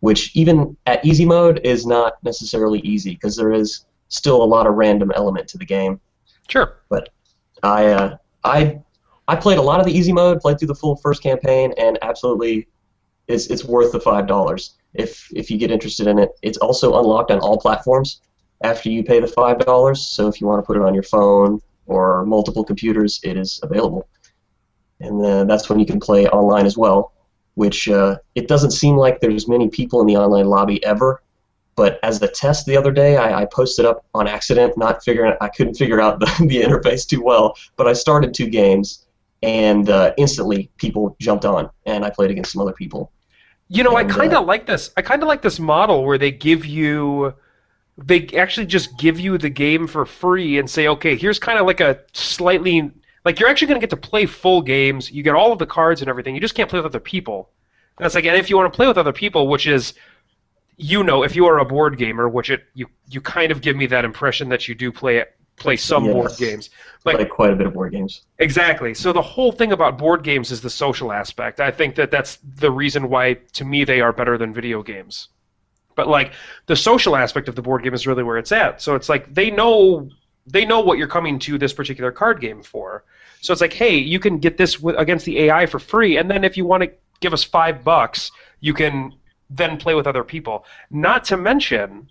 which 0.00 0.34
even 0.36 0.76
at 0.86 1.04
easy 1.04 1.24
mode 1.24 1.60
is 1.64 1.86
not 1.86 2.14
necessarily 2.22 2.80
easy 2.80 3.14
because 3.14 3.36
there 3.36 3.52
is 3.52 3.86
still 4.08 4.42
a 4.42 4.44
lot 4.44 4.66
of 4.66 4.74
random 4.74 5.12
element 5.14 5.48
to 5.48 5.58
the 5.58 5.64
game. 5.64 6.00
Sure. 6.48 6.76
But 6.88 7.10
I 7.62 7.86
uh, 7.86 8.16
I 8.44 8.80
I 9.28 9.36
played 9.36 9.58
a 9.58 9.62
lot 9.62 9.80
of 9.80 9.86
the 9.86 9.92
easy 9.92 10.12
mode, 10.12 10.40
played 10.40 10.58
through 10.58 10.68
the 10.68 10.74
full 10.74 10.96
first 10.96 11.22
campaign, 11.22 11.72
and 11.78 11.98
absolutely, 12.02 12.68
it's 13.26 13.46
it's 13.48 13.64
worth 13.64 13.92
the 13.92 14.00
five 14.00 14.26
dollars 14.26 14.76
if 14.94 15.28
if 15.34 15.50
you 15.50 15.58
get 15.58 15.70
interested 15.70 16.06
in 16.06 16.18
it. 16.18 16.30
It's 16.42 16.58
also 16.58 16.98
unlocked 16.98 17.30
on 17.30 17.40
all 17.40 17.58
platforms 17.58 18.20
after 18.62 18.88
you 18.88 19.02
pay 19.02 19.20
the 19.20 19.26
five 19.26 19.58
dollars. 19.58 20.06
So 20.06 20.28
if 20.28 20.40
you 20.40 20.46
want 20.46 20.62
to 20.62 20.66
put 20.66 20.76
it 20.76 20.82
on 20.82 20.94
your 20.94 21.02
phone 21.02 21.60
or 21.86 22.24
multiple 22.24 22.64
computers, 22.64 23.20
it 23.24 23.36
is 23.36 23.60
available, 23.62 24.08
and 25.00 25.22
then 25.22 25.46
that's 25.48 25.68
when 25.68 25.80
you 25.80 25.86
can 25.86 26.00
play 26.00 26.26
online 26.28 26.66
as 26.66 26.76
well. 26.76 27.12
Which 27.56 27.88
uh, 27.88 28.16
it 28.34 28.48
doesn't 28.48 28.70
seem 28.70 28.96
like 28.96 29.20
there's 29.20 29.48
many 29.48 29.68
people 29.68 30.00
in 30.00 30.06
the 30.06 30.16
online 30.16 30.46
lobby 30.46 30.82
ever. 30.84 31.22
But 31.74 31.98
as 32.02 32.18
the 32.18 32.28
test 32.28 32.64
the 32.64 32.76
other 32.76 32.90
day, 32.90 33.18
I, 33.18 33.42
I 33.42 33.44
posted 33.44 33.84
up 33.84 34.06
on 34.14 34.26
accident, 34.26 34.78
not 34.78 35.04
figuring 35.04 35.34
I 35.42 35.48
couldn't 35.48 35.74
figure 35.74 36.00
out 36.00 36.20
the, 36.20 36.26
the 36.46 36.62
interface 36.62 37.06
too 37.06 37.22
well. 37.22 37.56
But 37.76 37.86
I 37.86 37.92
started 37.92 38.32
two 38.32 38.48
games, 38.48 39.06
and 39.42 39.90
uh, 39.90 40.14
instantly 40.16 40.70
people 40.78 41.16
jumped 41.20 41.44
on, 41.44 41.70
and 41.84 42.04
I 42.04 42.10
played 42.10 42.30
against 42.30 42.52
some 42.52 42.62
other 42.62 42.72
people. 42.72 43.12
You 43.68 43.82
know, 43.82 43.96
I 43.96 44.02
And, 44.02 44.10
kind 44.10 44.32
uh, 44.32 44.40
of 44.40 44.46
like 44.46 44.66
this. 44.66 44.90
I 44.96 45.02
kind 45.02 45.22
of 45.22 45.28
like 45.28 45.42
this 45.42 45.58
model 45.58 46.04
where 46.04 46.18
they 46.18 46.30
give 46.30 46.64
you, 46.64 47.34
they 47.98 48.28
actually 48.28 48.66
just 48.66 48.96
give 48.98 49.18
you 49.18 49.38
the 49.38 49.50
game 49.50 49.86
for 49.86 50.06
free 50.06 50.58
and 50.58 50.70
say, 50.70 50.88
okay, 50.88 51.16
here's 51.16 51.38
kind 51.38 51.58
of 51.58 51.66
like 51.66 51.80
a 51.80 51.98
slightly, 52.12 52.90
like 53.26 53.40
you're 53.40 53.48
actually 53.48 53.66
going 53.66 53.80
to 53.80 53.84
get 53.84 53.90
to 53.90 53.96
play 54.08 54.24
full 54.24 54.62
games. 54.62 55.10
You 55.10 55.24
get 55.24 55.34
all 55.34 55.50
of 55.52 55.58
the 55.58 55.66
cards 55.66 56.00
and 56.00 56.08
everything. 56.08 56.36
You 56.36 56.40
just 56.40 56.54
can't 56.54 56.70
play 56.70 56.78
with 56.78 56.86
other 56.86 57.00
people. 57.00 57.50
And 57.98 58.06
it's 58.06 58.14
like, 58.14 58.24
and 58.24 58.36
if 58.36 58.48
you 58.48 58.56
want 58.56 58.72
to 58.72 58.76
play 58.76 58.86
with 58.86 58.96
other 58.96 59.12
people, 59.12 59.48
which 59.48 59.66
is, 59.66 59.94
you 60.76 61.02
know, 61.02 61.24
if 61.24 61.34
you 61.34 61.44
are 61.46 61.58
a 61.58 61.64
board 61.64 61.98
gamer, 61.98 62.28
which 62.28 62.50
it 62.50 62.62
you 62.74 62.86
you 63.10 63.20
kind 63.20 63.50
of 63.50 63.60
give 63.60 63.74
me 63.76 63.86
that 63.86 64.04
impression 64.04 64.48
that 64.50 64.68
you 64.68 64.76
do 64.76 64.92
play 64.92 65.24
play 65.56 65.76
some 65.76 66.04
Yes. 66.04 66.14
board 66.14 66.32
games. 66.38 66.70
Like 67.04 67.16
Played 67.16 67.30
quite 67.30 67.52
a 67.52 67.56
bit 67.56 67.66
of 67.66 67.72
board 67.74 67.90
games. 67.92 68.22
Exactly. 68.38 68.94
So 68.94 69.12
the 69.12 69.22
whole 69.22 69.50
thing 69.50 69.72
about 69.72 69.98
board 69.98 70.22
games 70.22 70.52
is 70.52 70.60
the 70.60 70.70
social 70.70 71.10
aspect. 71.10 71.58
I 71.60 71.72
think 71.72 71.96
that 71.96 72.12
that's 72.12 72.36
the 72.36 72.70
reason 72.70 73.08
why, 73.08 73.34
to 73.54 73.64
me, 73.64 73.82
they 73.82 74.00
are 74.00 74.12
better 74.12 74.38
than 74.38 74.54
video 74.54 74.82
games. 74.84 75.30
But 75.96 76.06
like 76.06 76.32
the 76.66 76.76
social 76.76 77.16
aspect 77.16 77.48
of 77.48 77.56
the 77.56 77.62
board 77.62 77.82
game 77.82 77.94
is 77.94 78.06
really 78.06 78.22
where 78.22 78.38
it's 78.38 78.52
at. 78.52 78.80
So 78.82 78.94
it's 78.94 79.08
like 79.08 79.34
they 79.34 79.50
know 79.50 80.10
they 80.46 80.64
know 80.64 80.78
what 80.78 80.96
you're 80.98 81.08
coming 81.08 81.40
to 81.40 81.58
this 81.58 81.72
particular 81.72 82.12
card 82.12 82.40
game 82.40 82.62
for. 82.62 83.02
So 83.46 83.52
it's 83.52 83.60
like, 83.60 83.72
hey, 83.74 83.96
you 83.96 84.18
can 84.18 84.38
get 84.38 84.56
this 84.58 84.80
with, 84.80 84.96
against 84.98 85.24
the 85.24 85.38
AI 85.42 85.66
for 85.66 85.78
free, 85.78 86.16
and 86.16 86.28
then 86.28 86.42
if 86.42 86.56
you 86.56 86.64
want 86.64 86.82
to 86.82 86.90
give 87.20 87.32
us 87.32 87.44
five 87.44 87.84
bucks, 87.84 88.32
you 88.58 88.74
can 88.74 89.14
then 89.50 89.76
play 89.76 89.94
with 89.94 90.08
other 90.08 90.24
people. 90.24 90.64
Not 90.90 91.22
to 91.26 91.36
mention 91.36 92.10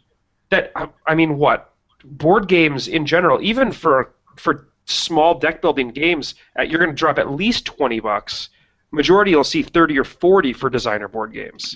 that 0.50 0.72
I- 0.78 0.88
I 1.08 1.14
mean, 1.16 1.38
what 1.38 1.74
board 2.06 2.48
games 2.48 2.88
in 2.88 3.06
general, 3.06 3.42
even 3.42 3.74
for 3.74 4.14
for 4.38 4.70
small 4.86 5.38
deck 5.38 5.62
building 5.62 5.90
games, 5.90 6.36
uh, 6.58 6.62
you're 6.62 6.80
going 6.80 6.90
to 6.92 6.96
drop 6.96 7.20
at 7.20 7.32
least 7.32 7.66
twenty 7.66 8.00
bucks. 8.00 8.48
Majority 8.92 9.32
you'll 9.32 9.44
see 9.44 9.62
thirty 9.62 10.00
or 10.00 10.06
forty 10.06 10.54
for 10.54 10.70
designer 10.70 11.10
board 11.10 11.34
games. 11.34 11.76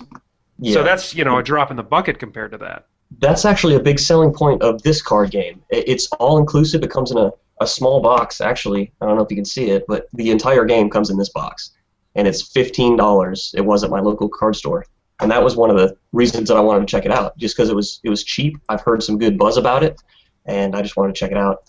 Yeah. 0.58 0.72
So 0.72 0.82
that's 0.82 1.14
you 1.14 1.22
know 1.24 1.36
a 1.36 1.42
drop 1.42 1.70
in 1.70 1.76
the 1.76 1.82
bucket 1.82 2.18
compared 2.18 2.52
to 2.52 2.58
that. 2.58 2.86
that's 3.18 3.44
actually 3.44 3.74
a 3.74 3.80
big 3.80 3.98
selling 3.98 4.32
point 4.32 4.62
of 4.62 4.80
this 4.82 5.02
card 5.02 5.30
game. 5.30 5.60
It's 5.68 6.06
all 6.12 6.38
inclusive. 6.38 6.82
It 6.82 6.90
comes 6.90 7.10
in 7.10 7.18
a, 7.18 7.30
a 7.60 7.66
small 7.66 8.00
box, 8.00 8.40
actually. 8.40 8.92
I 9.00 9.06
don't 9.06 9.16
know 9.16 9.22
if 9.22 9.30
you 9.30 9.36
can 9.36 9.44
see 9.44 9.70
it, 9.70 9.84
but 9.86 10.08
the 10.14 10.30
entire 10.30 10.64
game 10.64 10.90
comes 10.90 11.10
in 11.10 11.18
this 11.18 11.28
box. 11.28 11.72
And 12.14 12.26
it's 12.26 12.42
$15. 12.52 13.54
It 13.54 13.60
was 13.60 13.84
at 13.84 13.90
my 13.90 14.00
local 14.00 14.28
card 14.28 14.56
store. 14.56 14.84
And 15.20 15.30
that 15.30 15.44
was 15.44 15.54
one 15.54 15.70
of 15.70 15.76
the 15.76 15.96
reasons 16.12 16.48
that 16.48 16.56
I 16.56 16.60
wanted 16.60 16.80
to 16.80 16.90
check 16.90 17.04
it 17.04 17.12
out, 17.12 17.36
just 17.36 17.54
because 17.54 17.68
it 17.68 17.76
was 17.76 18.00
it 18.02 18.08
was 18.08 18.24
cheap. 18.24 18.56
I've 18.70 18.80
heard 18.80 19.02
some 19.02 19.18
good 19.18 19.36
buzz 19.36 19.58
about 19.58 19.84
it, 19.84 20.00
and 20.46 20.74
I 20.74 20.80
just 20.80 20.96
wanted 20.96 21.14
to 21.14 21.18
check 21.18 21.30
it 21.30 21.36
out. 21.36 21.64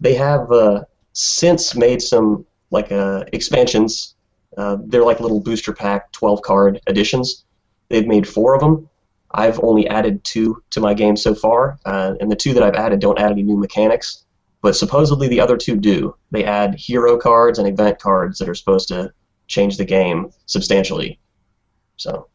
They 0.00 0.14
have 0.14 0.52
uh, 0.52 0.84
since 1.14 1.74
made 1.74 2.02
some 2.02 2.44
like 2.70 2.92
uh, 2.92 3.24
expansions. 3.32 4.16
Uh, 4.58 4.76
they're 4.84 5.04
like 5.04 5.20
little 5.20 5.40
booster 5.40 5.72
pack 5.72 6.12
12 6.12 6.42
card 6.42 6.80
editions. 6.86 7.46
They've 7.88 8.06
made 8.06 8.28
four 8.28 8.54
of 8.54 8.60
them. 8.60 8.88
I've 9.32 9.60
only 9.62 9.88
added 9.88 10.22
two 10.24 10.62
to 10.70 10.80
my 10.80 10.92
game 10.92 11.16
so 11.16 11.34
far, 11.34 11.78
uh, 11.86 12.14
and 12.20 12.30
the 12.30 12.36
two 12.36 12.52
that 12.52 12.62
I've 12.62 12.74
added 12.74 13.00
don't 13.00 13.18
add 13.18 13.30
any 13.30 13.42
new 13.42 13.56
mechanics, 13.56 14.24
but 14.62 14.76
supposedly 14.76 15.28
the 15.28 15.40
other 15.40 15.56
two 15.56 15.76
do. 15.76 16.14
They 16.30 16.44
add 16.44 16.74
hero 16.74 17.16
cards 17.18 17.58
and 17.58 17.66
event 17.66 17.98
cards 17.98 18.38
that 18.38 18.48
are 18.48 18.54
supposed 18.54 18.88
to 18.88 19.12
change 19.46 19.76
the 19.76 19.84
game 19.84 20.30
substantially. 20.46 21.18
So, 21.96 22.28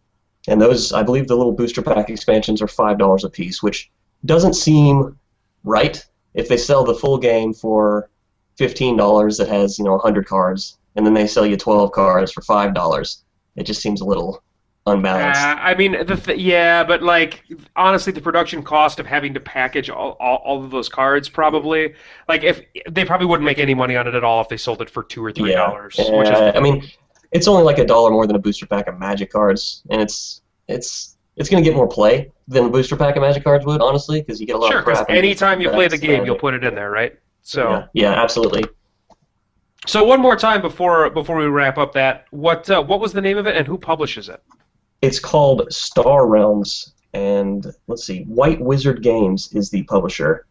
and 0.47 0.61
those, 0.61 0.93
I 0.93 1.03
believe, 1.03 1.27
the 1.27 1.35
little 1.35 1.53
booster 1.53 1.81
pack 1.81 2.09
expansions 2.09 2.61
are 2.61 2.67
five 2.67 2.97
dollars 2.97 3.23
a 3.23 3.29
piece, 3.29 3.63
which 3.63 3.91
doesn't 4.25 4.53
seem 4.53 5.17
right. 5.63 6.03
If 6.33 6.47
they 6.47 6.57
sell 6.57 6.83
the 6.83 6.95
full 6.95 7.17
game 7.17 7.53
for 7.53 8.09
fifteen 8.57 8.97
dollars, 8.97 9.37
that 9.37 9.47
has 9.47 9.79
you 9.79 9.85
know 9.85 9.97
hundred 9.97 10.27
cards, 10.27 10.77
and 10.95 11.05
then 11.05 11.13
they 11.13 11.27
sell 11.27 11.45
you 11.45 11.57
twelve 11.57 11.91
cards 11.91 12.31
for 12.31 12.41
five 12.41 12.73
dollars, 12.73 13.23
it 13.55 13.63
just 13.63 13.81
seems 13.81 14.01
a 14.01 14.05
little 14.05 14.43
unbalanced. 14.85 15.41
Uh, 15.41 15.55
I 15.59 15.75
mean, 15.75 16.05
the 16.05 16.15
th- 16.15 16.39
yeah, 16.39 16.83
but 16.83 17.01
like 17.01 17.43
honestly, 17.75 18.13
the 18.13 18.21
production 18.21 18.63
cost 18.63 18.99
of 18.99 19.05
having 19.05 19.33
to 19.33 19.39
package 19.39 19.89
all, 19.89 20.11
all, 20.19 20.37
all 20.37 20.63
of 20.63 20.71
those 20.71 20.89
cards 20.89 21.29
probably 21.29 21.95
like 22.27 22.43
if 22.43 22.61
they 22.89 23.05
probably 23.05 23.27
wouldn't 23.27 23.45
make 23.45 23.59
any 23.59 23.73
money 23.73 23.95
on 23.95 24.07
it 24.07 24.15
at 24.15 24.23
all 24.23 24.41
if 24.41 24.49
they 24.49 24.57
sold 24.57 24.81
it 24.81 24.89
for 24.89 25.03
two 25.03 25.23
or 25.23 25.31
three 25.31 25.53
dollars. 25.53 25.95
Yeah, 25.97 26.17
which 26.17 26.29
is 26.29 26.55
I 26.55 26.59
mean, 26.59 26.83
it's 27.31 27.47
only 27.47 27.63
like 27.63 27.79
a 27.79 27.85
dollar 27.85 28.11
more 28.11 28.27
than 28.27 28.35
a 28.35 28.39
booster 28.39 28.65
pack 28.65 28.87
of 28.87 28.99
Magic 28.99 29.31
cards, 29.31 29.83
and 29.89 30.01
it's 30.01 30.41
it's 30.67 31.17
it's 31.35 31.49
gonna 31.49 31.63
get 31.63 31.75
more 31.75 31.87
play 31.87 32.31
than 32.47 32.65
a 32.65 32.69
booster 32.69 32.95
pack 32.95 33.15
of 33.15 33.21
Magic 33.21 33.43
cards 33.43 33.65
would, 33.65 33.81
honestly, 33.81 34.21
because 34.21 34.39
you 34.39 34.47
get 34.47 34.55
a 34.55 34.59
lot 34.59 34.69
sure 34.69 34.79
of 34.79 34.85
because 34.85 34.99
crap. 34.99 35.09
and 35.09 35.17
anytime 35.17 35.61
you 35.61 35.69
play 35.69 35.87
the 35.87 35.97
game, 35.97 36.21
uh, 36.21 36.25
you'll 36.25 36.37
put 36.37 36.53
it 36.53 36.63
in 36.63 36.75
there, 36.75 36.91
right? 36.91 37.17
So 37.41 37.69
yeah, 37.69 37.87
yeah, 37.93 38.23
absolutely. 38.23 38.65
so 39.85 40.03
one 40.03 40.19
more 40.19 40.35
time 40.35 40.61
before 40.61 41.09
before 41.09 41.37
we 41.37 41.45
wrap 41.45 41.77
up 41.77 41.93
that 41.93 42.25
what 42.31 42.69
uh, 42.69 42.81
what 42.81 42.99
was 42.99 43.13
the 43.13 43.21
name 43.21 43.37
of 43.37 43.47
it 43.47 43.55
and 43.55 43.67
who 43.67 43.77
publishes 43.77 44.29
it? 44.29 44.41
It's 45.01 45.19
called 45.19 45.71
Star 45.71 46.27
Realms, 46.27 46.93
and 47.13 47.67
let's 47.87 48.05
see, 48.05 48.23
White 48.23 48.59
Wizard 48.59 49.03
Games 49.03 49.51
is 49.53 49.69
the 49.69 49.83
publisher, 49.83 50.45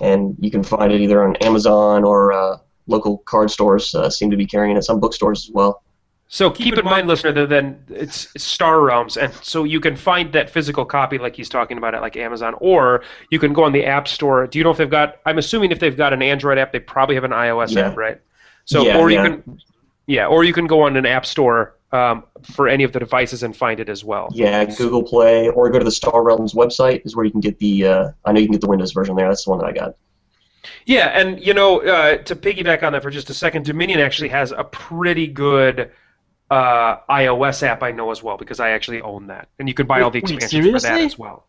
and 0.00 0.36
you 0.38 0.50
can 0.50 0.62
find 0.62 0.92
it 0.92 1.00
either 1.00 1.24
on 1.24 1.36
Amazon 1.36 2.04
or 2.04 2.32
uh, 2.32 2.58
local 2.86 3.18
card 3.18 3.50
stores 3.50 3.94
uh, 3.94 4.08
seem 4.08 4.30
to 4.30 4.36
be 4.36 4.46
carrying 4.46 4.76
it. 4.76 4.82
Some 4.84 5.00
bookstores 5.00 5.48
as 5.48 5.52
well. 5.52 5.82
So 6.28 6.50
keep 6.50 6.76
in 6.76 6.84
mind, 6.84 7.06
listener, 7.06 7.32
that 7.32 7.48
then 7.48 7.84
it's 7.88 8.28
Star 8.42 8.80
Realms, 8.80 9.16
and 9.16 9.32
so 9.42 9.62
you 9.62 9.78
can 9.78 9.94
find 9.94 10.32
that 10.32 10.50
physical 10.50 10.84
copy, 10.84 11.18
like 11.18 11.36
he's 11.36 11.48
talking 11.48 11.78
about, 11.78 11.94
at 11.94 12.02
like 12.02 12.16
Amazon, 12.16 12.54
or 12.58 13.02
you 13.30 13.38
can 13.38 13.52
go 13.52 13.62
on 13.62 13.72
the 13.72 13.84
App 13.84 14.08
Store. 14.08 14.46
Do 14.48 14.58
you 14.58 14.64
know 14.64 14.70
if 14.72 14.76
they've 14.76 14.90
got? 14.90 15.20
I'm 15.24 15.38
assuming 15.38 15.70
if 15.70 15.78
they've 15.78 15.96
got 15.96 16.12
an 16.12 16.22
Android 16.22 16.58
app, 16.58 16.72
they 16.72 16.80
probably 16.80 17.14
have 17.14 17.24
an 17.24 17.30
iOS 17.30 17.76
Yeah. 17.76 17.88
app, 17.88 17.96
right? 17.96 18.20
So, 18.64 18.84
Yeah, 18.84 18.98
or 18.98 19.10
you 19.10 19.16
yeah. 19.16 19.22
can, 19.22 19.60
yeah, 20.08 20.26
or 20.26 20.42
you 20.42 20.52
can 20.52 20.66
go 20.66 20.82
on 20.82 20.96
an 20.96 21.06
App 21.06 21.26
Store 21.26 21.75
um, 21.92 22.24
for 22.42 22.68
any 22.68 22.84
of 22.84 22.92
the 22.92 22.98
devices 22.98 23.42
and 23.42 23.56
find 23.56 23.80
it 23.80 23.88
as 23.88 24.04
well. 24.04 24.28
Yeah, 24.32 24.64
Google 24.64 25.02
Play, 25.02 25.48
or 25.48 25.70
go 25.70 25.78
to 25.78 25.84
the 25.84 25.90
Star 25.90 26.22
Realms 26.22 26.54
website 26.54 27.04
is 27.04 27.14
where 27.16 27.24
you 27.24 27.30
can 27.30 27.40
get 27.40 27.58
the. 27.58 27.86
Uh, 27.86 28.10
I 28.24 28.32
know 28.32 28.40
you 28.40 28.46
can 28.46 28.52
get 28.52 28.60
the 28.60 28.68
Windows 28.68 28.92
version 28.92 29.14
there. 29.16 29.28
That's 29.28 29.44
the 29.44 29.50
one 29.50 29.58
that 29.60 29.66
I 29.66 29.72
got. 29.72 29.96
Yeah, 30.84 31.06
and 31.18 31.40
you 31.44 31.54
know, 31.54 31.80
uh, 31.82 32.16
to 32.18 32.34
piggyback 32.36 32.82
on 32.82 32.92
that 32.92 33.02
for 33.02 33.10
just 33.10 33.30
a 33.30 33.34
second, 33.34 33.64
Dominion 33.64 34.00
actually 34.00 34.28
has 34.30 34.50
a 34.52 34.64
pretty 34.64 35.26
good 35.28 35.90
uh, 36.50 36.96
iOS 37.08 37.62
app 37.62 37.82
I 37.82 37.92
know 37.92 38.10
as 38.10 38.22
well 38.22 38.36
because 38.36 38.58
I 38.60 38.70
actually 38.70 39.00
own 39.00 39.28
that, 39.28 39.48
and 39.58 39.68
you 39.68 39.74
can 39.74 39.86
buy 39.86 40.00
all 40.00 40.10
the 40.10 40.20
Wait, 40.20 40.30
expansions 40.32 40.82
for 40.82 40.88
that 40.88 41.00
as 41.00 41.18
well. 41.18 41.46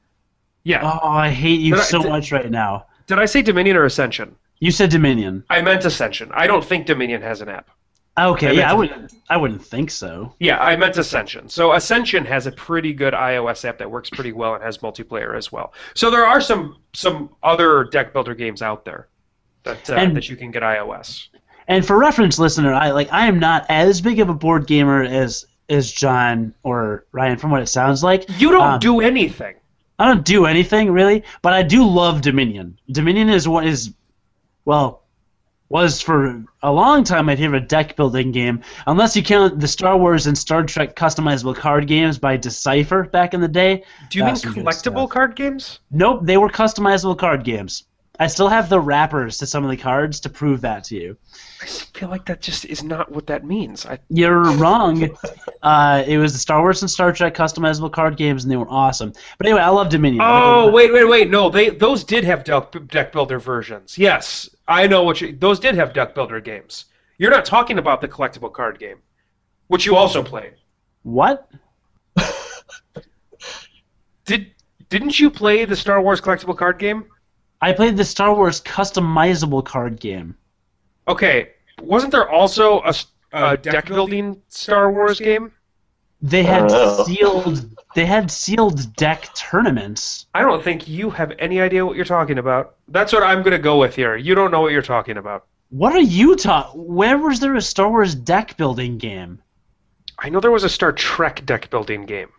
Yeah. 0.64 0.82
Oh, 0.84 1.08
I 1.08 1.30
hate 1.30 1.62
you 1.62 1.74
Did 1.76 1.82
I- 1.82 1.86
so 1.86 2.02
did- 2.02 2.10
much 2.10 2.32
right 2.32 2.50
now. 2.52 2.86
Did 3.08 3.20
I 3.20 3.26
say 3.26 3.42
Dominion 3.42 3.78
or 3.78 3.86
Ascension? 3.86 4.36
You 4.60 4.70
said 4.72 4.90
Dominion. 4.90 5.46
I 5.50 5.62
meant 5.62 5.86
Ascension. 5.86 6.30
I 6.34 6.46
don't 6.46 6.66
think 6.66 6.88
Dominion 6.88 7.22
has 7.22 7.40
an 7.42 7.48
app. 7.48 7.70
Okay, 8.18 8.48
I 8.48 8.52
yeah, 8.52 8.72
I 8.72 8.74
wouldn't. 8.74 9.14
I 9.30 9.38
wouldn't 9.38 9.64
think 9.64 9.92
so. 9.92 10.34
Yeah, 10.40 10.58
I 10.58 10.76
meant 10.76 10.98
Ascension. 10.98 11.50
So 11.50 11.74
Ascension 11.74 12.26
has 12.26 12.48
a 12.48 12.52
pretty 12.52 12.94
good 12.94 13.14
iOS 13.14 13.64
app 13.66 13.78
that 13.78 13.92
works 13.92 14.10
pretty 14.10 14.32
well 14.32 14.56
and 14.56 14.64
has 14.64 14.80
multiplayer 14.80 15.38
as 15.38 15.52
well. 15.52 15.74
So 15.94 16.10
there 16.10 16.26
are 16.26 16.42
some 16.42 16.78
some 16.94 17.30
other 17.44 17.84
deck 17.86 18.14
builder 18.14 18.34
games 18.34 18.62
out 18.62 18.86
there 18.86 19.08
that 19.64 19.90
uh, 19.90 19.94
And- 19.96 20.18
that 20.18 20.30
you 20.30 20.36
can 20.36 20.50
get 20.52 20.64
iOS. 20.64 21.28
And 21.68 21.86
for 21.86 21.98
reference, 21.98 22.40
listener, 22.40 22.74
I 22.74 22.92
like 22.92 23.12
I 23.12 23.28
am 23.28 23.40
not 23.40 23.66
as 23.70 24.00
big 24.02 24.20
of 24.20 24.30
a 24.30 24.34
board 24.34 24.66
gamer 24.68 25.04
as 25.04 25.46
as 25.70 25.92
John 25.92 26.54
or 26.64 27.06
Ryan, 27.12 27.38
from 27.38 27.52
what 27.52 27.62
it 27.62 27.68
sounds 27.68 28.02
like. 28.04 28.26
You 28.40 28.52
don't 28.52 28.62
Um, 28.76 28.80
do 28.80 29.02
anything. 29.02 29.56
I 30.00 30.06
don't 30.08 30.24
do 30.24 30.46
anything 30.46 30.92
really, 30.92 31.24
but 31.42 31.52
I 31.54 31.64
do 31.64 31.86
love 31.86 32.22
Dominion. 32.22 32.80
Dominion 32.90 33.30
is 33.30 33.48
what 33.50 33.66
is, 33.66 33.94
well, 34.64 35.02
was 35.70 36.02
for 36.02 36.44
a 36.64 36.72
long 36.72 37.04
time 37.04 37.30
I'd 37.30 37.34
my 37.34 37.36
favorite 37.36 37.68
deck 37.68 37.96
building 37.96 38.32
game, 38.32 38.62
unless 38.86 39.16
you 39.16 39.24
count 39.24 39.60
the 39.60 39.68
Star 39.68 39.98
Wars 39.98 40.28
and 40.28 40.38
Star 40.38 40.64
Trek 40.64 40.96
customizable 40.96 41.56
card 41.56 41.88
games 41.88 42.18
by 42.18 42.38
Decipher 42.38 43.04
back 43.04 43.34
in 43.34 43.42
the 43.42 43.48
day. 43.48 43.84
Do 44.10 44.20
you 44.20 44.26
mean 44.26 44.36
collectible 44.36 45.10
card 45.10 45.36
games? 45.36 45.80
Nope, 45.92 46.22
they 46.24 46.38
were 46.38 46.50
customizable 46.50 47.18
card 47.18 47.44
games. 47.44 47.84
I 48.20 48.28
still 48.28 48.48
have 48.48 48.68
the 48.70 48.80
wrappers 48.80 49.38
to 49.38 49.46
some 49.46 49.64
of 49.64 49.70
the 49.70 49.78
cards 49.78 50.20
to 50.22 50.30
prove 50.30 50.62
that 50.62 50.84
to 50.86 50.96
you. 50.96 51.18
I 51.62 51.66
feel 51.66 52.10
like 52.10 52.26
that 52.26 52.42
just 52.42 52.66
is 52.66 52.84
not 52.84 53.12
what 53.12 53.28
that 53.28 53.46
means. 53.46 53.86
I, 53.86 54.00
You're 54.10 54.44
wrong. 54.54 55.10
Uh, 55.64 56.04
it 56.08 56.18
was 56.18 56.32
the 56.32 56.40
Star 56.40 56.62
Wars 56.62 56.82
and 56.82 56.90
Star 56.90 57.12
Trek 57.12 57.34
customizable 57.34 57.92
card 57.92 58.16
games, 58.16 58.44
and 58.44 58.52
they 58.52 58.56
were 58.56 58.70
awesome. 58.70 59.12
But 59.38 59.48
anyway, 59.48 59.62
I 59.62 59.70
love 59.70 59.90
Dominion. 59.90 60.22
oh 60.24 60.72
wait, 60.72 60.94
wait, 60.94 61.04
wait! 61.04 61.30
No, 61.30 61.50
they 61.50 61.70
those 61.70 62.04
did 62.06 62.24
have 62.24 62.44
deck, 62.46 62.74
deck 62.88 63.12
builder 63.12 63.40
versions. 63.40 63.98
Yes, 63.98 64.50
I 64.68 64.88
know 64.88 65.04
what 65.04 65.22
you. 65.22 65.36
Those 65.36 65.60
did 65.60 65.76
have 65.76 65.94
deck 65.94 66.14
builder 66.14 66.42
games. 66.42 66.86
You're 67.18 67.32
not 67.32 67.46
talking 67.46 67.78
about 67.80 68.02
the 68.02 68.08
collectible 68.08 68.52
card 68.52 68.80
game, 68.80 68.98
which 69.68 69.86
you 69.86 69.96
also 69.96 70.22
played. 70.22 70.54
What? 71.04 71.50
Did 74.26 74.52
didn't 74.90 75.20
you 75.20 75.30
play 75.32 75.66
the 75.66 75.76
Star 75.76 76.02
Wars 76.02 76.22
collectible 76.22 76.58
card 76.58 76.80
game? 76.80 77.06
I 77.62 77.74
played 77.74 77.98
the 77.98 78.04
Star 78.04 78.36
Wars 78.36 78.62
customizable 78.62 79.64
card 79.66 80.00
game. 80.00 80.36
Okay, 81.08 81.52
wasn't 81.82 82.12
there 82.12 82.30
also 82.30 82.82
a, 82.84 82.94
a 83.34 83.58
deck 83.58 83.88
building 83.88 84.42
Star 84.50 84.92
Wars 84.92 85.20
game? 85.20 85.52
They 86.22 86.44
had 86.44 86.68
oh. 86.72 87.04
sealed. 87.04 87.70
They 87.96 88.06
had 88.06 88.32
sealed 88.32 88.96
deck 88.96 89.34
tournaments. 89.36 90.26
I 90.34 90.42
don't 90.42 90.64
think 90.64 90.88
you 90.88 91.10
have 91.12 91.34
any 91.40 91.62
idea 91.62 91.86
what 91.86 91.96
you're 91.96 92.06
talking 92.06 92.38
about. 92.38 92.76
That's 92.88 93.14
what 93.14 93.24
I'm 93.24 93.44
gonna 93.44 93.60
go 93.60 93.78
with 93.80 93.96
here. 93.96 94.16
You 94.16 94.36
don't 94.36 94.52
know 94.52 94.62
what 94.62 94.72
you're 94.72 94.82
talking 94.82 95.18
about. 95.18 95.46
What 95.70 95.94
are 95.94 96.00
you 96.00 96.36
talking? 96.36 96.96
Where 96.96 97.18
was 97.18 97.40
there 97.40 97.56
a 97.56 97.62
Star 97.62 97.90
Wars 97.90 98.16
deck 98.16 98.58
building 98.58 98.98
game? 98.98 99.42
I 100.20 100.30
know 100.30 100.40
there 100.40 100.52
was 100.52 100.64
a 100.64 100.70
Star 100.70 100.92
Trek 100.92 101.46
deck 101.46 101.70
building 101.70 102.06
game. 102.06 102.30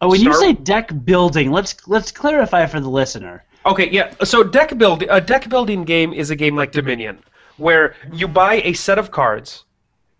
Oh, 0.00 0.10
when 0.10 0.20
you 0.20 0.34
say 0.34 0.52
deck 0.52 0.92
building, 1.04 1.50
let's 1.50 1.88
let's 1.88 2.12
clarify 2.12 2.66
for 2.66 2.80
the 2.80 2.90
listener. 2.90 3.44
Okay, 3.64 3.90
yeah. 3.90 4.14
So 4.22 4.44
deck 4.44 4.76
build 4.78 5.02
a 5.08 5.20
deck 5.20 5.48
building 5.48 5.84
game 5.84 6.12
is 6.12 6.30
a 6.30 6.36
game 6.36 6.54
like 6.54 6.70
Dominion, 6.70 7.18
where 7.56 7.94
you 8.12 8.28
buy 8.28 8.56
a 8.56 8.74
set 8.74 8.98
of 8.98 9.10
cards, 9.10 9.64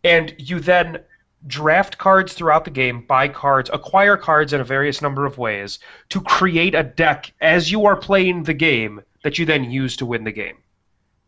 and 0.03 0.35
you 0.39 0.59
then 0.59 1.01
draft 1.47 1.99
cards 1.99 2.33
throughout 2.33 2.65
the 2.65 2.71
game, 2.71 3.03
buy 3.07 3.29
cards, 3.29 3.71
acquire 3.73 4.17
cards 4.17 4.53
in 4.53 4.61
a 4.61 4.65
various 4.65 5.01
number 5.03 5.25
of 5.27 5.39
ways 5.39 5.79
to 6.09 6.21
create 6.21 6.75
a 6.75 6.83
deck 6.83 7.33
as 7.41 7.71
you 7.71 7.87
are 7.87 7.97
playing 7.97 8.43
the 8.43 8.55
game 8.55 9.01
that 9.23 9.39
you 9.39 9.45
then 9.47 9.71
use 9.71 9.97
to 9.97 10.07
win 10.07 10.25
the 10.25 10.33
game. 10.33 10.57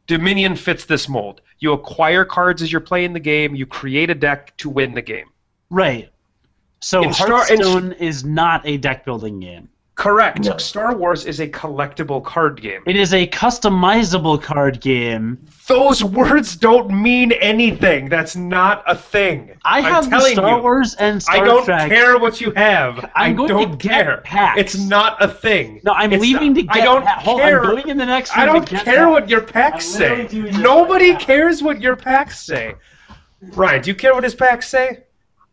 Dominion 0.06 0.56
fits 0.56 0.84
this 0.86 1.08
mold. 1.08 1.40
You 1.58 1.72
acquire 1.72 2.24
cards 2.24 2.62
as 2.62 2.72
you're 2.72 2.80
playing 2.80 3.12
the 3.12 3.20
game, 3.20 3.54
you 3.54 3.66
create 3.66 4.08
a 4.10 4.14
deck 4.14 4.56
to 4.58 4.70
win 4.70 4.94
the 4.94 5.02
game. 5.02 5.26
Right. 5.70 6.08
So 6.80 7.02
In 7.02 7.12
Star- 7.12 7.28
in- 7.52 7.60
Hearthstone 7.60 7.92
is 7.92 8.24
not 8.24 8.66
a 8.66 8.76
deck 8.78 9.04
building 9.04 9.40
game. 9.40 9.68
Correct. 9.96 10.44
No. 10.44 10.56
Star 10.58 10.96
Wars 10.96 11.26
is 11.26 11.40
a 11.40 11.48
collectible 11.48 12.24
card 12.24 12.62
game. 12.62 12.82
It 12.86 12.94
is 12.96 13.12
a 13.12 13.26
customizable 13.26 14.40
card 14.40 14.80
game. 14.80 15.44
Those 15.68 16.02
words 16.02 16.56
don't 16.56 16.90
mean 16.90 17.30
anything. 17.32 18.08
That's 18.08 18.34
not 18.34 18.82
a 18.86 18.96
thing. 18.96 19.54
I 19.64 19.78
I'm 19.78 19.84
have 19.84 20.04
the 20.04 20.10
telling 20.10 20.32
Star 20.32 20.56
you. 20.56 20.62
Wars 20.62 20.94
and 20.94 21.22
Star 21.22 21.36
Trek. 21.36 21.42
I 21.42 21.46
don't 21.46 21.64
Trek. 21.66 21.88
care 21.90 22.18
what 22.18 22.40
you 22.40 22.52
have. 22.52 23.10
I'm 23.14 23.36
going 23.36 23.48
to 23.50 23.54
don't 23.54 23.78
get 23.78 23.90
care. 23.90 24.20
packs. 24.24 24.58
It's 24.60 24.78
not 24.78 25.22
a 25.22 25.28
thing. 25.28 25.80
No, 25.84 25.92
I'm 25.92 26.10
It's 26.12 26.22
leaving 26.22 26.54
not- 26.54 26.56
to 26.56 26.62
get. 26.62 26.74
I 26.76 26.80
don't 26.84 27.04
pa- 27.04 27.20
hold, 27.20 27.40
care. 27.40 27.62
I'm 27.62 27.70
going 27.76 27.88
in 27.90 27.96
the 27.98 28.06
next 28.06 28.34
I 28.36 28.46
don't 28.46 28.66
care 28.66 28.82
packs. 28.82 29.10
what 29.10 29.28
your 29.28 29.42
packs 29.42 29.84
say. 29.84 30.26
Nobody 30.32 31.10
right 31.12 31.20
cares 31.20 31.62
what 31.62 31.82
your 31.82 31.96
packs 31.96 32.40
say. 32.40 32.74
Ryan, 33.42 33.82
do 33.82 33.90
you 33.90 33.94
care 33.94 34.14
what 34.14 34.24
his 34.24 34.34
packs 34.34 34.68
say? 34.68 35.04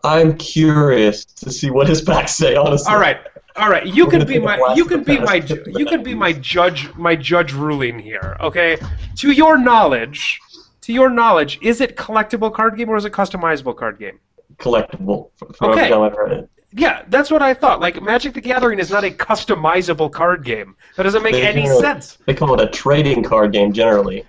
I'm 0.03 0.37
curious 0.37 1.25
to 1.25 1.51
see 1.51 1.69
what 1.71 1.87
his 1.89 2.01
packs 2.01 2.33
say. 2.35 2.55
Honestly. 2.55 2.93
All 2.93 2.99
right, 2.99 3.17
all 3.57 3.69
right. 3.69 3.85
You 3.85 4.05
We're 4.05 4.11
can 4.11 4.27
be 4.27 4.39
my 4.39 4.57
you 4.75 4.83
from 4.85 5.03
can 5.03 5.03
be 5.03 5.17
past. 5.17 5.25
my 5.29 5.39
ju- 5.39 5.63
you 5.67 5.85
can 5.85 6.03
be 6.03 6.13
my 6.15 6.33
judge 6.33 6.93
my 6.95 7.15
judge 7.15 7.53
ruling 7.53 7.99
here. 7.99 8.37
Okay, 8.41 8.77
to 9.17 9.31
your 9.31 9.57
knowledge, 9.57 10.39
to 10.81 10.93
your 10.93 11.09
knowledge, 11.09 11.57
is 11.61 11.81
it 11.81 11.95
collectible 11.95 12.53
card 12.53 12.77
game 12.77 12.89
or 12.89 12.97
is 12.97 13.05
it 13.05 13.13
customizable 13.13 13.75
card 13.75 13.97
game? 13.99 14.19
Collectible. 14.57 15.29
From 15.37 15.53
from 15.53 15.71
Okay. 15.71 15.81
every 15.81 15.91
time 15.93 16.01
I've 16.01 16.13
heard 16.15 16.31
it. 16.31 16.49
Yeah, 16.77 17.03
that's 17.07 17.31
what 17.31 17.41
I 17.41 17.53
thought. 17.53 17.79
Like 17.79 18.01
Magic 18.01 18.33
the 18.33 18.41
Gathering 18.41 18.79
is 18.79 18.91
not 18.91 19.05
a 19.05 19.09
customizable 19.11 20.11
card 20.11 20.43
game. 20.43 20.75
That 20.97 21.03
doesn't 21.03 21.23
make 21.23 21.31
They 21.33 21.47
any 21.47 21.61
generally- 21.63 21.81
sense. 21.81 22.17
They 22.25 22.33
call 22.33 22.53
it 22.53 22.61
a 22.61 22.67
trading 22.67 23.23
card 23.23 23.53
game 23.53 23.71
generally. 23.71 24.25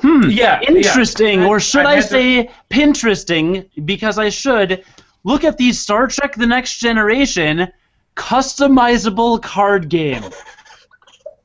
Hmm. 0.00 0.22
Yeah, 0.30 0.60
yeah. 0.62 0.68
Interesting, 0.68 1.42
or 1.44 1.58
should 1.58 1.86
I, 1.86 1.94
had 1.96 2.02
to- 2.02 2.08
say 2.08 2.50
Pinteresting? 2.70 3.68
Because 3.84 4.18
I 4.18 4.28
should 4.28 4.84
look 5.24 5.42
at 5.42 5.56
these 5.58 5.80
Star 5.80 6.06
Trek: 6.06 6.34
The 6.36 6.46
Next 6.46 6.78
Generation 6.78 7.66
customizable 8.16 9.40
card 9.42 9.88
game. 9.88 10.22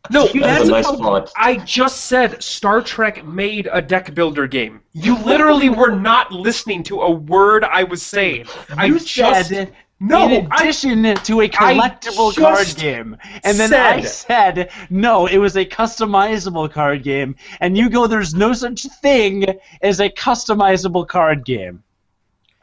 No, 0.10 0.26
That's 0.28 0.40
that's 0.40 0.68
a 0.68 0.72
nice 0.72 0.88
font. 0.88 1.30
I 1.38 1.58
just 1.58 2.06
said 2.06 2.42
Star 2.44 2.82
Trek 2.82 3.24
made 3.26 3.70
a 3.72 3.82
deck 3.82 4.14
builder 4.14 4.48
game. 4.48 4.82
You 4.94 5.18
literally 5.20 5.70
were 5.82 5.92
not 5.96 6.32
listening 6.32 6.84
to 6.84 7.02
a 7.02 7.12
word 7.12 7.64
I 7.64 7.84
was 7.84 8.02
saying. 8.02 8.48
I 8.76 8.86
You 8.86 9.00
just 9.00 9.50
said 9.50 9.74
no. 10.02 10.28
in 10.28 10.48
I, 10.52 10.64
addition 10.64 11.04
to 11.04 11.42
a 11.42 11.48
collectible 11.48 12.36
card 12.36 12.74
game. 12.76 13.16
And 13.44 13.58
then 13.58 13.74
I 13.74 14.02
said- 14.02 14.56
said, 14.56 14.72
no, 14.90 15.28
it 15.28 15.38
was 15.38 15.56
a 15.56 15.64
customizable 15.66 16.70
card 16.72 17.04
game. 17.04 17.36
And 17.62 17.78
you 17.78 17.90
go, 17.90 18.08
there's 18.08 18.34
no 18.34 18.52
such 18.54 18.82
thing 19.02 19.46
as 19.82 20.00
a 20.02 20.10
customizable 20.10 21.08
card 21.08 21.46
game. 21.46 21.84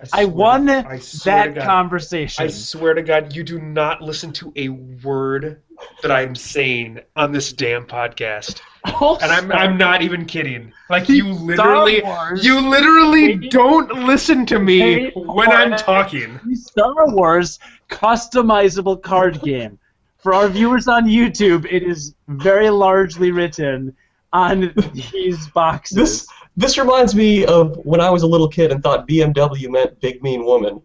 I 0.00 0.22
swear- 0.22 0.28
won 0.28 0.68
I 0.70 1.00
that 1.24 1.54
God. 1.54 1.64
conversation. 1.64 2.44
I 2.44 2.48
swear 2.48 2.94
to 2.94 3.02
God, 3.02 3.34
you 3.34 3.42
do 3.42 3.58
not 3.60 4.00
listen 4.00 4.32
to 4.34 4.52
a 4.56 4.68
word 4.68 5.60
that 6.02 6.10
I'm 6.10 6.34
saying 6.34 7.00
on 7.16 7.32
this 7.32 7.52
damn 7.52 7.84
podcast. 7.84 8.60
Also, 9.00 9.20
And 9.24 9.32
I'm 9.32 9.50
I'm 9.52 9.76
not 9.76 10.02
even 10.02 10.24
kidding. 10.24 10.72
Like 10.88 11.08
you 11.08 11.32
literally 11.32 12.02
you 12.40 12.60
literally 12.60 13.48
don't 13.48 13.92
listen 14.06 14.46
to 14.46 14.58
me 14.58 15.10
when 15.14 15.50
I'm 15.50 15.76
talking. 15.76 16.38
Star 16.54 17.08
Wars 17.08 17.58
customizable 17.88 19.02
card 19.02 19.40
game. 19.42 19.78
For 20.18 20.34
our 20.34 20.48
viewers 20.48 20.88
on 20.88 21.06
YouTube, 21.06 21.66
it 21.70 21.82
is 21.82 22.14
very 22.26 22.70
largely 22.70 23.30
written 23.30 23.96
on 24.32 24.72
these 25.12 25.48
boxes. 25.48 25.96
This 25.96 26.28
this 26.58 26.76
reminds 26.76 27.14
me 27.14 27.46
of 27.46 27.76
when 27.84 28.00
I 28.00 28.10
was 28.10 28.24
a 28.24 28.26
little 28.26 28.48
kid 28.48 28.72
and 28.72 28.82
thought 28.82 29.06
BMW 29.06 29.70
meant 29.70 30.00
big 30.00 30.24
mean 30.24 30.44
woman 30.44 30.82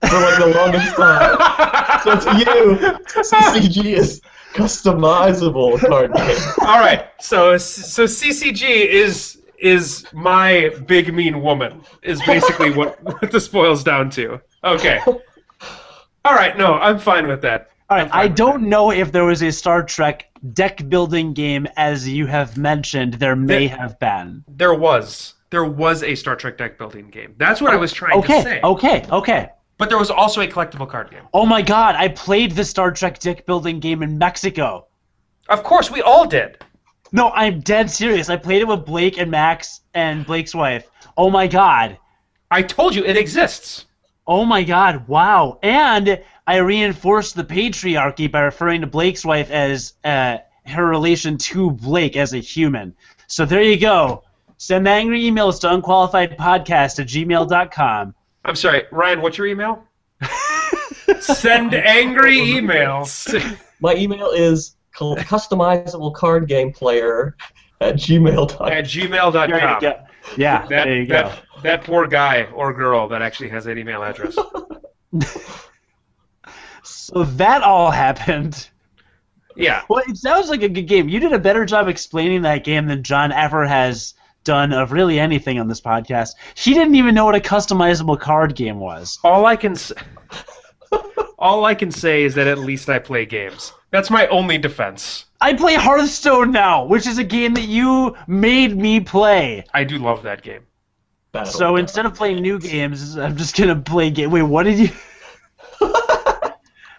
for 0.00 0.18
like 0.18 0.38
the 0.38 0.46
longest 0.56 0.96
time. 0.96 2.00
so 2.02 2.18
to 2.18 2.38
you, 2.38 2.76
CCG 3.22 3.84
is 3.84 4.22
customizable 4.54 5.78
card 5.80 6.14
game. 6.14 6.36
All 6.62 6.80
right. 6.80 7.08
So 7.20 7.58
so 7.58 8.04
CCG 8.04 8.62
is 8.62 9.42
is 9.58 10.06
my 10.14 10.70
big 10.86 11.12
mean 11.12 11.42
woman 11.42 11.82
is 12.02 12.22
basically 12.22 12.70
what, 12.70 13.00
what 13.04 13.20
this 13.32 13.48
boils 13.48 13.84
down 13.84 14.08
to. 14.10 14.40
Okay. 14.64 14.98
All 16.24 16.34
right. 16.34 16.56
No, 16.56 16.74
I'm 16.74 16.98
fine 16.98 17.28
with 17.28 17.42
that. 17.42 17.71
All 17.92 17.98
right, 17.98 18.08
I 18.10 18.26
don't 18.26 18.62
know 18.70 18.90
if 18.90 19.12
there 19.12 19.26
was 19.26 19.42
a 19.42 19.52
Star 19.52 19.82
Trek 19.82 20.30
deck 20.54 20.88
building 20.88 21.34
game 21.34 21.68
as 21.76 22.08
you 22.08 22.24
have 22.24 22.56
mentioned. 22.56 23.12
There 23.14 23.36
may 23.36 23.66
There- 23.66 23.76
have 23.76 23.98
been. 24.00 24.44
There 24.48 24.72
was 24.72 25.34
there 25.50 25.64
was 25.66 26.02
a 26.02 26.14
Star 26.14 26.34
Trek 26.34 26.56
deck 26.56 26.78
building 26.78 27.10
game. 27.10 27.34
That's 27.36 27.60
what 27.60 27.70
I 27.70 27.76
was 27.76 27.92
trying 27.92 28.12
to 28.12 28.18
Okay, 28.20 28.42
say. 28.42 28.60
okay, 28.64 29.04
okay. 29.10 29.50
But 29.76 29.90
there 29.90 29.98
was 29.98 30.10
also 30.10 30.40
a 30.40 30.46
collectible 30.46 30.88
card 30.88 31.10
game. 31.10 31.24
Oh 31.34 31.44
my 31.44 31.60
God! 31.60 31.94
I 31.94 32.08
played 32.08 32.52
the 32.52 32.64
Star 32.64 32.92
Trek 32.92 33.18
deck 33.18 33.44
building 33.44 33.78
game 33.78 34.02
in 34.02 34.16
Mexico. 34.16 34.86
Of 35.50 35.62
course, 35.62 35.90
we 35.90 36.00
all 36.00 36.24
did. 36.26 36.64
No, 37.12 37.28
I'm 37.32 37.60
dead 37.60 37.90
serious. 37.90 38.30
I 38.30 38.36
played 38.36 38.62
it 38.62 38.68
with 38.68 38.86
Blake 38.86 39.18
and 39.18 39.30
Max 39.30 39.82
and 39.92 40.24
Blake's 40.24 40.54
wife. 40.54 40.90
Oh 41.18 41.28
my 41.28 41.46
God! 41.46 41.98
I 42.50 42.62
told 42.62 42.94
you 42.94 43.04
it 43.04 43.18
exists. 43.18 43.84
Oh 44.26 44.44
my 44.44 44.62
God! 44.62 45.08
Wow! 45.08 45.58
And 45.62 46.22
I 46.46 46.56
reinforced 46.58 47.34
the 47.34 47.44
patriarchy 47.44 48.30
by 48.30 48.40
referring 48.42 48.80
to 48.82 48.86
Blake's 48.86 49.24
wife 49.24 49.50
as 49.50 49.94
uh, 50.04 50.38
her 50.66 50.86
relation 50.86 51.36
to 51.38 51.70
Blake 51.72 52.16
as 52.16 52.32
a 52.32 52.38
human. 52.38 52.94
So 53.26 53.44
there 53.44 53.62
you 53.62 53.78
go. 53.78 54.24
Send 54.58 54.86
angry 54.86 55.22
emails 55.22 55.60
to 55.62 55.66
unqualifiedpodcast 55.68 57.00
at 57.00 57.06
gmail.com. 57.08 58.14
I'm 58.44 58.54
sorry, 58.56 58.84
Ryan. 58.92 59.20
What's 59.22 59.38
your 59.38 59.48
email? 59.48 59.84
Send 61.20 61.74
angry 61.74 62.38
emails. 62.38 63.58
My 63.80 63.94
email 63.94 64.28
is 64.30 64.76
customizable 64.94 66.14
card 66.14 66.46
game 66.48 66.72
player 66.72 67.36
at 67.80 67.96
gmail.com. 67.96 68.68
at 68.68 68.84
gmail.com. 68.84 69.50
There 69.50 69.78
you. 69.82 69.92
Yeah, 70.36 70.66
That, 70.68 70.84
there 70.84 70.96
you 70.96 71.06
go. 71.06 71.14
that, 71.14 71.42
that 71.62 71.84
poor 71.84 72.06
guy 72.06 72.44
or 72.54 72.72
girl 72.72 73.08
that 73.08 73.22
actually 73.22 73.48
has 73.50 73.64
that 73.64 73.78
email 73.78 74.02
address. 74.02 74.36
So 76.84 77.24
that 77.24 77.62
all 77.62 77.90
happened. 77.90 78.68
Yeah. 79.54 79.82
Well, 79.88 80.02
it 80.08 80.16
sounds 80.16 80.48
like 80.48 80.62
a 80.62 80.68
good 80.68 80.86
game. 80.86 81.08
You 81.08 81.20
did 81.20 81.32
a 81.32 81.38
better 81.38 81.64
job 81.64 81.88
explaining 81.88 82.42
that 82.42 82.64
game 82.64 82.86
than 82.86 83.02
John 83.02 83.32
ever 83.32 83.66
has 83.66 84.14
done 84.44 84.72
of 84.72 84.92
really 84.92 85.20
anything 85.20 85.60
on 85.60 85.68
this 85.68 85.80
podcast. 85.80 86.30
He 86.54 86.74
didn't 86.74 86.94
even 86.94 87.14
know 87.14 87.26
what 87.26 87.34
a 87.34 87.40
customizable 87.40 88.18
card 88.18 88.54
game 88.56 88.80
was. 88.80 89.18
All 89.22 89.46
I 89.46 89.56
can 89.56 89.76
say, 89.76 89.94
all 91.38 91.64
I 91.64 91.74
can 91.74 91.90
say 91.90 92.24
is 92.24 92.34
that 92.34 92.46
at 92.46 92.58
least 92.58 92.88
I 92.88 92.98
play 92.98 93.26
games. 93.26 93.72
That's 93.90 94.10
my 94.10 94.26
only 94.28 94.58
defense. 94.58 95.26
I 95.40 95.52
play 95.52 95.74
Hearthstone 95.74 96.50
now, 96.50 96.86
which 96.86 97.06
is 97.06 97.18
a 97.18 97.24
game 97.24 97.52
that 97.54 97.68
you 97.68 98.16
made 98.26 98.76
me 98.76 99.00
play. 99.00 99.64
I 99.74 99.84
do 99.84 99.98
love 99.98 100.22
that 100.22 100.42
game. 100.42 100.62
Battle. 101.32 101.52
So 101.52 101.76
instead 101.76 102.04
of 102.06 102.14
playing 102.14 102.42
new 102.42 102.58
games, 102.58 103.16
I'm 103.16 103.36
just 103.36 103.56
gonna 103.56 103.76
play 103.76 104.10
game. 104.10 104.30
Wait, 104.30 104.42
what 104.42 104.64
did 104.64 104.78
you? 104.78 104.90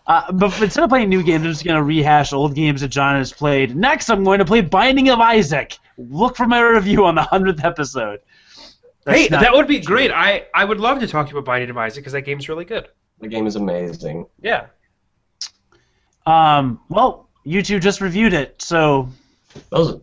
uh, 0.08 0.32
but 0.32 0.62
instead 0.62 0.84
of 0.84 0.90
playing 0.90 1.10
new 1.10 1.24
games, 1.24 1.44
I'm 1.46 1.52
just 1.52 1.64
gonna 1.64 1.84
rehash 1.84 2.34
old 2.34 2.56
games 2.56 2.82
that 2.82 2.88
John 2.90 3.16
has 3.16 3.32
played. 3.32 3.76
Next, 3.76 4.10
I'm 4.10 4.24
going 4.24 4.40
to 4.40 4.46
play 4.46 4.62
Binding 4.62 5.10
of 5.10 5.20
Isaac. 5.20 5.78
Look 5.98 6.36
for 6.36 6.48
my 6.48 6.60
review 6.60 7.06
on 7.06 7.16
the 7.16 7.22
hundredth 7.22 7.64
episode. 7.64 8.20
That's 9.06 9.20
hey, 9.20 9.28
that 9.28 9.54
would 9.54 9.68
be 9.68 9.80
great. 9.80 10.12
I, 10.12 10.46
I 10.56 10.66
would 10.66 10.80
love 10.80 11.00
to 11.02 11.08
talk 11.08 11.28
to 11.28 11.34
you 11.34 11.38
about 11.38 11.46
Binding 11.46 11.70
of 11.70 11.78
Isaac 11.78 12.02
because 12.02 12.14
that 12.14 12.22
game's 12.22 12.50
really 12.50 12.66
good. 12.66 12.88
the 13.20 13.28
game 13.28 13.46
is 13.46 13.56
amazing. 13.56 14.26
Yeah. 14.42 14.68
Um, 16.26 16.80
well, 16.90 17.30
you 17.44 17.62
two 17.62 17.80
just 17.80 18.00
reviewed 18.02 18.34
it, 18.34 18.62
so 18.62 19.10
That 19.70 19.78
was 19.80 19.96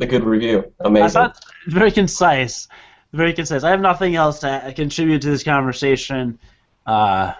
a 0.00 0.06
good 0.06 0.24
review. 0.24 0.72
I 0.84 0.88
Amazing. 0.88 1.10
thought 1.10 1.40
very 1.68 1.92
concise, 1.92 2.66
very 3.12 3.32
concise. 3.32 3.64
I 3.64 3.70
have 3.70 3.80
nothing 3.80 4.16
else 4.16 4.40
to 4.40 4.72
contribute 4.74 5.22
to 5.22 5.30
this 5.30 5.42
conversation, 5.42 6.38
uh, 6.86 7.32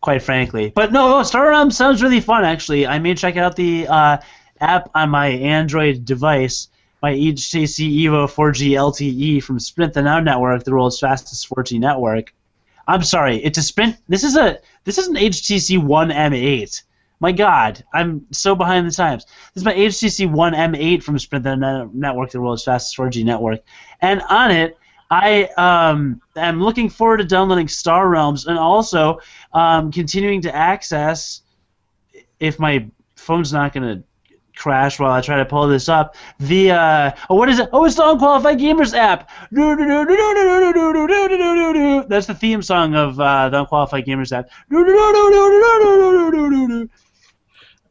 quite 0.00 0.22
frankly. 0.22 0.72
But 0.74 0.92
no, 0.92 1.22
Star 1.22 1.48
Realm 1.48 1.70
sounds 1.70 2.02
really 2.02 2.20
fun. 2.20 2.44
Actually, 2.44 2.86
I 2.86 2.98
may 2.98 3.14
check 3.14 3.36
out 3.36 3.56
the 3.56 3.88
uh, 3.88 4.18
app 4.60 4.90
on 4.94 5.10
my 5.10 5.28
Android 5.28 6.04
device. 6.04 6.68
My 7.02 7.12
HTC 7.12 8.04
Evo 8.04 8.26
4G 8.26 8.70
LTE 8.70 9.42
from 9.42 9.60
Sprint 9.60 9.92
the 9.92 10.02
Now 10.02 10.18
network, 10.18 10.64
the 10.64 10.72
world's 10.72 10.98
fastest 10.98 11.48
4G 11.50 11.78
network. 11.78 12.32
I'm 12.88 13.02
sorry, 13.02 13.36
it's 13.44 13.58
a 13.58 13.62
Sprint. 13.62 13.96
This 14.08 14.24
is 14.24 14.36
a 14.36 14.58
this 14.84 14.98
is 14.98 15.08
an 15.08 15.16
HTC 15.16 15.82
One 15.82 16.10
M8. 16.10 16.82
My 17.18 17.32
God, 17.32 17.82
I'm 17.94 18.26
so 18.30 18.54
behind 18.54 18.86
the 18.86 18.90
times. 18.90 19.24
This 19.54 19.62
is 19.62 19.64
my 19.64 19.74
HTC 19.74 20.30
One 20.30 20.52
M8 20.52 21.02
from 21.02 21.18
Sprint 21.18 21.44
the 21.44 21.88
network, 21.92 22.30
the 22.30 22.40
world's 22.40 22.64
fastest 22.64 22.96
4G 22.96 23.24
network, 23.24 23.60
and 24.00 24.20
on 24.28 24.50
it, 24.50 24.76
I 25.10 25.44
um, 25.56 26.20
am 26.36 26.60
looking 26.60 26.90
forward 26.90 27.18
to 27.18 27.24
downloading 27.24 27.68
Star 27.68 28.08
Realms 28.08 28.46
and 28.46 28.58
also 28.58 29.20
um, 29.52 29.92
continuing 29.92 30.42
to 30.42 30.54
access, 30.54 31.42
if 32.40 32.58
my 32.58 32.86
phone's 33.14 33.52
not 33.52 33.72
going 33.72 33.98
to 33.98 34.04
crash 34.56 34.98
while 34.98 35.12
I 35.12 35.20
try 35.20 35.36
to 35.36 35.44
pull 35.44 35.68
this 35.68 35.88
up, 35.88 36.16
the 36.40 36.72
uh, 36.72 37.12
oh, 37.30 37.36
what 37.36 37.48
is 37.48 37.60
it? 37.60 37.68
Oh, 37.72 37.84
it's 37.84 37.94
the 37.94 38.08
Unqualified 38.08 38.58
Gamers 38.58 38.94
app. 38.94 39.30
That's 42.08 42.26
the 42.26 42.34
theme 42.34 42.62
song 42.62 42.94
of 42.94 43.20
uh, 43.20 43.48
the 43.50 43.60
Unqualified 43.60 44.06
Gamers 44.06 44.32
app. 44.32 44.50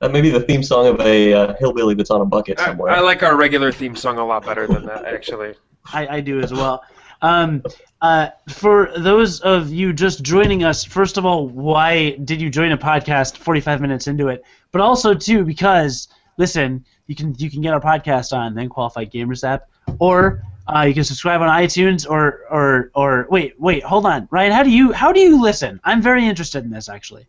Uh, 0.01 0.09
maybe 0.09 0.29
the 0.29 0.41
theme 0.41 0.63
song 0.63 0.87
of 0.87 0.99
a 1.01 1.33
uh, 1.33 1.55
hillbilly 1.59 1.95
that's 1.95 2.11
on 2.11 2.21
a 2.21 2.25
bucket 2.25 2.59
I, 2.59 2.65
somewhere. 2.65 2.91
I 2.91 2.99
like 2.99 3.23
our 3.23 3.35
regular 3.35 3.71
theme 3.71 3.95
song 3.95 4.17
a 4.17 4.25
lot 4.25 4.45
better 4.45 4.67
than 4.67 4.85
that, 4.85 5.05
actually. 5.05 5.55
I, 5.93 6.07
I 6.07 6.21
do 6.21 6.39
as 6.41 6.53
well. 6.53 6.83
Um, 7.21 7.63
uh, 8.01 8.29
for 8.49 8.91
those 8.97 9.39
of 9.41 9.71
you 9.71 9.93
just 9.93 10.21
joining 10.21 10.63
us, 10.63 10.83
first 10.83 11.17
of 11.17 11.25
all, 11.25 11.47
why 11.47 12.11
did 12.17 12.41
you 12.41 12.49
join 12.49 12.71
a 12.71 12.77
podcast 12.77 13.37
45 13.37 13.81
minutes 13.81 14.07
into 14.07 14.27
it? 14.27 14.43
But 14.71 14.81
also 14.81 15.13
too 15.13 15.43
because 15.43 16.07
listen, 16.37 16.85
you 17.07 17.15
can 17.15 17.35
you 17.37 17.49
can 17.49 17.61
get 17.61 17.73
our 17.73 17.79
podcast 17.79 18.35
on 18.35 18.55
the 18.55 18.61
Unqualified 18.61 19.11
Gamers 19.11 19.43
app, 19.43 19.69
or 19.99 20.43
uh, 20.67 20.81
you 20.81 20.93
can 20.93 21.03
subscribe 21.03 21.41
on 21.41 21.49
iTunes, 21.49 22.09
or 22.09 22.41
or 22.49 22.91
or 22.93 23.27
wait 23.29 23.59
wait 23.59 23.83
hold 23.83 24.05
on 24.05 24.27
Ryan, 24.31 24.51
how 24.51 24.63
do 24.63 24.69
you 24.69 24.91
how 24.91 25.11
do 25.11 25.19
you 25.19 25.41
listen? 25.41 25.79
I'm 25.83 26.01
very 26.01 26.27
interested 26.27 26.63
in 26.63 26.69
this 26.69 26.89
actually. 26.89 27.27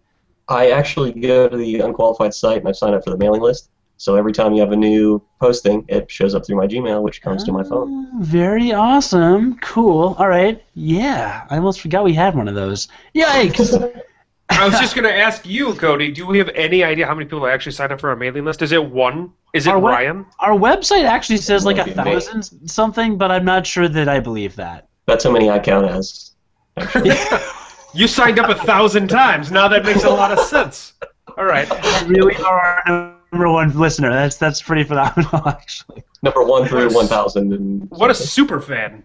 I 0.49 0.71
actually 0.71 1.13
go 1.13 1.49
to 1.49 1.57
the 1.57 1.81
unqualified 1.81 2.35
site 2.35 2.59
and 2.59 2.69
I 2.69 2.73
sign 2.73 2.95
up 2.95 3.05
for 3.05 3.11
the 3.11 3.19
mailing 3.19 3.43
list. 3.43 3.71
So 3.99 4.17
every 4.17 4.33
time 4.33 4.53
you 4.53 4.61
have 4.61 4.73
a 4.73 4.77
new 4.77 5.23
posting, 5.41 5.85
it 5.89 6.11
shows 6.11 6.35
up 6.35 6.47
through 6.47 6.57
my 6.57 6.67
Gmail, 6.67 7.03
which 7.03 7.23
comes 7.23 7.45
to 7.45 7.53
my 7.53 7.63
ah, 7.63 7.69
phone. 7.69 8.11
Oh, 8.15 8.19
Very 8.21 8.73
awesome. 8.73 9.59
Cool. 9.61 10.15
All 10.19 10.29
right. 10.29 10.63
Yeah. 10.75 11.47
I 11.49 11.57
almost 11.57 11.81
forgot 11.81 12.05
we 12.05 12.13
had 12.13 12.35
one 12.35 12.47
of 12.47 12.55
those. 12.55 12.89
Yikes. 13.15 13.73
I 14.51 14.65
was 14.69 14.79
just 14.79 14.95
going 14.95 15.05
to 15.05 15.15
ask 15.15 15.45
you, 15.45 15.75
Cody, 15.75 16.13
do 16.13 16.27
we 16.27 16.39
have 16.39 16.51
any 16.51 16.85
idea 16.85 17.07
how 17.07 17.15
many 17.15 17.25
people 17.25 17.47
actually 17.47 17.73
signed 17.73 17.93
up 17.93 18.01
for 18.01 18.11
our 18.11 18.17
mailing 18.17 18.45
list? 18.45 18.63
Is 18.63 18.71
it 18.71 18.85
one? 18.85 19.33
Is 19.53 19.67
it 19.67 19.71
Our 19.71 19.81
we- 19.81 19.91
Ryan? 19.91 20.27
Our 20.39 20.53
website 20.53 21.05
actually 21.05 21.39
says 21.39 21.65
like 21.65 21.79
a 21.79 21.81
Might 21.81 21.89
me. 21.89 21.95
thousand 21.95 22.43
something, 22.71 23.19
but 23.19 23.33
I'm 23.33 23.45
not 23.45 23.67
sure 23.67 23.89
that 23.89 24.09
I 24.09 24.21
believe 24.21 24.55
that. 24.57 24.89
That's 25.07 25.25
how 25.25 25.33
many 25.33 25.51
I 25.51 25.59
count 25.59 25.87
as. 25.87 26.33
You 27.97 28.07
signed 28.07 28.39
up 28.39 28.51
a 28.51 28.55
thousand 28.55 29.09
times. 29.09 29.51
Now 29.51 29.69
that 29.69 29.85
makes 29.85 30.05
a 30.05 30.11
lot 30.11 30.31
of 30.33 30.39
sense. 30.41 30.95
All 31.39 31.45
right. 31.45 31.69
You 32.03 32.07
really 32.09 32.37
are 32.37 32.83
our 32.87 33.17
number 33.33 33.51
one 33.51 33.77
listener. 33.79 34.11
That's 34.13 34.37
that's 34.37 34.61
pretty 34.63 34.85
phenomenal, 34.85 35.43
actually. 35.49 36.05
Number 36.23 36.43
one 36.45 36.67
through 36.69 36.93
1,000. 36.93 37.53
And 37.53 37.91
What 37.91 38.11
a 38.11 38.15
super 38.15 38.61
fan. 38.61 39.05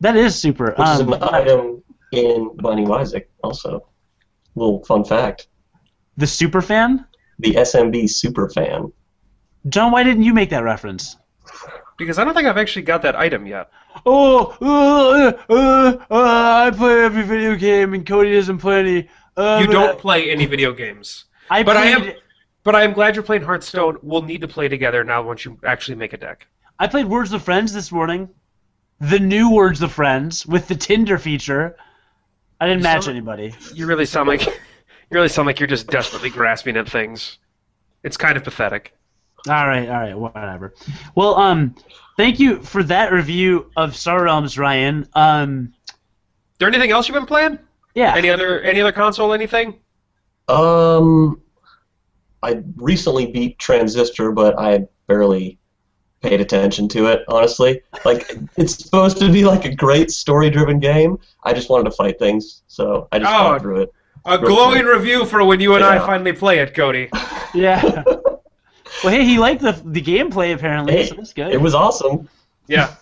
That 0.00 0.16
is 0.16 0.34
super. 0.40 0.74
Which 0.78 0.88
is 0.88 1.00
Um, 1.00 1.12
an 1.12 1.22
item 1.22 1.82
in 2.12 2.56
Binding 2.56 2.86
of 2.86 2.92
Isaac, 2.92 3.30
also. 3.44 3.86
Little 4.54 4.84
fun 4.84 5.04
fact. 5.04 5.48
the 6.16 6.26
super 6.26 6.60
fan, 6.62 7.06
The 7.38 7.52
SMB 7.54 8.08
super 8.10 8.48
fan. 8.50 8.92
John. 9.68 9.92
Why 9.92 10.02
didn't 10.02 10.22
you 10.24 10.34
make 10.34 10.50
that 10.50 10.64
reference? 10.64 11.16
Because 12.00 12.18
I 12.18 12.24
don't 12.24 12.32
think 12.32 12.48
I've 12.48 12.56
actually 12.56 12.80
got 12.82 13.02
that 13.02 13.14
item 13.14 13.46
yet. 13.46 13.70
Oh, 14.06 14.56
uh, 14.62 15.52
uh, 15.52 15.96
uh, 16.10 16.64
I 16.66 16.70
play 16.74 17.04
every 17.04 17.22
video 17.22 17.54
game, 17.56 17.92
and 17.92 18.06
Cody 18.06 18.32
doesn't 18.32 18.56
play 18.56 18.80
any. 18.80 19.08
Uh, 19.36 19.58
You 19.60 19.70
don't 19.70 19.98
play 19.98 20.30
any 20.30 20.46
video 20.46 20.72
games. 20.72 21.26
I 21.50 21.62
But 21.62 21.76
I 21.76 21.92
played, 21.94 22.08
am 22.14 22.16
but 22.64 22.74
I 22.74 22.84
am 22.84 22.94
glad 22.94 23.14
you're 23.16 23.22
playing 23.22 23.42
Hearthstone. 23.42 23.98
We'll 24.02 24.22
need 24.22 24.40
to 24.40 24.48
play 24.48 24.66
together 24.68 25.04
now 25.04 25.22
once 25.22 25.44
you 25.44 25.58
actually 25.64 25.96
make 25.96 26.14
a 26.14 26.16
deck. 26.16 26.46
I 26.78 26.86
played 26.86 27.04
Words 27.06 27.34
of 27.34 27.42
Friends 27.42 27.74
this 27.74 27.92
morning. 27.92 28.30
The 29.00 29.18
new 29.18 29.50
Words 29.52 29.82
of 29.82 29.92
Friends 29.92 30.46
with 30.46 30.68
the 30.68 30.74
Tinder 30.74 31.18
feature. 31.18 31.76
I 32.60 32.66
didn't 32.66 32.82
match 32.82 33.04
Some- 33.04 33.12
anybody. 33.14 33.54
You 33.74 33.84
really 33.86 34.06
sound 34.06 34.26
like 34.26 34.46
you 34.46 34.52
really 35.10 35.28
sound 35.28 35.44
like 35.46 35.60
you're 35.60 35.66
just 35.66 35.86
desperately 35.88 36.30
grasping 36.30 36.78
at 36.78 36.88
things. 36.88 37.36
It's 38.02 38.16
kind 38.16 38.38
of 38.38 38.44
pathetic. 38.44 38.94
All 39.48 39.66
right, 39.66 39.88
all 39.88 39.94
right, 40.00 40.16
whatever. 40.18 40.74
Well, 41.14 41.36
um, 41.36 41.74
thank 42.16 42.38
you 42.38 42.62
for 42.62 42.82
that 42.84 43.12
review 43.12 43.70
of 43.76 43.96
Star 43.96 44.24
Realms, 44.24 44.58
Ryan. 44.58 45.08
Um, 45.14 45.72
there 46.58 46.68
anything 46.68 46.90
else 46.90 47.08
you've 47.08 47.14
been 47.14 47.26
playing? 47.26 47.58
yeah. 47.94 48.14
Any 48.14 48.28
other 48.30 48.60
any 48.60 48.80
other 48.80 48.92
console? 48.92 49.32
Anything? 49.32 49.74
Um, 50.48 51.40
I 52.42 52.62
recently 52.76 53.26
beat 53.30 53.58
Transistor, 53.58 54.32
but 54.32 54.58
I 54.58 54.86
barely 55.06 55.58
paid 56.22 56.40
attention 56.40 56.86
to 56.88 57.06
it, 57.06 57.22
honestly. 57.28 57.80
Like, 58.04 58.30
it's 58.56 58.76
supposed 58.76 59.18
to 59.18 59.32
be 59.32 59.44
like 59.44 59.64
a 59.64 59.74
great 59.74 60.10
story-driven 60.10 60.80
game. 60.80 61.18
I 61.44 61.52
just 61.54 61.70
wanted 61.70 61.84
to 61.84 61.92
fight 61.92 62.18
things, 62.18 62.62
so 62.66 63.08
I 63.12 63.18
just 63.20 63.30
Oh. 63.30 63.38
got 63.52 63.62
through 63.62 63.82
it. 63.82 63.92
A 64.26 64.36
glowing 64.36 64.84
review 64.84 65.24
for 65.24 65.42
when 65.44 65.60
you 65.60 65.74
and 65.76 65.84
I 65.84 65.98
finally 65.98 66.34
play 66.34 66.58
it, 66.58 66.74
Cody. 66.74 67.08
Yeah. 67.52 68.04
Well, 69.04 69.12
hey, 69.12 69.24
he 69.24 69.38
liked 69.38 69.62
the 69.62 69.72
the 69.84 70.00
gameplay 70.02 70.54
apparently, 70.54 70.94
Hey, 70.96 71.06
so 71.06 71.14
that's 71.16 71.32
good. 71.32 71.52
It 71.52 71.60
was 71.60 71.74
awesome, 71.74 72.28
Yeah. 72.66 72.94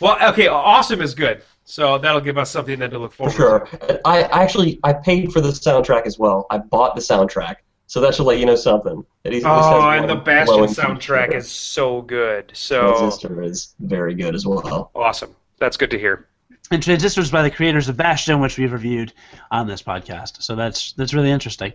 Well, 0.00 0.18
okay, 0.30 0.46
awesome 0.48 1.00
is 1.00 1.14
good. 1.14 1.42
So 1.64 1.98
that'll 1.98 2.20
give 2.20 2.38
us 2.38 2.50
something 2.50 2.78
then 2.78 2.90
to 2.90 2.98
look 2.98 3.12
for 3.12 3.30
forward 3.30 3.68
sure. 3.68 3.98
I 4.04 4.22
I 4.24 4.42
actually 4.42 4.78
I 4.84 4.92
paid 4.92 5.32
for 5.32 5.40
the 5.40 5.48
soundtrack 5.48 6.06
as 6.06 6.18
well. 6.18 6.46
I 6.50 6.58
bought 6.58 6.94
the 6.94 7.00
soundtrack, 7.00 7.56
so 7.86 8.00
that 8.02 8.14
should 8.14 8.24
let 8.26 8.38
you 8.38 8.46
know 8.46 8.54
something. 8.56 9.04
It 9.24 9.30
to. 9.30 9.30
at 9.30 9.32
least 9.32 9.46
has 9.46 9.66
Oh, 9.66 9.78
one 9.78 9.98
and 9.98 10.10
the 10.10 10.14
Bastion 10.16 10.64
soundtrack 10.66 11.26
feature. 11.26 11.38
is 11.38 11.50
so 11.50 12.02
good. 12.02 12.52
So 12.54 12.92
Transistor 12.92 13.42
is 13.42 13.74
very 13.80 14.14
good 14.14 14.34
as 14.34 14.46
well. 14.46 14.90
awesome. 14.94 15.34
That's 15.58 15.76
good 15.76 15.90
to 15.90 15.98
hear. 15.98 16.28
and 16.70 16.82
Transistors 16.82 17.30
by 17.30 17.42
the 17.42 17.50
creators 17.50 17.88
of 17.88 17.96
Bastion, 17.96 18.40
which 18.40 18.58
we've 18.58 18.72
reviewed 18.72 19.12
on 19.50 19.66
this 19.66 19.82
podcast. 19.82 20.42
So 20.42 20.54
that's 20.54 20.92
that's 20.92 21.14
really 21.14 21.30
interesting. 21.30 21.72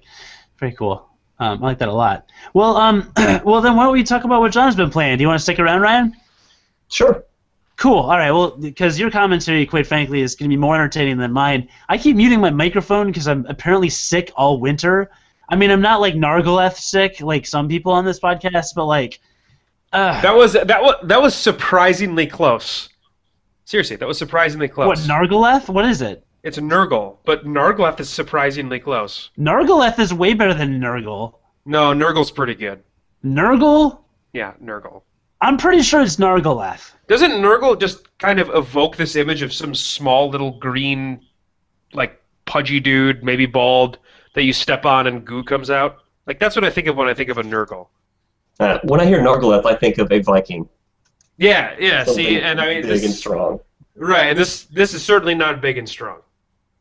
Very 0.60 0.72
cool. 0.74 1.10
Um, 1.42 1.64
I 1.64 1.68
like 1.68 1.80
that 1.80 1.88
a 1.90 1.94
lot. 1.94 2.30
Well, 2.54 2.78
um, 2.78 3.12
well 3.44 3.62
then 3.62 3.76
why 3.76 3.86
don't 3.86 3.94
we 3.94 4.04
talk 4.04 4.24
about 4.24 4.42
what 4.42 4.52
John's 4.52 4.76
been 4.76 4.92
playing? 4.92 5.18
Do 5.18 5.24
you 5.24 5.28
want 5.28 5.40
to 5.40 5.44
stick 5.44 5.60
around, 5.60 5.82
Ryan? 5.82 6.16
Sure. 6.90 7.24
Cool. 7.78 7.98
All 7.98 8.10
right. 8.18 8.30
Well, 8.30 8.52
because 8.52 9.00
your 9.00 9.10
commentary, 9.10 9.66
quite 9.66 9.88
frankly, 9.88 10.22
is 10.22 10.36
going 10.36 10.48
to 10.50 10.54
be 10.54 10.60
more 10.60 10.76
entertaining 10.76 11.18
than 11.18 11.32
mine. 11.32 11.68
I 11.90 11.98
keep 11.98 12.16
muting 12.16 12.40
my 12.40 12.52
microphone 12.52 13.08
because 13.08 13.28
I'm 13.28 13.46
apparently 13.48 13.90
sick 13.90 14.32
all 14.36 14.60
winter. 14.60 15.10
I 15.50 15.56
mean, 15.56 15.72
I'm 15.72 15.82
not 15.82 16.00
like 16.00 16.14
Nargaleth 16.14 16.76
sick 16.76 17.22
like 17.22 17.48
some 17.48 17.68
people 17.68 17.92
on 17.92 18.06
this 18.06 18.20
podcast, 18.20 18.76
but 18.76 18.86
like, 18.86 19.20
uh, 19.94 20.22
That 20.22 20.36
was 20.36 20.54
that 20.54 20.82
was 20.82 20.96
that 21.04 21.22
was 21.22 21.34
surprisingly 21.36 22.28
close. 22.28 22.88
Seriously, 23.66 23.96
that 23.96 24.08
was 24.08 24.18
surprisingly 24.20 24.68
close. 24.68 24.88
what 24.88 25.00
Nargaleth? 25.00 25.68
What 25.68 25.86
is 25.86 26.02
it? 26.04 26.24
It's 26.44 26.58
Nurgle, 26.58 27.18
but 27.26 27.46
Nargleth 27.46 28.00
is 28.00 28.10
surprisingly 28.10 28.80
close. 28.80 29.30
Nargaleth 29.38 30.00
is 30.00 30.14
way 30.14 30.34
better 30.34 30.54
than 30.54 30.80
Nurgle. 30.80 31.36
No, 31.66 31.94
Nurgle's 31.94 32.32
pretty 32.32 32.56
good. 32.56 32.82
Nurgle? 33.24 34.00
Yeah, 34.34 34.54
Nurgle. 34.64 35.04
I'm 35.42 35.58
pretty 35.58 35.82
sure 35.82 36.02
it's 36.02 36.18
Nargaleth. 36.18 36.92
Doesn't 37.08 37.32
Nurgle 37.32 37.80
just 37.80 38.18
kind 38.18 38.40
of 38.40 38.50
evoke 38.54 38.96
this 38.96 39.16
image 39.16 39.42
of 39.42 39.54
some 39.54 39.76
small 39.76 40.30
little 40.30 40.58
green, 40.60 41.22
like 41.94 42.22
pudgy 42.46 42.80
dude, 42.80 43.24
maybe 43.24 43.46
bald, 43.46 44.00
that 44.34 44.44
you 44.44 44.54
step 44.54 44.86
on 44.86 45.08
and 45.08 45.26
goo 45.26 45.44
comes 45.44 45.70
out? 45.70 45.98
Like 46.26 46.40
that's 46.40 46.56
what 46.56 46.64
I 46.64 46.70
think 46.70 46.88
of 46.88 46.96
when 46.96 47.08
I 47.08 47.14
think 47.14 47.30
of 47.30 47.38
a 47.38 47.44
Nurgle. 47.44 47.88
Uh, 48.60 48.80
when 48.84 49.00
I 49.00 49.06
hear 49.06 49.20
Nargaleth, 49.20 49.66
I 49.66 49.76
think 49.76 49.98
of 49.98 50.12
a 50.12 50.20
Viking. 50.20 50.70
Yeah, 51.38 51.76
yeah. 51.80 52.04
Something 52.04 52.26
See, 52.26 52.40
and 52.42 52.62
I 52.62 52.68
mean, 52.68 52.82
big 52.84 53.04
and 53.04 53.14
strong. 53.14 53.60
right, 53.96 54.28
and 54.28 54.38
this 54.38 54.66
this 54.66 54.94
is 54.94 55.04
certainly 55.04 55.34
not 55.34 55.62
big 55.62 55.78
and 55.78 55.90
strong. 55.90 56.20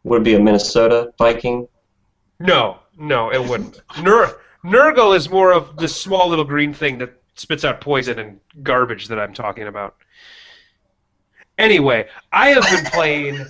Would 0.05 0.22
it 0.22 0.24
be 0.24 0.34
a 0.34 0.40
Minnesota 0.40 1.12
Viking? 1.18 1.68
No, 2.38 2.78
no, 2.98 3.30
it 3.30 3.42
wouldn't. 3.48 3.80
Nur- 4.03 4.40
Nurgle 4.64 5.16
is 5.16 5.30
more 5.30 5.53
of 5.53 5.76
the 5.76 5.88
small 5.88 6.28
little 6.28 6.44
green 6.44 6.72
thing 6.72 6.98
that 6.98 7.12
spits 7.34 7.64
out 7.64 7.80
poison 7.80 8.18
and 8.18 8.40
garbage 8.62 9.09
that 9.09 9.18
I'm 9.18 9.32
talking 9.32 9.66
about. 9.66 9.96
Anyway, 11.59 12.09
I 12.32 12.48
have 12.51 12.64
been 12.70 12.90
playing. 12.90 13.46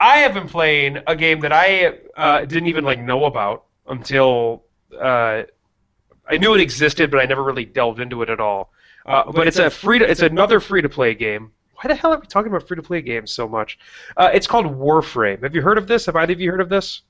I 0.00 0.18
have 0.18 0.34
been 0.34 0.48
playing 0.48 0.98
a 1.06 1.16
game 1.16 1.40
that 1.40 1.52
I 1.52 1.98
uh, 2.16 2.44
didn't 2.44 2.68
even 2.68 2.84
like 2.84 3.00
know 3.00 3.24
about 3.24 3.64
until 3.88 4.64
uh, 5.00 5.42
I 6.28 6.36
knew 6.38 6.54
it 6.54 6.60
existed, 6.60 7.10
but 7.10 7.20
I 7.20 7.26
never 7.26 7.42
really 7.42 7.64
delved 7.64 8.00
into 8.00 8.22
it 8.22 8.30
at 8.30 8.40
all. 8.40 8.72
Uh, 9.06 9.30
but 9.32 9.46
it's 9.46 9.58
a 9.58 9.70
free. 9.70 9.98
To, 9.98 10.08
it's 10.08 10.22
another 10.22 10.60
free 10.60 10.82
to 10.82 10.88
play 10.88 11.14
game. 11.14 11.52
Why 11.80 11.88
the 11.88 11.94
hell 11.94 12.12
are 12.12 12.18
we 12.18 12.26
talking 12.26 12.50
about 12.50 12.66
free 12.66 12.76
to 12.76 12.82
play 12.82 13.00
games 13.02 13.30
so 13.32 13.46
much? 13.48 13.78
Uh, 14.16 14.30
it's 14.32 14.46
called 14.48 14.66
Warframe. 14.66 15.42
Have 15.42 15.54
you 15.54 15.62
heard 15.62 15.78
of 15.78 15.86
this? 15.86 16.06
Have 16.06 16.16
either 16.16 16.32
of 16.32 16.40
you 16.40 16.50
heard 16.50 16.60
of 16.60 16.68
this? 16.68 17.02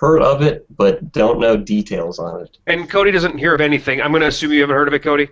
Heard 0.00 0.22
of 0.22 0.42
it, 0.42 0.66
but 0.76 1.12
don't 1.12 1.38
know 1.38 1.56
details 1.56 2.18
on 2.18 2.42
it. 2.42 2.58
And 2.66 2.90
Cody 2.90 3.12
doesn't 3.12 3.38
hear 3.38 3.54
of 3.54 3.60
anything. 3.60 4.02
I'm 4.02 4.10
going 4.10 4.22
to 4.22 4.26
assume 4.28 4.52
you 4.52 4.62
haven't 4.62 4.74
heard 4.74 4.88
of 4.88 4.94
it, 4.94 5.02
Cody. 5.04 5.28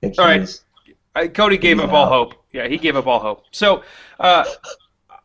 think 0.00 0.18
All 0.18 0.24
right. 0.24 0.40
he's- 0.40 0.62
Uh, 1.16 1.26
Cody 1.28 1.56
gave 1.58 1.78
up 1.78 1.92
all 1.92 2.06
hope. 2.08 2.34
Yeah, 2.52 2.66
he 2.66 2.76
gave 2.78 2.96
up 2.96 3.06
all 3.06 3.20
hope. 3.20 3.44
So, 3.52 3.82
uh, 4.18 4.44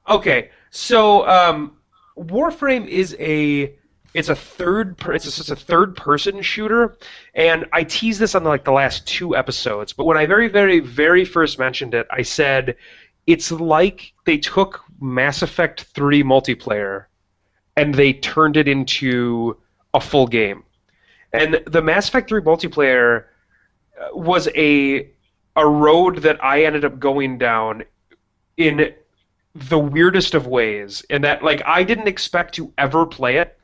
okay. 0.07 0.49
So, 0.69 1.27
um, 1.27 1.77
Warframe 2.17 2.85
is 2.87 3.15
a 3.19 3.75
it's 4.13 4.29
a 4.29 4.35
third 4.35 4.95
it's 5.07 5.37
just 5.37 5.51
a 5.51 5.55
third 5.55 5.95
person 5.95 6.41
shooter, 6.41 6.97
and 7.35 7.65
I 7.73 7.83
teased 7.83 8.19
this 8.19 8.35
on 8.35 8.43
like 8.43 8.63
the 8.63 8.71
last 8.71 9.07
two 9.07 9.35
episodes. 9.35 9.93
But 9.93 10.05
when 10.05 10.17
I 10.17 10.25
very 10.25 10.47
very 10.47 10.79
very 10.79 11.25
first 11.25 11.59
mentioned 11.59 11.93
it, 11.93 12.07
I 12.11 12.21
said 12.21 12.75
it's 13.27 13.51
like 13.51 14.13
they 14.25 14.37
took 14.37 14.81
Mass 14.99 15.41
Effect 15.41 15.81
three 15.93 16.23
multiplayer 16.23 17.05
and 17.77 17.95
they 17.95 18.13
turned 18.13 18.57
it 18.57 18.67
into 18.67 19.57
a 19.93 20.01
full 20.01 20.27
game. 20.27 20.63
And 21.33 21.61
the 21.65 21.81
Mass 21.81 22.07
Effect 22.07 22.29
3 22.29 22.41
multiplayer 22.41 23.25
uh, 23.99 24.07
was 24.13 24.47
a 24.55 25.09
a 25.55 25.67
road 25.67 26.17
that 26.19 26.43
I 26.43 26.63
ended 26.63 26.85
up 26.85 26.99
going 26.99 27.37
down 27.37 27.83
in 28.57 28.93
the 29.55 29.79
weirdest 29.79 30.35
of 30.35 30.47
ways 30.47 31.03
in 31.09 31.21
that 31.23 31.43
like 31.43 31.61
I 31.65 31.83
didn't 31.83 32.07
expect 32.07 32.55
to 32.55 32.73
ever 32.77 33.05
play 33.05 33.37
it. 33.37 33.58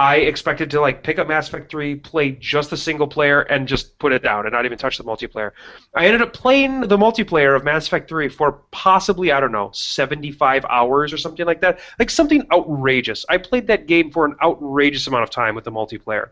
I 0.00 0.16
expected 0.16 0.70
to 0.70 0.80
like 0.80 1.02
pick 1.02 1.18
up 1.18 1.28
Mass 1.28 1.48
Effect 1.48 1.70
3, 1.70 1.96
play 1.96 2.30
just 2.30 2.70
the 2.70 2.76
single 2.78 3.06
player, 3.06 3.42
and 3.42 3.68
just 3.68 3.98
put 3.98 4.12
it 4.12 4.22
down 4.22 4.46
and 4.46 4.52
not 4.54 4.64
even 4.64 4.78
touch 4.78 4.96
the 4.96 5.04
multiplayer. 5.04 5.50
I 5.94 6.06
ended 6.06 6.22
up 6.22 6.32
playing 6.32 6.80
the 6.80 6.96
multiplayer 6.96 7.54
of 7.54 7.64
Mass 7.64 7.86
Effect 7.86 8.08
3 8.08 8.30
for 8.30 8.52
possibly, 8.70 9.30
I 9.30 9.40
don't 9.40 9.52
know, 9.52 9.70
75 9.74 10.64
hours 10.70 11.12
or 11.12 11.18
something 11.18 11.44
like 11.44 11.60
that. 11.60 11.80
Like 11.98 12.08
something 12.08 12.46
outrageous. 12.50 13.26
I 13.28 13.36
played 13.36 13.66
that 13.66 13.86
game 13.86 14.10
for 14.10 14.24
an 14.24 14.36
outrageous 14.42 15.06
amount 15.06 15.24
of 15.24 15.28
time 15.28 15.54
with 15.54 15.64
the 15.64 15.70
multiplayer. 15.70 16.30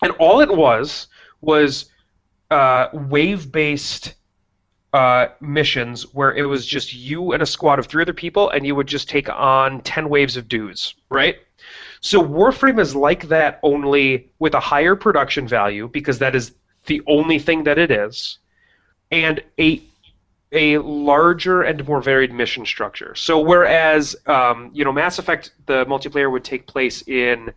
And 0.00 0.12
all 0.12 0.40
it 0.40 0.56
was 0.56 1.08
was 1.42 1.90
uh, 2.50 2.88
wave 2.94 3.52
based 3.52 4.14
uh, 4.94 5.26
missions 5.42 6.14
where 6.14 6.34
it 6.34 6.44
was 6.44 6.64
just 6.64 6.94
you 6.94 7.32
and 7.32 7.42
a 7.42 7.46
squad 7.46 7.78
of 7.78 7.84
three 7.84 8.00
other 8.00 8.14
people, 8.14 8.48
and 8.48 8.66
you 8.66 8.74
would 8.74 8.86
just 8.86 9.10
take 9.10 9.28
on 9.28 9.82
10 9.82 10.08
waves 10.08 10.38
of 10.38 10.48
dudes, 10.48 10.94
right? 11.10 11.36
So 12.02 12.20
Warframe 12.20 12.80
is 12.80 12.96
like 12.96 13.28
that 13.28 13.60
only 13.62 14.28
with 14.40 14.54
a 14.54 14.60
higher 14.60 14.96
production 14.96 15.46
value 15.46 15.88
because 15.88 16.18
that 16.18 16.34
is 16.34 16.52
the 16.86 17.00
only 17.06 17.38
thing 17.38 17.62
that 17.62 17.78
it 17.78 17.92
is, 17.92 18.38
and 19.12 19.40
a 19.58 19.80
a 20.50 20.78
larger 20.78 21.62
and 21.62 21.86
more 21.86 22.02
varied 22.02 22.32
mission 22.32 22.66
structure. 22.66 23.14
So 23.14 23.40
whereas 23.40 24.16
um, 24.26 24.70
you 24.74 24.84
know 24.84 24.92
Mass 24.92 25.20
Effect, 25.20 25.52
the 25.66 25.86
multiplayer 25.86 26.30
would 26.30 26.42
take 26.42 26.66
place 26.66 27.06
in 27.06 27.52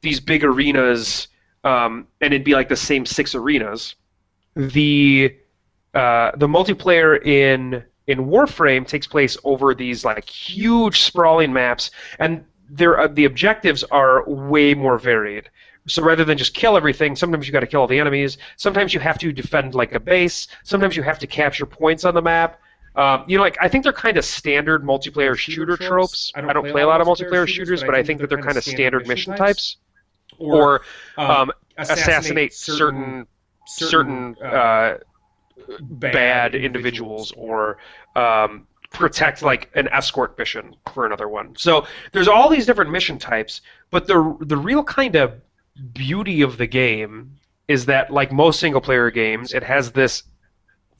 these 0.00 0.20
big 0.20 0.44
arenas, 0.44 1.26
um, 1.64 2.06
and 2.20 2.32
it'd 2.32 2.44
be 2.44 2.54
like 2.54 2.68
the 2.68 2.76
same 2.76 3.04
six 3.04 3.34
arenas. 3.34 3.96
The 4.54 5.36
uh, 5.92 6.30
the 6.36 6.46
multiplayer 6.46 7.20
in 7.26 7.82
in 8.06 8.26
Warframe 8.26 8.86
takes 8.86 9.08
place 9.08 9.36
over 9.42 9.74
these 9.74 10.04
like 10.04 10.30
huge 10.30 11.00
sprawling 11.00 11.52
maps, 11.52 11.90
and 12.20 12.44
there 12.68 12.98
uh, 13.00 13.08
the 13.08 13.24
objectives 13.24 13.82
are 13.84 14.28
way 14.28 14.74
more 14.74 14.98
varied. 14.98 15.50
So 15.86 16.02
rather 16.02 16.24
than 16.24 16.36
just 16.36 16.54
kill 16.54 16.76
everything, 16.76 17.16
sometimes 17.16 17.46
you 17.46 17.52
got 17.52 17.60
to 17.60 17.66
kill 17.66 17.80
all 17.80 17.86
the 17.86 17.98
enemies. 17.98 18.36
Sometimes 18.56 18.92
you 18.92 19.00
have 19.00 19.18
to 19.18 19.32
defend 19.32 19.74
like 19.74 19.94
a 19.94 20.00
base. 20.00 20.48
Sometimes 20.62 20.96
you 20.96 21.02
have 21.02 21.18
to 21.20 21.26
capture 21.26 21.64
points 21.64 22.04
on 22.04 22.14
the 22.14 22.20
map. 22.20 22.60
Um, 22.94 23.24
you 23.26 23.38
know, 23.38 23.42
like 23.42 23.56
I 23.60 23.68
think 23.68 23.84
they're 23.84 23.92
kind 23.92 24.16
of 24.16 24.24
standard 24.24 24.82
multiplayer 24.84 25.36
shooter, 25.36 25.76
tropes. 25.76 25.86
tropes. 25.86 26.32
I 26.34 26.52
don't, 26.52 26.68
play, 26.68 26.82
a 26.82 26.86
lot 26.86 27.00
of 27.00 27.06
multiplayer 27.06 27.48
shooters, 27.48 27.82
but 27.82 27.94
I 27.94 28.02
think 28.02 28.20
that 28.20 28.28
they're 28.28 28.42
kind 28.42 28.58
of 28.58 28.64
standard 28.64 29.06
mission 29.06 29.34
types. 29.36 29.76
Or, 30.38 30.82
um, 31.16 31.50
assassinate 31.78 32.52
certain 32.52 33.26
certain 33.66 34.36
uh, 34.42 34.98
bad 35.80 36.54
individuals 36.54 37.32
or 37.36 37.78
um, 38.16 38.66
protect 38.90 39.42
like 39.42 39.70
an 39.74 39.88
escort 39.88 40.36
mission 40.38 40.74
for 40.92 41.06
another 41.06 41.28
one. 41.28 41.54
So 41.56 41.86
there's 42.12 42.28
all 42.28 42.48
these 42.48 42.66
different 42.66 42.90
mission 42.90 43.18
types, 43.18 43.60
but 43.90 44.06
the 44.06 44.36
the 44.40 44.56
real 44.56 44.84
kind 44.84 45.14
of 45.14 45.40
beauty 45.92 46.42
of 46.42 46.58
the 46.58 46.66
game 46.66 47.36
is 47.68 47.86
that 47.86 48.10
like 48.10 48.32
most 48.32 48.60
single 48.60 48.80
player 48.80 49.10
games, 49.10 49.52
it 49.52 49.62
has 49.62 49.92
this 49.92 50.24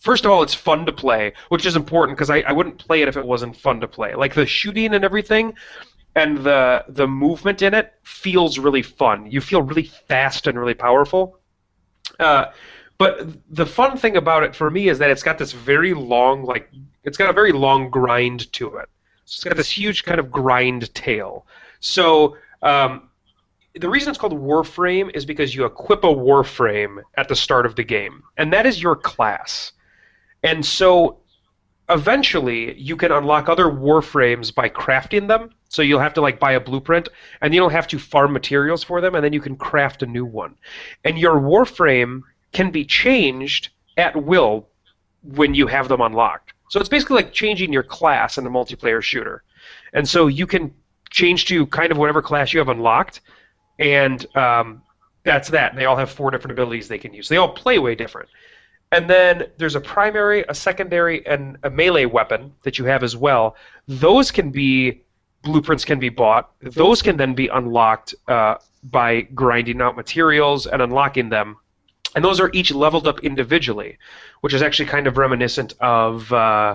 First 0.01 0.24
of 0.24 0.30
all, 0.30 0.43
it's 0.43 0.55
fun 0.55 0.86
to 0.86 0.93
play, 0.93 1.32
which 1.49 1.66
is 1.66 1.74
important 1.74 2.16
because 2.16 2.30
I, 2.30 2.39
I 2.41 2.53
wouldn't 2.53 2.78
play 2.78 3.03
it 3.03 3.09
if 3.09 3.16
it 3.16 3.26
wasn't 3.26 3.57
fun 3.57 3.80
to 3.80 3.89
play. 3.89 4.14
Like 4.14 4.34
the 4.34 4.47
shooting 4.47 4.95
and 4.95 5.05
everything, 5.05 5.55
and 6.14 6.39
the 6.39 6.84
the 6.89 7.09
movement 7.09 7.62
in 7.62 7.74
it 7.74 7.95
feels 8.05 8.59
really 8.59 8.82
fun. 8.82 9.30
You 9.30 9.41
feel 9.41 9.62
really 9.62 9.84
fast 9.84 10.47
and 10.47 10.59
really 10.59 10.74
powerful. 10.74 11.41
Uh, 12.18 12.47
but 12.97 13.28
the 13.51 13.66
fun 13.66 13.97
thing 13.97 14.16
about 14.16 14.43
it 14.43 14.55
for 14.55 14.70
me 14.70 14.89
is 14.89 14.99
that 14.99 15.11
it's 15.11 15.22
got 15.22 15.39
this 15.39 15.53
very 15.53 15.95
long, 15.95 16.45
like 16.45 16.70
it's 17.09 17.18
got 17.18 17.30
a 17.30 17.32
very 17.32 17.52
long 17.52 17.90
grind 17.90 18.52
to 18.54 18.76
it. 18.76 18.88
So 19.24 19.38
it's 19.38 19.44
got 19.44 19.56
this 19.56 19.70
huge 19.70 20.04
kind 20.04 20.20
of 20.20 20.30
grind 20.30 20.94
tail. 20.94 21.46
So 21.80 22.36
um, 22.62 23.09
the 23.74 23.88
reason 23.88 24.11
it's 24.11 24.18
called 24.18 24.32
Warframe 24.32 25.14
is 25.14 25.26
because 25.26 25.54
you 25.54 25.64
equip 25.64 26.04
a 26.04 26.09
Warframe 26.09 27.02
at 27.16 27.28
the 27.28 27.36
start 27.36 27.66
of 27.66 27.76
the 27.76 27.84
game, 27.84 28.22
and 28.36 28.52
that 28.52 28.66
is 28.66 28.82
your 28.82 28.96
class. 28.96 29.72
And 30.42 30.64
so 30.64 31.18
eventually 31.88 32.78
you 32.78 32.96
can 32.96 33.12
unlock 33.12 33.48
other 33.48 33.66
warframes 33.66 34.54
by 34.54 34.68
crafting 34.68 35.28
them. 35.28 35.50
So 35.68 35.82
you'll 35.82 36.00
have 36.00 36.14
to 36.14 36.20
like 36.20 36.38
buy 36.38 36.52
a 36.52 36.61
blueprint 36.61 37.09
and 37.40 37.54
you'll 37.54 37.68
have 37.68 37.88
to 37.88 37.98
farm 37.98 38.32
materials 38.32 38.82
for 38.82 39.00
them 39.00 39.14
and 39.14 39.24
then 39.24 39.32
you 39.32 39.40
can 39.40 39.56
craft 39.56 40.02
a 40.02 40.06
new 40.06 40.24
one. 40.24 40.54
And 41.04 41.18
your 41.18 41.40
warframe 41.40 42.22
can 42.52 42.70
be 42.70 42.84
changed 42.84 43.70
at 43.96 44.22
will 44.22 44.68
when 45.22 45.54
you 45.54 45.66
have 45.66 45.88
them 45.88 46.00
unlocked. 46.00 46.47
So 46.68 46.80
it's 46.80 46.88
basically 46.88 47.16
like 47.16 47.32
changing 47.32 47.72
your 47.72 47.82
class 47.82 48.38
in 48.38 48.46
a 48.46 48.50
multiplayer 48.50 49.02
shooter. 49.02 49.42
And 49.92 50.08
so 50.08 50.26
you 50.26 50.46
can 50.46 50.74
change 51.10 51.46
to 51.46 51.66
kind 51.66 51.90
of 51.90 51.98
whatever 51.98 52.20
class 52.20 52.52
you 52.52 52.58
have 52.58 52.68
unlocked 52.68 53.20
and 53.78 54.26
um, 54.36 54.82
that's 55.24 55.48
that. 55.50 55.72
And 55.72 55.80
They 55.80 55.84
all 55.84 55.96
have 55.96 56.10
four 56.10 56.30
different 56.30 56.52
abilities 56.52 56.88
they 56.88 56.98
can 56.98 57.14
use. 57.14 57.28
They 57.28 57.36
all 57.36 57.52
play 57.52 57.78
way 57.78 57.94
different. 57.94 58.28
And 58.90 59.08
then 59.08 59.46
there's 59.58 59.74
a 59.74 59.80
primary, 59.80 60.44
a 60.48 60.54
secondary, 60.54 61.26
and 61.26 61.58
a 61.62 61.70
melee 61.70 62.06
weapon 62.06 62.54
that 62.62 62.78
you 62.78 62.86
have 62.86 63.02
as 63.02 63.16
well. 63.16 63.56
Those 63.86 64.30
can 64.30 64.50
be 64.50 65.02
blueprints 65.42 65.84
can 65.84 65.98
be 65.98 66.08
bought. 66.08 66.50
Those 66.60 67.02
can 67.02 67.16
then 67.16 67.34
be 67.34 67.48
unlocked 67.48 68.14
uh, 68.26 68.56
by 68.84 69.22
grinding 69.22 69.80
out 69.80 69.96
materials 69.96 70.66
and 70.66 70.82
unlocking 70.82 71.28
them. 71.28 71.56
And 72.18 72.24
those 72.24 72.40
are 72.40 72.50
each 72.52 72.72
leveled 72.72 73.06
up 73.06 73.20
individually, 73.20 73.96
which 74.40 74.52
is 74.52 74.60
actually 74.60 74.86
kind 74.86 75.06
of 75.06 75.18
reminiscent 75.18 75.74
of 75.78 76.32
uh, 76.32 76.74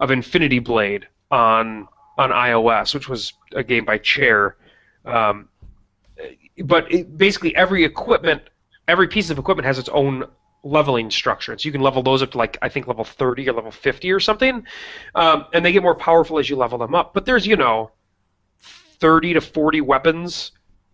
of 0.00 0.10
Infinity 0.10 0.60
Blade 0.60 1.06
on 1.30 1.88
on 2.16 2.30
iOS, 2.30 2.94
which 2.94 3.06
was 3.06 3.34
a 3.54 3.62
game 3.62 3.84
by 3.84 3.98
Chair. 3.98 4.56
Um, 5.04 5.50
but 6.64 6.90
it, 6.90 7.18
basically, 7.18 7.54
every 7.54 7.84
equipment, 7.84 8.40
every 8.88 9.08
piece 9.08 9.28
of 9.28 9.38
equipment 9.38 9.66
has 9.66 9.78
its 9.78 9.90
own 9.90 10.24
leveling 10.62 11.10
structure. 11.10 11.58
So 11.58 11.66
you 11.66 11.72
can 11.72 11.82
level 11.82 12.02
those 12.02 12.22
up 12.22 12.30
to 12.30 12.38
like 12.38 12.56
I 12.62 12.70
think 12.70 12.86
level 12.86 13.04
30 13.04 13.46
or 13.46 13.52
level 13.52 13.70
50 13.70 14.10
or 14.10 14.20
something, 14.20 14.66
um, 15.14 15.44
and 15.52 15.66
they 15.66 15.72
get 15.72 15.82
more 15.82 15.96
powerful 15.96 16.38
as 16.38 16.48
you 16.48 16.56
level 16.56 16.78
them 16.78 16.94
up. 16.94 17.12
But 17.12 17.26
there's 17.26 17.46
you 17.46 17.56
know 17.56 17.90
30 18.62 19.34
to 19.34 19.42
40 19.42 19.82
weapons 19.82 20.52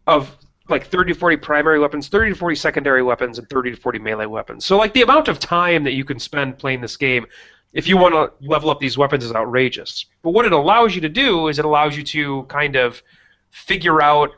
of 0.08 0.36
like 0.68 0.86
30 0.86 1.12
to 1.12 1.18
40 1.18 1.36
primary 1.38 1.78
weapons, 1.78 2.08
30 2.08 2.32
to 2.32 2.36
40 2.36 2.56
secondary 2.56 3.02
weapons, 3.02 3.38
and 3.38 3.48
30 3.48 3.72
to 3.72 3.76
40 3.76 3.98
melee 3.98 4.26
weapons. 4.26 4.64
So 4.64 4.76
like 4.76 4.94
the 4.94 5.02
amount 5.02 5.28
of 5.28 5.38
time 5.38 5.84
that 5.84 5.92
you 5.92 6.04
can 6.04 6.18
spend 6.18 6.58
playing 6.58 6.80
this 6.80 6.96
game. 6.96 7.26
If 7.72 7.88
you 7.88 7.96
want 7.96 8.14
to 8.14 8.32
level 8.46 8.70
up 8.70 8.78
these 8.78 8.96
weapons 8.96 9.24
is 9.24 9.32
outrageous. 9.32 10.06
But 10.22 10.30
what 10.30 10.46
it 10.46 10.52
allows 10.52 10.94
you 10.94 11.00
to 11.00 11.08
do 11.08 11.48
is 11.48 11.58
it 11.58 11.64
allows 11.64 11.96
you 11.96 12.04
to 12.04 12.44
kind 12.44 12.76
of 12.76 13.02
figure 13.50 14.00
out 14.00 14.30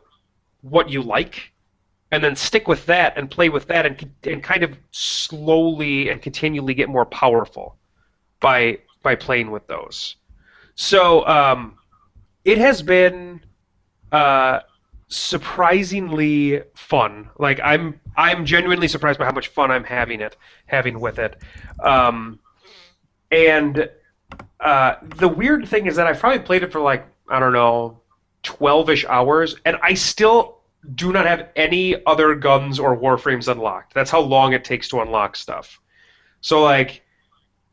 what 0.62 0.88
you 0.88 1.02
like 1.02 1.52
and 2.10 2.24
then 2.24 2.34
stick 2.34 2.66
with 2.66 2.86
that 2.86 3.16
and 3.16 3.30
play 3.30 3.48
with 3.48 3.66
that 3.66 3.84
and 3.84 4.10
and 4.24 4.42
kind 4.42 4.62
of 4.62 4.76
slowly 4.90 6.08
and 6.08 6.22
continually 6.22 6.74
get 6.74 6.88
more 6.88 7.04
powerful 7.06 7.76
by 8.40 8.78
by 9.02 9.14
playing 9.14 9.50
with 9.50 9.66
those. 9.66 10.16
So 10.74 11.26
um, 11.26 11.78
it 12.44 12.58
has 12.58 12.82
been 12.82 13.40
uh, 14.12 14.60
surprisingly 15.08 16.62
fun. 16.74 17.30
Like 17.38 17.60
I'm 17.62 18.00
I'm 18.16 18.44
genuinely 18.44 18.88
surprised 18.88 19.18
by 19.18 19.24
how 19.24 19.32
much 19.32 19.48
fun 19.48 19.70
I'm 19.70 19.84
having 19.84 20.20
it 20.20 20.36
having 20.66 21.00
with 21.00 21.18
it. 21.18 21.36
Um, 21.82 22.40
and 23.30 23.88
uh, 24.60 24.94
the 25.16 25.28
weird 25.28 25.68
thing 25.68 25.86
is 25.86 25.96
that 25.96 26.06
I've 26.06 26.18
probably 26.18 26.40
played 26.40 26.62
it 26.62 26.72
for 26.72 26.80
like 26.80 27.06
I 27.28 27.38
don't 27.38 27.52
know, 27.52 28.00
twelve 28.42 28.90
ish 28.90 29.04
hours, 29.04 29.56
and 29.64 29.76
I 29.82 29.94
still 29.94 30.60
do 30.94 31.12
not 31.12 31.26
have 31.26 31.48
any 31.56 32.04
other 32.06 32.34
guns 32.34 32.78
or 32.78 32.96
warframes 32.96 33.48
unlocked. 33.50 33.94
That's 33.94 34.10
how 34.10 34.20
long 34.20 34.52
it 34.52 34.64
takes 34.64 34.88
to 34.88 35.00
unlock 35.00 35.36
stuff. 35.36 35.80
So 36.40 36.62
like 36.62 37.02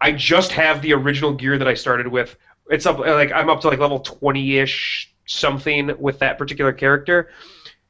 I 0.01 0.11
just 0.11 0.51
have 0.51 0.81
the 0.81 0.93
original 0.93 1.34
gear 1.34 1.57
that 1.57 1.67
I 1.67 1.73
started 1.73 2.07
with. 2.07 2.36
It's 2.69 2.86
up 2.86 2.99
like 2.99 3.31
I'm 3.31 3.49
up 3.49 3.61
to 3.61 3.69
like 3.69 3.79
level 3.79 4.01
20ish 4.01 5.07
something 5.26 5.91
with 5.99 6.19
that 6.19 6.38
particular 6.38 6.74
character. 6.74 7.30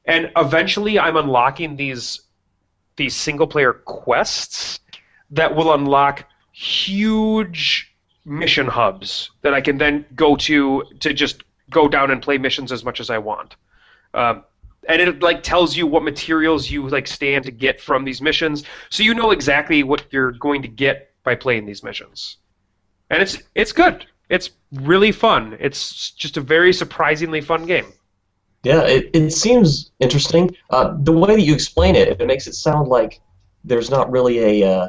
And 0.05 0.31
eventually 0.35 0.99
I'm 0.99 1.17
unlocking 1.17 1.75
these 1.75 2.21
these 2.95 3.15
single 3.15 3.47
player 3.47 3.73
quests 3.73 4.79
that 5.31 5.55
will 5.55 5.73
unlock 5.73 6.25
huge 6.51 7.91
mission 8.25 8.67
hubs 8.67 9.31
that 9.41 9.53
I 9.53 9.61
can 9.61 9.77
then 9.77 10.05
go 10.15 10.35
to 10.37 10.83
to 10.99 11.13
just 11.13 11.43
go 11.69 11.87
down 11.87 12.11
and 12.11 12.21
play 12.21 12.37
missions 12.37 12.71
as 12.71 12.83
much 12.83 12.99
as 12.99 13.09
I 13.09 13.17
want. 13.17 13.55
Um, 14.13 14.43
and 14.87 15.01
it 15.01 15.21
like 15.21 15.43
tells 15.43 15.75
you 15.75 15.87
what 15.87 16.03
materials 16.03 16.69
you 16.69 16.87
like 16.89 17.07
stand 17.07 17.45
to 17.45 17.51
get 17.51 17.81
from 17.81 18.03
these 18.03 18.21
missions, 18.21 18.63
so 18.89 19.01
you 19.01 19.13
know 19.13 19.31
exactly 19.31 19.81
what 19.83 20.05
you're 20.11 20.33
going 20.33 20.61
to 20.61 20.67
get 20.67 21.11
by 21.23 21.35
playing 21.35 21.65
these 21.65 21.83
missions. 21.83 22.37
And 23.09 23.21
it's 23.21 23.41
it's 23.55 23.71
good. 23.71 24.05
It's 24.29 24.49
really 24.73 25.11
fun. 25.11 25.57
It's 25.59 26.11
just 26.11 26.37
a 26.37 26.41
very 26.41 26.73
surprisingly 26.73 27.41
fun 27.41 27.65
game. 27.65 27.93
Yeah, 28.63 28.81
it, 28.83 29.09
it 29.13 29.31
seems 29.31 29.91
interesting. 29.99 30.55
Uh, 30.69 30.95
the 31.01 31.11
way 31.11 31.35
that 31.35 31.41
you 31.41 31.53
explain 31.53 31.95
it, 31.95 32.07
it 32.19 32.25
makes 32.25 32.47
it 32.47 32.53
sound 32.53 32.87
like 32.87 33.19
there's 33.65 33.89
not 33.89 34.09
really 34.09 34.61
a 34.61 34.69
uh, 34.69 34.87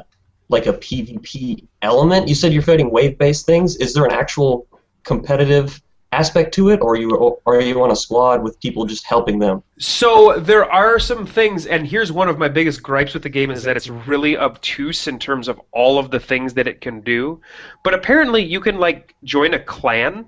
like 0.49 0.65
a 0.65 0.73
PvP 0.73 1.67
element. 1.81 2.27
You 2.27 2.35
said 2.35 2.53
you're 2.53 2.61
fighting 2.61 2.89
wave-based 2.89 3.45
things. 3.45 3.75
Is 3.77 3.93
there 3.93 4.05
an 4.05 4.11
actual 4.11 4.67
competitive 5.03 5.81
aspect 6.15 6.53
to 6.53 6.69
it, 6.69 6.79
or 6.81 6.95
you 6.95 7.37
are 7.45 7.61
you 7.61 7.83
on 7.83 7.91
a 7.91 7.95
squad 7.95 8.41
with 8.43 8.59
people 8.59 8.85
just 8.85 9.05
helping 9.05 9.39
them? 9.39 9.61
So 9.77 10.39
there 10.39 10.69
are 10.71 10.97
some 10.99 11.25
things, 11.25 11.65
and 11.65 11.85
here's 11.85 12.11
one 12.11 12.29
of 12.29 12.37
my 12.37 12.47
biggest 12.47 12.81
gripes 12.81 13.13
with 13.13 13.23
the 13.23 13.29
game 13.29 13.51
is 13.51 13.63
that 13.63 13.75
it's 13.75 13.89
really 13.89 14.37
obtuse 14.37 15.07
in 15.07 15.19
terms 15.19 15.47
of 15.47 15.59
all 15.71 15.99
of 15.99 16.11
the 16.11 16.19
things 16.19 16.53
that 16.53 16.67
it 16.67 16.81
can 16.81 17.01
do. 17.01 17.41
But 17.83 17.93
apparently, 17.93 18.43
you 18.43 18.61
can 18.61 18.79
like 18.79 19.13
join 19.23 19.53
a 19.53 19.59
clan, 19.59 20.25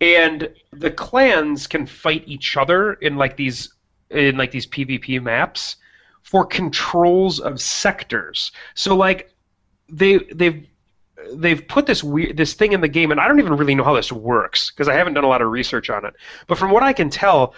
and 0.00 0.48
the 0.72 0.90
clans 0.90 1.66
can 1.66 1.86
fight 1.86 2.22
each 2.26 2.56
other 2.56 2.94
in 2.94 3.16
like 3.16 3.36
these 3.36 3.74
in 4.10 4.36
like 4.36 4.52
these 4.52 4.66
PvP 4.66 5.20
maps 5.22 5.76
for 6.22 6.44
controls 6.44 7.40
of 7.40 7.60
sectors. 7.60 8.52
So 8.74 8.96
like 8.96 9.32
they 9.88 10.18
they've 10.34 10.66
they've 11.34 11.66
put 11.66 11.86
this 11.86 12.02
weird 12.04 12.36
this 12.36 12.54
thing 12.54 12.72
in 12.72 12.80
the 12.80 12.88
game, 12.88 13.10
and 13.10 13.20
I 13.20 13.28
don't 13.28 13.38
even 13.38 13.56
really 13.56 13.74
know 13.74 13.84
how 13.84 13.94
this 13.94 14.12
works 14.12 14.70
because 14.70 14.88
I 14.88 14.94
haven't 14.94 15.14
done 15.14 15.24
a 15.24 15.28
lot 15.28 15.42
of 15.42 15.50
research 15.50 15.90
on 15.90 16.04
it. 16.04 16.14
But 16.46 16.58
from 16.58 16.70
what 16.70 16.82
I 16.82 16.92
can 16.92 17.10
tell, 17.10 17.54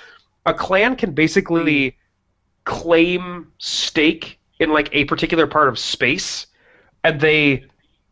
a 0.46 0.54
clan 0.54 0.96
can 0.96 1.12
basically 1.12 1.96
claim 2.64 3.52
stake 3.58 4.38
in 4.58 4.70
like 4.70 4.88
a 4.92 5.04
particular 5.06 5.46
part 5.46 5.68
of 5.68 5.78
space, 5.78 6.46
and 7.04 7.20
they 7.20 7.64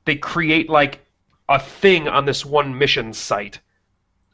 they 0.04 0.16
create 0.16 0.68
like 0.70 1.00
a 1.48 1.58
thing 1.58 2.08
on 2.08 2.26
this 2.26 2.44
one 2.44 2.76
mission 2.76 3.12
site, 3.12 3.60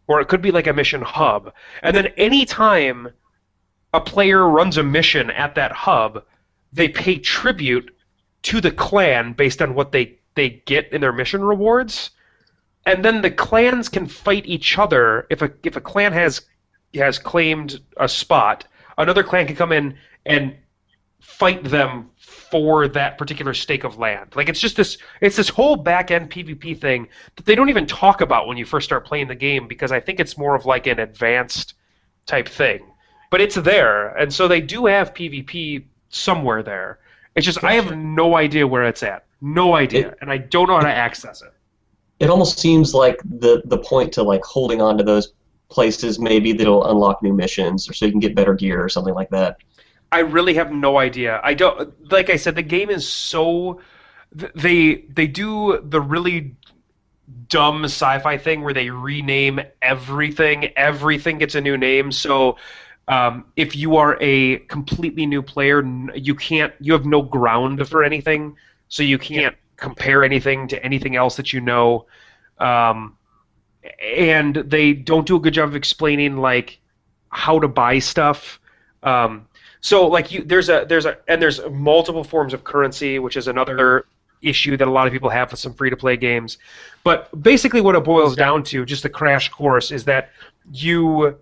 or 0.07 0.21
it 0.21 0.29
could 0.29 0.43
be 0.43 0.51
like 0.51 0.67
a 0.67 0.73
mission 0.73 1.03
hub, 1.03 1.53
and 1.83 1.97
then 1.97 2.07
anytime 2.17 3.09
a 3.93 4.01
player 4.01 4.49
runs 4.49 4.77
a 4.77 4.83
mission 4.83 5.31
at 5.31 5.55
that 5.55 5.71
hub, 5.71 6.25
they 6.73 6.89
pay 6.89 7.17
tribute 7.17 7.95
to 8.43 8.61
the 8.61 8.73
clan 8.73 9.33
based 9.33 9.63
on 9.63 9.75
what 9.75 9.93
they 9.93 10.19
they 10.35 10.63
get 10.67 10.93
in 10.93 11.01
their 11.01 11.13
mission 11.13 11.43
rewards, 11.43 12.11
and 12.87 13.05
then 13.05 13.23
the 13.23 13.31
clans 13.31 13.89
can 13.89 14.07
fight 14.07 14.47
each 14.47 14.79
other. 14.79 15.27
If 15.31 15.43
a 15.43 15.51
if 15.63 15.77
a 15.77 15.81
clan 15.81 16.13
has 16.13 16.43
has 16.95 17.19
claimed 17.19 17.81
a 17.97 18.09
spot, 18.09 18.67
another 18.99 19.23
clan 19.23 19.47
can 19.47 19.57
come 19.57 19.73
in 19.73 19.97
and 20.27 20.57
fight 21.21 21.65
them 21.65 22.11
for 22.19 22.87
that 22.89 23.19
particular 23.19 23.55
stake 23.55 23.85
of 23.85 23.99
land. 23.99 24.35
Like 24.37 24.49
it's 24.49 24.61
just 24.61 24.77
this 24.77 24.99
it's 25.21 25.37
this 25.37 25.49
whole 25.49 25.77
back 25.77 26.11
end 26.11 26.31
PvP 26.31 26.79
thing 26.79 27.09
that 27.37 27.47
they 27.47 27.55
don't 27.55 27.71
even 27.71 27.87
talk 27.87 28.21
about 28.21 28.47
when 28.47 28.57
you 28.57 28.65
first 28.65 28.85
start 28.85 29.05
playing 29.05 29.29
the 29.29 29.35
game 29.35 29.67
because 29.67 29.91
I 29.91 30.01
think 30.01 30.21
it's 30.21 30.39
more 30.39 30.55
of 30.55 30.67
like 30.67 30.87
an 30.87 31.01
advanced 31.01 31.75
type 32.27 32.49
thing. 32.49 32.81
But 33.31 33.41
it's 33.41 33.57
there, 33.57 34.09
and 34.17 34.33
so 34.33 34.47
they 34.47 34.61
do 34.61 34.87
have 34.87 35.15
PvP 35.15 35.85
somewhere 36.11 36.63
there. 36.63 37.01
It's 37.35 37.47
just 37.47 37.65
I 37.65 37.73
have 37.73 37.97
no 37.97 38.37
idea 38.37 38.67
where 38.67 38.85
it's 38.85 39.03
at. 39.03 39.25
No 39.45 39.75
idea. 39.75 40.09
It- 40.09 40.19
and 40.23 40.31
I 40.33 40.39
don't 40.39 40.69
know 40.69 40.77
how 40.77 40.81
to 40.83 40.89
access 40.89 41.43
it. 41.43 41.53
It 42.19 42.31
almost 42.31 42.59
seems 42.59 42.95
like 42.95 43.21
the 43.25 43.61
the 43.67 43.79
point 43.79 44.13
to 44.13 44.23
like 44.23 44.43
holding 44.45 44.81
on 44.81 44.97
to 44.99 45.05
those 45.05 45.35
places 45.69 46.19
maybe 46.19 46.53
that'll 46.53 46.85
unlock 46.89 47.23
new 47.23 47.33
missions, 47.35 47.89
or 47.89 47.93
so 47.93 48.07
you 48.07 48.13
can 48.13 48.21
get 48.21 48.35
better 48.35 48.55
gear 48.55 48.83
or 48.83 48.89
something 48.89 49.15
like 49.15 49.29
that. 49.31 49.59
I 50.13 50.21
really 50.21 50.55
have 50.55 50.73
no 50.73 50.97
idea. 50.99 51.41
I 51.43 51.55
don't 51.55 52.11
like 52.11 52.31
I 52.31 52.37
said 52.37 52.55
the 52.55 52.63
game 52.63 52.89
is 52.89 53.07
so 53.07 53.81
they 54.55 55.05
they 55.13 55.27
do 55.27 55.81
the 55.83 56.01
really 56.01 56.55
dumb 57.49 57.85
sci-fi 57.85 58.39
thing 58.39 58.63
where 58.63 58.75
they 58.75 58.91
rename 58.91 59.61
everything. 59.83 60.71
Everything 60.77 61.39
gets 61.39 61.55
a 61.55 61.61
new 61.61 61.77
name. 61.77 62.13
So 62.13 62.57
um, 63.09 63.45
if 63.57 63.77
you 63.77 63.97
are 63.97 64.17
a 64.21 64.59
completely 64.61 65.27
new 65.27 65.43
player, 65.43 65.85
you 66.15 66.35
can't 66.35 66.73
you 66.81 66.93
have 66.93 67.05
no 67.05 67.23
ground 67.23 67.87
for 67.89 68.03
anything. 68.05 68.57
So 68.95 69.03
you 69.03 69.19
can't 69.19 69.57
compare 69.77 70.23
anything 70.23 70.69
to 70.69 70.81
anything 70.85 71.17
else 71.17 71.35
that 71.35 71.53
you 71.53 71.61
know. 71.61 72.07
Um, 72.59 73.19
and 74.01 74.55
they 74.55 74.93
don't 74.93 75.27
do 75.27 75.35
a 75.35 75.41
good 75.41 75.53
job 75.53 75.69
of 75.71 75.75
explaining 75.75 76.37
like 76.37 76.79
how 77.31 77.59
to 77.59 77.67
buy 77.67 77.99
stuff. 77.99 78.61
Um, 79.03 79.49
so 79.81 80.07
like 80.07 80.31
you, 80.31 80.45
there's 80.45 80.69
a 80.69 80.87
there's 80.89 81.07
a 81.07 81.19
and 81.27 81.43
there's 81.43 81.61
multiple 81.73 82.23
forms 82.23 82.55
of 82.55 82.63
currency, 82.63 83.19
which 83.19 83.37
is 83.37 83.49
another 83.49 84.07
issue 84.43 84.77
that 84.77 84.87
a 84.87 84.91
lot 84.93 85.09
of 85.09 85.13
people 85.13 85.29
have 85.29 85.51
with 85.51 85.59
some 85.59 85.75
free 85.75 85.91
to 85.91 85.97
play 85.97 86.17
games. 86.17 86.59
But 87.03 87.43
basically, 87.43 87.81
what 87.81 87.97
it 87.97 88.05
boils 88.05 88.37
down 88.37 88.63
to, 88.71 88.85
just 88.85 89.03
the 89.03 89.09
crash 89.09 89.49
course, 89.49 89.91
is 89.91 90.05
that 90.05 90.31
you 90.73 91.37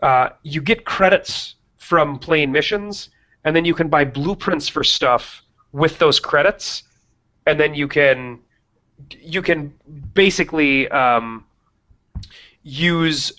uh, 0.00 0.30
you 0.42 0.62
get 0.62 0.86
credits 0.86 1.56
from 1.76 2.18
playing 2.18 2.50
missions, 2.50 3.10
and 3.44 3.54
then 3.54 3.66
you 3.66 3.74
can 3.74 3.90
buy 3.90 4.06
blueprints 4.06 4.70
for 4.70 4.82
stuff 4.82 5.42
with 5.72 5.98
those 5.98 6.18
credits, 6.18 6.84
and 7.46 7.58
then 7.58 7.74
you 7.74 7.88
can 7.88 8.40
you 9.20 9.42
can 9.42 9.74
basically 10.14 10.88
um, 10.88 11.44
use 12.62 13.32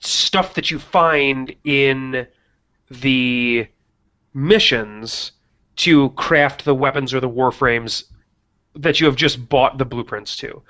stuff 0.00 0.54
that 0.54 0.70
you 0.70 0.78
find 0.78 1.54
in 1.64 2.26
the 2.90 3.66
missions 4.34 5.32
to 5.76 6.10
craft 6.10 6.64
the 6.64 6.74
weapons 6.74 7.14
or 7.14 7.20
the 7.20 7.28
warframes 7.28 8.04
that 8.74 9.00
you 9.00 9.06
have 9.06 9.16
just 9.16 9.48
bought 9.48 9.78
the 9.78 9.84
blueprints 9.84 10.36
to. 10.36 10.62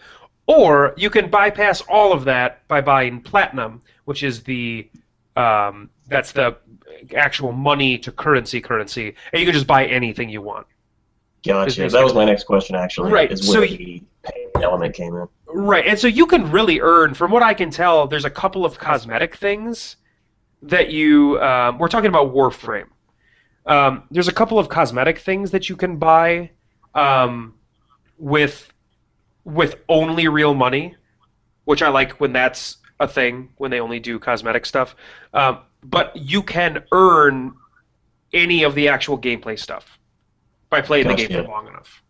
Or 0.47 0.95
you 0.97 1.11
can 1.11 1.31
bypass 1.31 1.83
all 1.83 2.13
of 2.13 2.25
that 2.25 2.67
by 2.69 2.81
buying 2.81 3.21
platinum, 3.21 3.83
which 4.05 4.23
is 4.23 4.43
the 4.43 4.89
um, 5.37 5.91
that's 6.09 6.33
the 6.33 6.57
actual 7.15 7.53
money 7.53 7.99
to 7.99 8.11
currency 8.11 8.61
currency, 8.61 9.15
and 9.33 9.41
you 9.41 9.47
can 9.47 9.55
just 9.55 9.67
buy 9.67 9.87
anything 9.87 10.29
you 10.29 10.43
want. 10.43 10.67
Gotcha. 11.47 11.89
That 11.89 12.05
was 12.05 12.15
my 12.15 12.25
next 12.25 12.45
question 12.45 12.77
actually. 12.77 13.13
Right, 13.13 13.31
Is 13.31 13.47
so 13.47 13.61
where 13.61 13.69
y- 13.69 14.01
the 14.55 14.63
element 14.63 14.95
came 14.95 15.15
in. 15.15 15.29
Right, 15.47 15.87
and 15.87 15.99
so 15.99 16.07
you 16.09 16.27
can 16.27 16.51
really 16.51 16.81
earn, 16.81 17.15
from 17.15 17.31
what 17.31 17.43
I 17.43 17.55
can 17.55 17.71
tell, 17.71 18.07
there's 18.07 18.25
a 18.25 18.31
couple 18.31 18.65
of 18.65 18.79
cosmetic 18.79 19.37
things 19.37 19.97
that 20.63 20.91
you. 20.91 21.41
Um, 21.41 21.79
we're 21.79 21.89
talking 21.89 22.09
about 22.09 22.35
Warframe. 22.35 22.89
Um, 23.67 24.05
there's 24.11 24.29
a 24.29 24.33
couple 24.33 24.59
of 24.59 24.69
cosmetic 24.69 25.19
things 25.19 25.51
that 25.53 25.69
you 25.69 25.77
can 25.77 25.97
buy 25.97 26.51
um, 26.95 27.55
with 28.19 28.73
with 29.45 29.77
only 29.89 30.29
real 30.29 30.55
money, 30.55 30.97
which 31.65 31.83
I 31.83 31.89
like 31.89 32.21
when 32.21 32.33
that's 32.33 32.79
a 33.01 33.07
thing 33.09 33.51
when 33.57 33.71
they 33.71 33.81
only 33.81 34.01
do 34.01 34.19
cosmetic 34.19 34.67
stuff. 34.67 34.97
Um, 35.33 35.61
but 35.85 36.15
you 36.17 36.43
can 36.43 36.85
earn 36.93 37.55
any 38.33 38.65
of 38.65 38.75
the 38.75 38.89
actual 38.89 39.19
gameplay 39.19 39.59
stuff 39.59 39.98
by 40.71 40.81
playing 40.81 41.09
the 41.09 41.15
game 41.15 41.29
for 41.29 41.43
long 41.43 41.67
enough. 41.69 42.03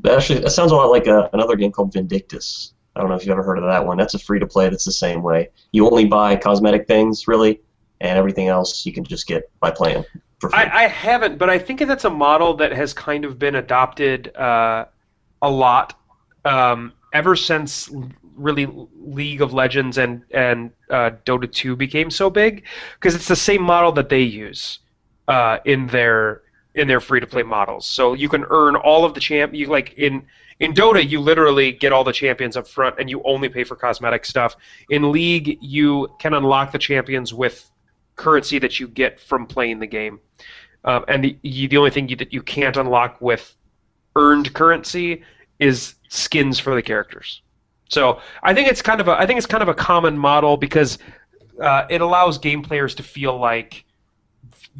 That 0.00 0.18
actually, 0.18 0.40
that 0.40 0.50
sounds 0.50 0.72
a 0.72 0.76
lot 0.76 0.90
like 0.90 1.06
a, 1.06 1.28
another 1.32 1.56
game 1.56 1.72
called 1.72 1.92
Vindictus. 1.92 2.74
I 2.94 3.00
don't 3.00 3.10
know 3.10 3.16
if 3.16 3.24
you've 3.24 3.32
ever 3.32 3.42
heard 3.42 3.58
of 3.58 3.64
that 3.64 3.84
one. 3.84 3.96
That's 3.96 4.14
a 4.14 4.18
free 4.18 4.38
to 4.38 4.46
play. 4.46 4.68
That's 4.68 4.84
the 4.84 4.92
same 4.92 5.22
way. 5.22 5.50
You 5.72 5.86
only 5.86 6.04
buy 6.04 6.36
cosmetic 6.36 6.86
things, 6.86 7.28
really, 7.28 7.60
and 8.00 8.18
everything 8.18 8.48
else 8.48 8.84
you 8.86 8.92
can 8.92 9.04
just 9.04 9.26
get 9.26 9.50
by 9.60 9.70
playing. 9.70 10.04
I, 10.52 10.84
I 10.84 10.88
haven't, 10.88 11.38
but 11.38 11.50
I 11.50 11.58
think 11.58 11.80
that's 11.80 12.04
a 12.04 12.10
model 12.10 12.54
that 12.54 12.72
has 12.72 12.92
kind 12.92 13.24
of 13.24 13.38
been 13.38 13.56
adopted 13.56 14.34
uh, 14.36 14.86
a 15.42 15.50
lot 15.50 15.98
um, 16.44 16.92
ever 17.12 17.34
since 17.34 17.90
really 18.36 18.68
League 19.00 19.42
of 19.42 19.52
Legends 19.52 19.98
and 19.98 20.22
and 20.30 20.70
uh, 20.90 21.10
Dota 21.26 21.50
2 21.50 21.74
became 21.76 22.10
so 22.10 22.30
big 22.30 22.64
because 22.94 23.14
it's 23.14 23.28
the 23.28 23.36
same 23.36 23.62
model 23.62 23.90
that 23.92 24.08
they 24.08 24.22
use 24.22 24.78
uh, 25.26 25.58
in 25.64 25.88
their 25.88 26.42
in 26.78 26.88
their 26.88 27.00
free 27.00 27.20
to 27.20 27.26
play 27.26 27.42
models. 27.42 27.86
So 27.86 28.14
you 28.14 28.28
can 28.28 28.44
earn 28.50 28.76
all 28.76 29.04
of 29.04 29.14
the 29.14 29.20
champ. 29.20 29.54
You 29.54 29.66
like 29.66 29.94
in 29.94 30.24
in 30.60 30.72
Dota, 30.72 31.08
you 31.08 31.20
literally 31.20 31.72
get 31.72 31.92
all 31.92 32.04
the 32.04 32.12
champions 32.12 32.56
up 32.56 32.66
front, 32.66 32.96
and 32.98 33.08
you 33.08 33.22
only 33.24 33.48
pay 33.48 33.64
for 33.64 33.76
cosmetic 33.76 34.24
stuff. 34.24 34.56
In 34.90 35.12
League, 35.12 35.58
you 35.60 36.08
can 36.18 36.34
unlock 36.34 36.72
the 36.72 36.78
champions 36.78 37.32
with 37.32 37.70
currency 38.16 38.58
that 38.58 38.80
you 38.80 38.88
get 38.88 39.20
from 39.20 39.46
playing 39.46 39.78
the 39.78 39.86
game. 39.86 40.18
Um, 40.84 41.04
and 41.08 41.24
the, 41.24 41.38
you, 41.42 41.68
the 41.68 41.76
only 41.76 41.90
thing 41.90 42.08
you, 42.08 42.16
that 42.16 42.32
you 42.32 42.42
can't 42.42 42.76
unlock 42.76 43.20
with 43.20 43.54
earned 44.16 44.52
currency 44.54 45.22
is 45.58 45.94
skins 46.08 46.58
for 46.58 46.74
the 46.74 46.82
characters. 46.82 47.42
So 47.88 48.20
I 48.42 48.54
think 48.54 48.68
it's 48.68 48.82
kind 48.82 49.00
of 49.00 49.08
a 49.08 49.12
I 49.12 49.26
think 49.26 49.38
it's 49.38 49.46
kind 49.46 49.62
of 49.62 49.68
a 49.68 49.74
common 49.74 50.18
model 50.18 50.56
because 50.56 50.98
uh, 51.62 51.86
it 51.88 52.00
allows 52.00 52.38
game 52.38 52.62
players 52.62 52.94
to 52.96 53.02
feel 53.02 53.38
like 53.38 53.84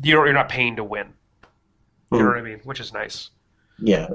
you're 0.02 0.26
you're 0.26 0.34
not 0.34 0.48
paying 0.48 0.76
to 0.76 0.84
win. 0.84 1.12
You 2.10 2.18
know 2.18 2.24
Hmm. 2.24 2.30
what 2.30 2.38
I 2.38 2.42
mean? 2.42 2.60
Which 2.64 2.80
is 2.80 2.92
nice. 2.92 3.30
yeah, 3.78 4.08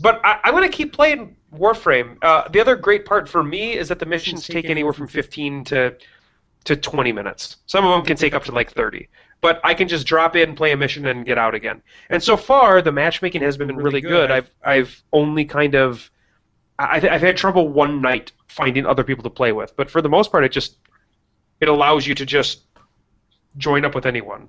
But 0.00 0.20
I, 0.24 0.40
I'm 0.44 0.54
going 0.54 0.68
to 0.70 0.74
keep 0.76 0.92
playing 0.92 1.36
Warframe. 1.54 2.16
Uh, 2.22 2.48
the 2.48 2.60
other 2.60 2.76
great 2.76 3.04
part 3.04 3.28
for 3.28 3.42
me 3.42 3.72
is 3.76 3.88
that 3.88 3.98
the 3.98 4.06
missions 4.06 4.46
take 4.46 4.70
anywhere 4.70 4.92
from 4.92 5.08
15 5.08 5.64
to 5.64 5.96
to 6.64 6.76
20 6.76 7.10
minutes. 7.12 7.56
Some 7.66 7.86
of 7.86 7.90
them 7.90 8.04
can 8.04 8.18
take 8.18 8.34
up 8.34 8.44
to 8.44 8.52
like 8.52 8.70
30. 8.70 9.08
But 9.40 9.60
I 9.64 9.72
can 9.72 9.88
just 9.88 10.06
drop 10.06 10.36
in, 10.36 10.54
play 10.54 10.72
a 10.72 10.76
mission, 10.76 11.06
and 11.06 11.24
get 11.24 11.38
out 11.38 11.54
again. 11.54 11.80
And 12.10 12.22
so 12.22 12.36
far, 12.36 12.82
the 12.82 12.92
matchmaking 12.92 13.40
has 13.40 13.56
been 13.56 13.74
really 13.76 14.02
good. 14.02 14.30
I've 14.30 14.50
I've 14.62 15.02
only 15.12 15.44
kind 15.46 15.74
of 15.74 16.10
I, 16.78 16.96
I've 16.96 17.22
had 17.22 17.36
trouble 17.38 17.68
one 17.68 18.00
night 18.02 18.32
finding 18.48 18.84
other 18.86 19.04
people 19.04 19.22
to 19.24 19.30
play 19.30 19.52
with. 19.52 19.74
But 19.76 19.90
for 19.90 20.02
the 20.02 20.08
most 20.10 20.30
part, 20.30 20.44
it 20.44 20.52
just 20.52 20.76
it 21.60 21.68
allows 21.68 22.06
you 22.06 22.14
to 22.14 22.26
just 22.26 22.64
join 23.56 23.84
up 23.86 23.94
with 23.94 24.04
anyone. 24.06 24.48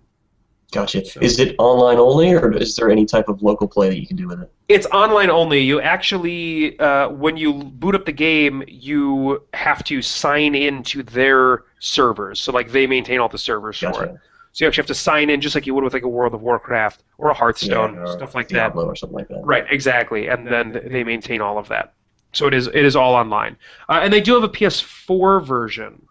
Gotcha. 0.72 1.04
Is 1.24 1.40
it 1.40 1.56
online 1.60 1.98
only, 1.98 2.32
or 2.34 2.54
is 2.54 2.78
there 2.78 2.90
any 2.90 3.06
type 3.06 3.28
of 3.28 3.44
local 3.44 3.68
play 3.68 3.90
that 3.90 4.00
you 4.00 4.08
can 4.08 4.16
do 4.16 4.28
with 4.28 4.42
it? 4.42 4.52
It's 4.70 4.86
online 4.88 5.30
only. 5.30 5.60
You 5.60 5.82
actually, 5.82 6.80
uh, 6.80 7.10
when 7.10 7.36
you 7.36 7.54
boot 7.54 7.94
up 7.94 8.06
the 8.06 8.14
game, 8.14 8.64
you 8.68 9.44
have 9.54 9.84
to 9.86 10.02
sign 10.02 10.56
in 10.56 10.82
to 10.84 11.04
their 11.04 11.66
servers. 11.80 12.40
So 12.40 12.54
like 12.54 12.72
they 12.72 12.88
maintain 12.88 13.20
all 13.20 13.28
the 13.28 13.38
servers 13.38 13.78
for 13.78 13.90
it. 13.90 13.94
Gotcha. 13.94 14.22
So 14.54 14.66
you 14.66 14.68
actually 14.68 14.82
have 14.82 14.88
to 14.88 14.96
sign 14.96 15.30
in 15.30 15.40
just 15.42 15.56
like 15.56 15.66
you 15.66 15.74
would 15.74 15.84
with 15.84 15.94
like 15.94 16.04
a 16.04 16.10
World 16.10 16.34
of 16.34 16.42
Warcraft 16.42 17.04
or 17.18 17.30
a 17.30 17.34
Hearthstone, 17.34 17.94
Yeah, 17.94 18.02
or 18.02 18.08
stuff 18.08 18.36
like 18.36 18.48
that. 18.50 18.56
Diablo 18.56 18.86
or 18.86 18.96
something 18.96 19.18
like 19.18 19.30
that. 19.30 19.42
Right, 19.44 19.66
exactly, 19.70 20.28
and 20.28 20.46
then 20.46 20.82
they 20.90 21.04
maintain 21.04 21.42
all 21.42 21.58
of 21.58 21.68
that. 21.70 21.94
So 22.34 22.48
it 22.48 22.54
is 22.54 22.68
it 22.68 22.86
is 22.86 22.96
all 22.96 23.14
online, 23.14 23.58
uh, 23.90 24.00
and 24.04 24.12
they 24.12 24.22
do 24.22 24.34
have 24.34 24.44
a 24.44 24.50
PS4 24.50 25.46
version, 25.46 26.02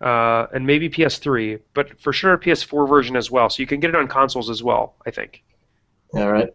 uh, 0.00 0.46
and 0.52 0.66
maybe 0.66 0.88
PS3, 0.88 1.60
but 1.74 1.98
for 2.00 2.12
sure 2.12 2.36
PS4 2.38 2.88
version 2.88 3.16
as 3.16 3.30
well. 3.30 3.48
So 3.50 3.60
you 3.62 3.66
can 3.66 3.80
get 3.80 3.90
it 3.90 3.96
on 3.96 4.08
consoles 4.08 4.50
as 4.50 4.62
well. 4.62 4.94
I 5.06 5.10
think. 5.10 5.42
All 6.14 6.30
right. 6.30 6.48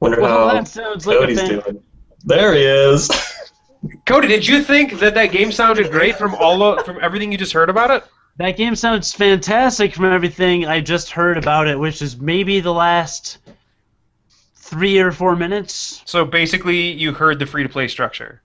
Wonder 0.00 0.20
Well, 0.20 0.48
how 0.48 0.54
that 0.54 0.68
sounds 0.68 1.06
like 1.06 1.16
a 1.16 1.20
Cody's 1.20 1.40
thing. 1.40 1.60
doing. 1.60 1.82
There 2.24 2.54
he 2.54 2.62
is. 2.62 3.08
Cody, 4.06 4.28
did 4.28 4.46
you 4.46 4.62
think 4.62 4.98
that 5.00 5.14
that 5.14 5.26
game 5.32 5.52
sounded 5.52 5.90
great 5.90 6.16
from 6.16 6.34
all 6.34 6.62
of, 6.62 6.84
from 6.84 6.98
everything 7.00 7.30
you 7.32 7.38
just 7.38 7.52
heard 7.52 7.70
about 7.70 7.90
it? 7.90 8.04
That 8.36 8.56
game 8.56 8.74
sounds 8.76 9.12
fantastic 9.12 9.94
from 9.94 10.04
everything 10.06 10.66
I 10.66 10.80
just 10.80 11.10
heard 11.10 11.36
about 11.38 11.66
it, 11.68 11.78
which 11.78 12.02
is 12.02 12.16
maybe 12.20 12.60
the 12.60 12.72
last 12.72 13.38
three 14.54 14.98
or 14.98 15.10
four 15.12 15.34
minutes. 15.36 16.02
So 16.04 16.24
basically, 16.24 16.92
you 16.92 17.12
heard 17.12 17.38
the 17.38 17.46
free 17.46 17.62
to 17.62 17.68
play 17.68 17.88
structure. 17.88 18.42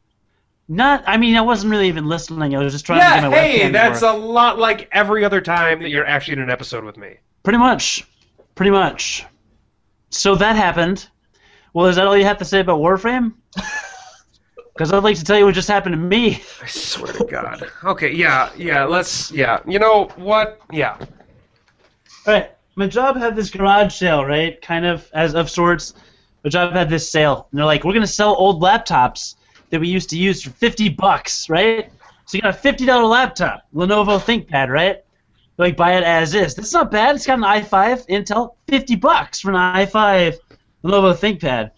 Not, 0.73 1.03
I 1.05 1.17
mean, 1.17 1.35
I 1.35 1.41
wasn't 1.41 1.69
really 1.69 1.87
even 1.87 2.07
listening. 2.07 2.55
I 2.55 2.63
was 2.63 2.73
just 2.73 2.85
trying 2.85 2.99
to 2.99 3.21
get 3.21 3.29
my 3.29 3.37
hey, 3.37 3.59
webcam 3.59 3.65
to 3.67 3.71
that's 3.73 4.01
work. 4.01 4.15
a 4.15 4.17
lot 4.17 4.57
like 4.57 4.89
every 4.91 5.23
other 5.23 5.39
time 5.39 5.83
that 5.83 5.89
you're 5.89 6.05
actually 6.05 6.33
in 6.33 6.39
an 6.39 6.49
episode 6.49 6.83
with 6.83 6.97
me. 6.97 7.17
Pretty 7.43 7.59
much. 7.59 8.07
Pretty 8.55 8.71
much. 8.71 9.23
So 10.09 10.33
that 10.35 10.55
happened. 10.55 11.07
Well, 11.73 11.85
is 11.85 11.95
that 11.97 12.07
all 12.07 12.17
you 12.17 12.25
have 12.25 12.39
to 12.39 12.45
say 12.45 12.59
about 12.59 12.79
Warframe? 12.79 13.33
Because 14.73 14.91
I'd 14.91 15.03
like 15.03 15.17
to 15.17 15.23
tell 15.23 15.37
you 15.37 15.45
what 15.45 15.53
just 15.53 15.67
happened 15.67 15.93
to 15.93 16.01
me. 16.01 16.41
I 16.59 16.65
swear 16.65 17.13
to 17.13 17.25
God. 17.25 17.69
Okay, 17.83 18.11
yeah, 18.11 18.49
yeah, 18.57 18.85
let's, 18.85 19.31
yeah. 19.31 19.59
You 19.67 19.77
know 19.77 20.05
what? 20.15 20.61
Yeah. 20.71 20.97
All 22.25 22.33
right, 22.33 22.49
my 22.75 22.87
job 22.87 23.15
had 23.15 23.35
this 23.35 23.51
garage 23.51 23.93
sale, 23.93 24.25
right? 24.25 24.59
Kind 24.63 24.87
of 24.87 25.07
as 25.13 25.35
of 25.35 25.47
sorts. 25.47 25.93
My 26.43 26.49
job 26.49 26.73
had 26.73 26.89
this 26.89 27.07
sale, 27.07 27.47
and 27.51 27.59
they're 27.59 27.67
like, 27.67 27.83
"We're 27.83 27.93
gonna 27.93 28.07
sell 28.07 28.33
old 28.35 28.63
laptops 28.63 29.35
that 29.73 29.79
we 29.79 29.87
used 29.87 30.11
to 30.11 30.17
use 30.19 30.43
for 30.43 30.51
fifty 30.51 30.87
bucks, 30.87 31.49
right? 31.49 31.91
So 32.25 32.37
you 32.37 32.43
got 32.43 32.53
a 32.53 32.57
fifty 32.57 32.85
dollar 32.85 33.05
laptop, 33.05 33.63
Lenovo 33.73 34.19
ThinkPad, 34.19 34.69
right? 34.69 35.03
Like, 35.57 35.75
buy 35.75 35.95
it 35.95 36.03
as 36.03 36.35
is. 36.35 36.53
That's 36.53 36.73
not 36.73 36.91
bad. 36.91 37.15
It's 37.15 37.25
got 37.25 37.39
an 37.39 37.43
i5 37.43 38.07
Intel, 38.07 38.53
fifty 38.67 38.95
bucks 38.95 39.39
for 39.39 39.49
an 39.49 39.55
i5 39.55 40.37
Lenovo 40.83 41.15
ThinkPad. 41.15 41.71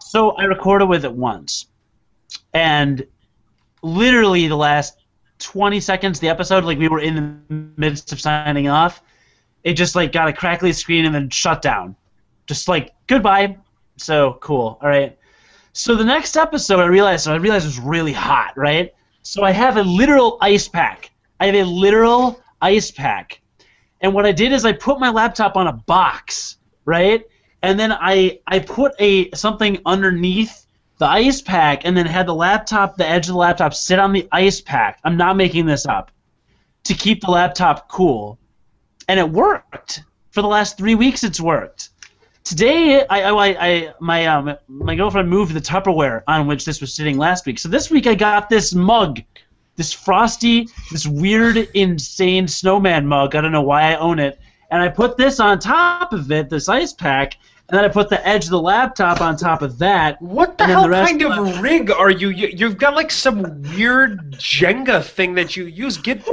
So 0.00 0.30
I 0.30 0.44
recorded 0.44 0.86
with 0.86 1.04
it 1.04 1.12
once, 1.12 1.66
and 2.54 3.06
literally 3.82 4.48
the 4.48 4.56
last 4.56 5.04
20 5.40 5.80
seconds 5.80 6.18
the 6.18 6.30
episode, 6.30 6.64
like 6.64 6.78
we 6.78 6.88
were 6.88 7.00
in 7.00 7.42
the 7.48 7.54
midst 7.76 8.10
of 8.12 8.22
signing 8.22 8.68
off, 8.68 9.02
it 9.64 9.74
just 9.74 9.94
like 9.94 10.12
got 10.12 10.28
a 10.28 10.32
crackly 10.32 10.72
screen 10.72 11.04
and 11.04 11.14
then 11.14 11.28
shut 11.28 11.60
down. 11.60 11.94
Just 12.46 12.68
like 12.68 12.94
goodbye. 13.06 13.58
So 13.98 14.38
cool. 14.40 14.78
All 14.80 14.88
right. 14.88 15.18
So 15.72 15.94
the 15.96 16.04
next 16.04 16.36
episode, 16.36 16.80
I 16.80 16.86
realized 16.86 17.28
I 17.28 17.36
realized 17.36 17.64
it 17.64 17.68
was 17.68 17.80
really 17.80 18.12
hot, 18.12 18.52
right? 18.56 18.92
So 19.22 19.42
I 19.42 19.52
have 19.52 19.76
a 19.76 19.82
literal 19.82 20.38
ice 20.40 20.68
pack. 20.68 21.10
I 21.40 21.46
have 21.46 21.54
a 21.54 21.64
literal 21.64 22.40
ice 22.60 22.90
pack, 22.90 23.40
and 24.00 24.14
what 24.14 24.26
I 24.26 24.32
did 24.32 24.52
is 24.52 24.64
I 24.64 24.72
put 24.72 25.00
my 25.00 25.10
laptop 25.10 25.56
on 25.56 25.66
a 25.66 25.72
box, 25.72 26.58
right? 26.84 27.24
And 27.62 27.78
then 27.78 27.92
I 27.92 28.40
I 28.46 28.58
put 28.58 28.92
a 28.98 29.30
something 29.32 29.78
underneath 29.86 30.66
the 30.98 31.06
ice 31.06 31.40
pack, 31.40 31.84
and 31.84 31.96
then 31.96 32.06
had 32.06 32.26
the 32.26 32.34
laptop, 32.34 32.96
the 32.96 33.08
edge 33.08 33.26
of 33.28 33.32
the 33.32 33.38
laptop, 33.38 33.74
sit 33.74 33.98
on 33.98 34.12
the 34.12 34.28
ice 34.30 34.60
pack. 34.60 35.00
I'm 35.04 35.16
not 35.16 35.36
making 35.36 35.66
this 35.66 35.86
up. 35.86 36.10
To 36.84 36.94
keep 36.94 37.22
the 37.22 37.30
laptop 37.30 37.88
cool 37.88 38.38
and 39.08 39.18
it 39.18 39.28
worked 39.28 40.02
for 40.30 40.42
the 40.42 40.48
last 40.48 40.78
three 40.78 40.94
weeks. 40.94 41.24
It's 41.24 41.40
worked. 41.40 41.90
Today, 42.44 43.06
I, 43.06 43.22
I, 43.22 43.46
I 43.46 43.94
my 44.00 44.26
um, 44.26 44.56
my 44.66 44.94
girlfriend 44.96 45.30
moved 45.30 45.54
the 45.54 45.60
Tupperware 45.60 46.22
on 46.26 46.46
which 46.46 46.64
this 46.64 46.80
was 46.80 46.92
sitting 46.92 47.16
last 47.16 47.46
week. 47.46 47.58
So 47.58 47.68
this 47.68 47.90
week 47.90 48.06
I 48.06 48.14
got 48.14 48.48
this 48.48 48.74
mug, 48.74 49.20
this 49.76 49.92
frosty, 49.92 50.68
this 50.90 51.06
weird, 51.06 51.56
insane 51.74 52.48
snowman 52.48 53.06
mug. 53.06 53.36
I 53.36 53.40
don't 53.40 53.52
know 53.52 53.62
why 53.62 53.92
I 53.92 53.96
own 53.96 54.18
it, 54.18 54.40
and 54.70 54.82
I 54.82 54.88
put 54.88 55.16
this 55.16 55.38
on 55.38 55.60
top 55.60 56.12
of 56.12 56.32
it, 56.32 56.50
this 56.50 56.68
ice 56.68 56.92
pack, 56.92 57.36
and 57.68 57.78
then 57.78 57.84
I 57.84 57.88
put 57.88 58.08
the 58.08 58.26
edge 58.26 58.44
of 58.44 58.50
the 58.50 58.60
laptop 58.60 59.20
on 59.20 59.36
top 59.36 59.62
of 59.62 59.78
that. 59.78 60.20
What 60.20 60.58
the 60.58 60.66
hell 60.66 60.88
the 60.88 60.94
kind 60.94 61.22
of 61.22 61.46
of 61.46 61.60
rig 61.60 61.90
are 61.92 62.10
you? 62.10 62.30
you? 62.30 62.48
You've 62.48 62.76
got 62.76 62.94
like 62.94 63.10
some 63.12 63.62
weird 63.76 64.32
Jenga 64.32 65.04
thing 65.04 65.34
that 65.34 65.56
you 65.56 65.66
use. 65.66 65.96
Get, 65.96 66.28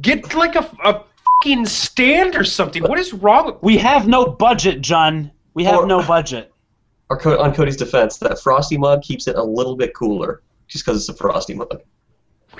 get 0.00 0.34
like 0.34 0.56
a, 0.56 0.68
a 0.84 1.04
fucking 1.44 1.66
stand 1.66 2.34
or 2.36 2.44
something. 2.44 2.82
What 2.82 2.98
is 2.98 3.12
wrong? 3.12 3.46
with- 3.46 3.62
We 3.62 3.76
have 3.78 4.08
no 4.08 4.24
budget, 4.26 4.80
John. 4.80 5.30
We 5.54 5.64
have 5.64 5.80
Or- 5.80 5.86
no 5.86 6.02
budget. 6.06 6.50
Or 7.10 7.18
Co- 7.18 7.38
on 7.38 7.54
Cody's 7.54 7.76
defense, 7.76 8.16
that 8.18 8.40
frosty 8.40 8.78
mug 8.78 9.02
keeps 9.02 9.28
it 9.28 9.36
a 9.36 9.42
little 9.42 9.76
bit 9.76 9.94
cooler, 9.94 10.40
just 10.68 10.86
because 10.86 10.98
it's 10.98 11.08
a 11.10 11.14
frosty 11.22 11.52
mug. 11.52 11.82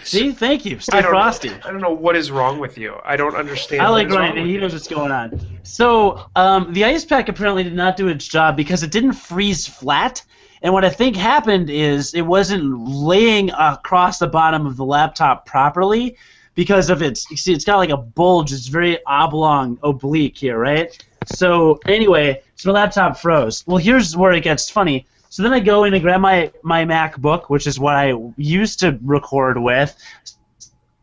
See, 0.03 0.32
thank 0.32 0.66
you. 0.66 0.78
Stay 0.80 0.99
I 0.99 1.01
don't, 1.01 1.12
frosty. 1.12 1.49
I 1.64 1.70
don't 1.72 1.80
know 1.80 1.95
what 1.95 2.14
is 2.14 2.30
wrong 2.30 2.59
with 2.59 2.76
you. 2.76 2.95
I 3.07 3.16
don't 3.16 3.35
understand. 3.35 3.80
I 3.80 3.89
like 3.89 4.11
Ryan, 4.11 4.45
he 4.45 4.53
you. 4.53 4.61
knows 4.61 4.74
what's 4.74 4.87
going 4.87 5.11
on. 5.11 5.41
So, 5.62 6.26
um, 6.37 6.74
the 6.74 6.85
ice 6.85 7.07
pack 7.07 7.30
apparently 7.30 7.62
did 7.64 7.74
not 7.74 7.97
do 7.97 8.09
its 8.09 8.28
job 8.28 8.55
because 8.55 8.82
it 8.82 8.91
didn't 8.91 9.14
freeze 9.14 9.66
flat. 9.66 10.22
And 10.61 10.74
what 10.74 10.85
I 10.85 10.91
think 10.91 11.16
happened 11.16 11.70
is 11.70 12.12
it 12.12 12.22
wasn't 12.22 12.87
laying 12.87 13.51
across 13.53 14.18
the 14.18 14.26
bottom 14.28 14.66
of 14.66 14.76
the 14.76 14.85
laptop 14.85 15.47
properly 15.47 16.18
because 16.55 16.90
of 16.90 17.02
its. 17.02 17.30
You 17.30 17.36
see, 17.36 17.52
it's 17.52 17.64
got 17.64 17.76
like 17.76 17.90
a 17.90 17.96
bulge. 17.96 18.52
It's 18.52 18.66
very 18.66 18.98
oblong, 19.07 19.78
oblique 19.82 20.36
here, 20.36 20.59
right? 20.59 20.96
So 21.26 21.80
anyway, 21.86 22.42
so 22.57 22.72
my 22.72 22.80
laptop 22.80 23.18
froze. 23.18 23.64
Well, 23.66 23.78
here's 23.78 24.16
where 24.16 24.32
it 24.32 24.42
gets 24.42 24.70
funny. 24.70 25.07
So 25.30 25.42
then 25.42 25.52
I 25.52 25.61
go 25.61 25.84
in 25.84 25.94
and 25.94 26.02
grab 26.02 26.20
my 26.20 26.52
my 26.62 26.84
MacBook, 26.84 27.44
which 27.46 27.66
is 27.66 27.78
what 27.80 27.96
I 27.96 28.14
used 28.36 28.80
to 28.80 28.98
record 29.02 29.59
with. 29.59 29.96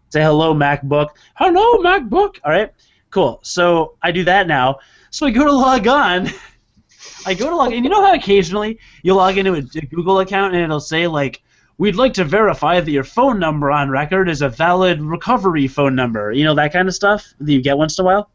Say 0.10 0.22
hello, 0.22 0.54
MacBook. 0.54 1.10
Hello, 1.36 1.78
MacBook. 1.80 2.39
All 2.43 2.52
right, 2.52 2.72
cool. 3.10 3.39
So 3.43 3.95
I 4.02 4.12
do 4.12 4.24
that 4.26 4.47
now. 4.47 4.80
So 5.10 5.26
I 5.26 5.32
go 5.32 5.45
to 5.45 5.52
log 5.52 5.88
on. 5.88 6.30
I 7.26 7.34
go 7.34 7.49
to 7.49 7.56
log 7.56 7.74
in. 7.74 7.84
You 7.84 7.89
know 7.89 8.06
how 8.06 8.14
occasionally 8.14 8.80
you 9.04 9.14
log 9.14 9.38
into 9.38 9.54
a, 9.54 9.58
a 9.58 9.86
Google 9.88 10.20
account 10.20 10.54
and 10.54 10.64
it'll 10.64 10.80
say 10.80 11.08
like, 11.08 11.41
"We'd 11.82 11.96
like 11.96 12.14
to 12.14 12.24
verify 12.24 12.80
that 12.80 12.92
your 12.92 13.04
phone 13.04 13.40
number 13.40 13.72
on 13.72 13.90
record 13.90 14.30
is 14.30 14.44
a 14.44 14.50
valid 14.50 15.02
recovery 15.02 15.68
phone 15.68 15.96
number." 15.96 16.32
You 16.32 16.44
know 16.44 16.54
that 16.54 16.72
kind 16.74 16.88
of 16.88 16.94
stuff 16.94 17.34
that 17.40 17.52
you 17.52 17.60
get 17.60 17.76
once 17.76 17.98
in 17.98 18.04
a 18.04 18.06
while. 18.06 18.30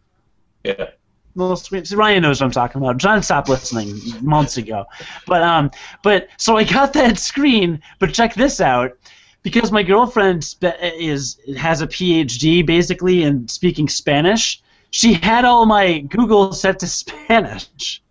Yeah. 0.64 0.90
Little 1.36 1.54
sweet. 1.54 1.86
See, 1.86 1.94
Ryan 1.94 2.22
knows 2.22 2.40
what 2.40 2.46
I'm 2.46 2.50
talking 2.50 2.82
about. 2.82 2.96
John 2.96 3.22
stopped 3.22 3.48
listening 3.48 4.00
months 4.20 4.56
ago, 4.56 4.86
but 5.28 5.42
um, 5.42 5.70
but 6.02 6.26
so 6.38 6.56
I 6.56 6.64
got 6.64 6.92
that 6.94 7.18
screen. 7.30 7.80
But 8.00 8.12
check 8.12 8.34
this 8.34 8.60
out, 8.60 8.98
because 9.44 9.70
my 9.70 9.84
girlfriend 9.84 10.56
is 10.82 11.38
has 11.56 11.82
a 11.82 11.86
PhD 11.86 12.66
basically 12.66 13.22
in 13.22 13.46
speaking 13.46 13.88
Spanish. 13.88 14.60
She 14.90 15.12
had 15.12 15.44
all 15.44 15.66
my 15.66 16.00
Google 16.00 16.52
set 16.52 16.80
to 16.80 16.86
Spanish. 17.02 18.02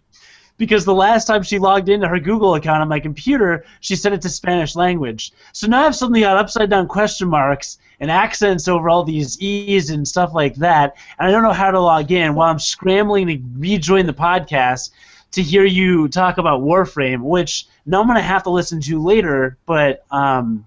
Because 0.58 0.86
the 0.86 0.93
last 0.93 1.26
time 1.26 1.43
she 1.43 1.60
logged 1.60 1.89
into 1.89 2.08
her 2.08 2.20
Google 2.20 2.56
account 2.56 2.82
on 2.82 2.88
my 2.88 2.99
computer, 2.99 3.66
she 3.82 3.95
set 3.95 4.14
it 4.14 4.22
to 4.22 4.30
Spanish 4.30 4.76
language. 4.76 5.34
So 5.51 5.68
now 5.68 5.86
I've 5.86 5.95
suddenly 5.95 6.22
got 6.22 6.38
upside 6.38 6.70
down 6.70 6.88
question 6.88 7.28
marks 7.28 7.78
and 7.99 8.10
accents 8.10 8.68
over 8.68 8.89
all 8.89 9.03
these 9.03 9.39
E's 9.41 9.89
and 9.89 10.08
stuff 10.08 10.34
like 10.34 10.56
that, 10.56 10.95
and 11.20 11.28
I 11.28 11.32
don't 11.32 11.43
know 11.43 11.51
how 11.51 11.72
to 11.72 11.80
log 11.80 12.12
in 12.12 12.36
while 12.36 12.49
I'm 12.49 12.60
scrambling 12.60 13.28
to 13.28 13.41
rejoin 13.58 14.06
the 14.06 14.14
podcast 14.14 14.91
to 15.32 15.41
hear 15.41 15.66
you 15.66 16.08
talk 16.08 16.38
about 16.38 16.62
Warframe, 16.62 17.22
which 17.22 17.68
now 17.86 17.99
I'm 17.99 18.08
going 18.08 18.18
to 18.18 18.24
have 18.24 18.43
to 18.43 18.49
listen 18.49 18.80
to 18.82 19.03
later, 19.03 19.58
but 19.66 20.06
um, 20.10 20.66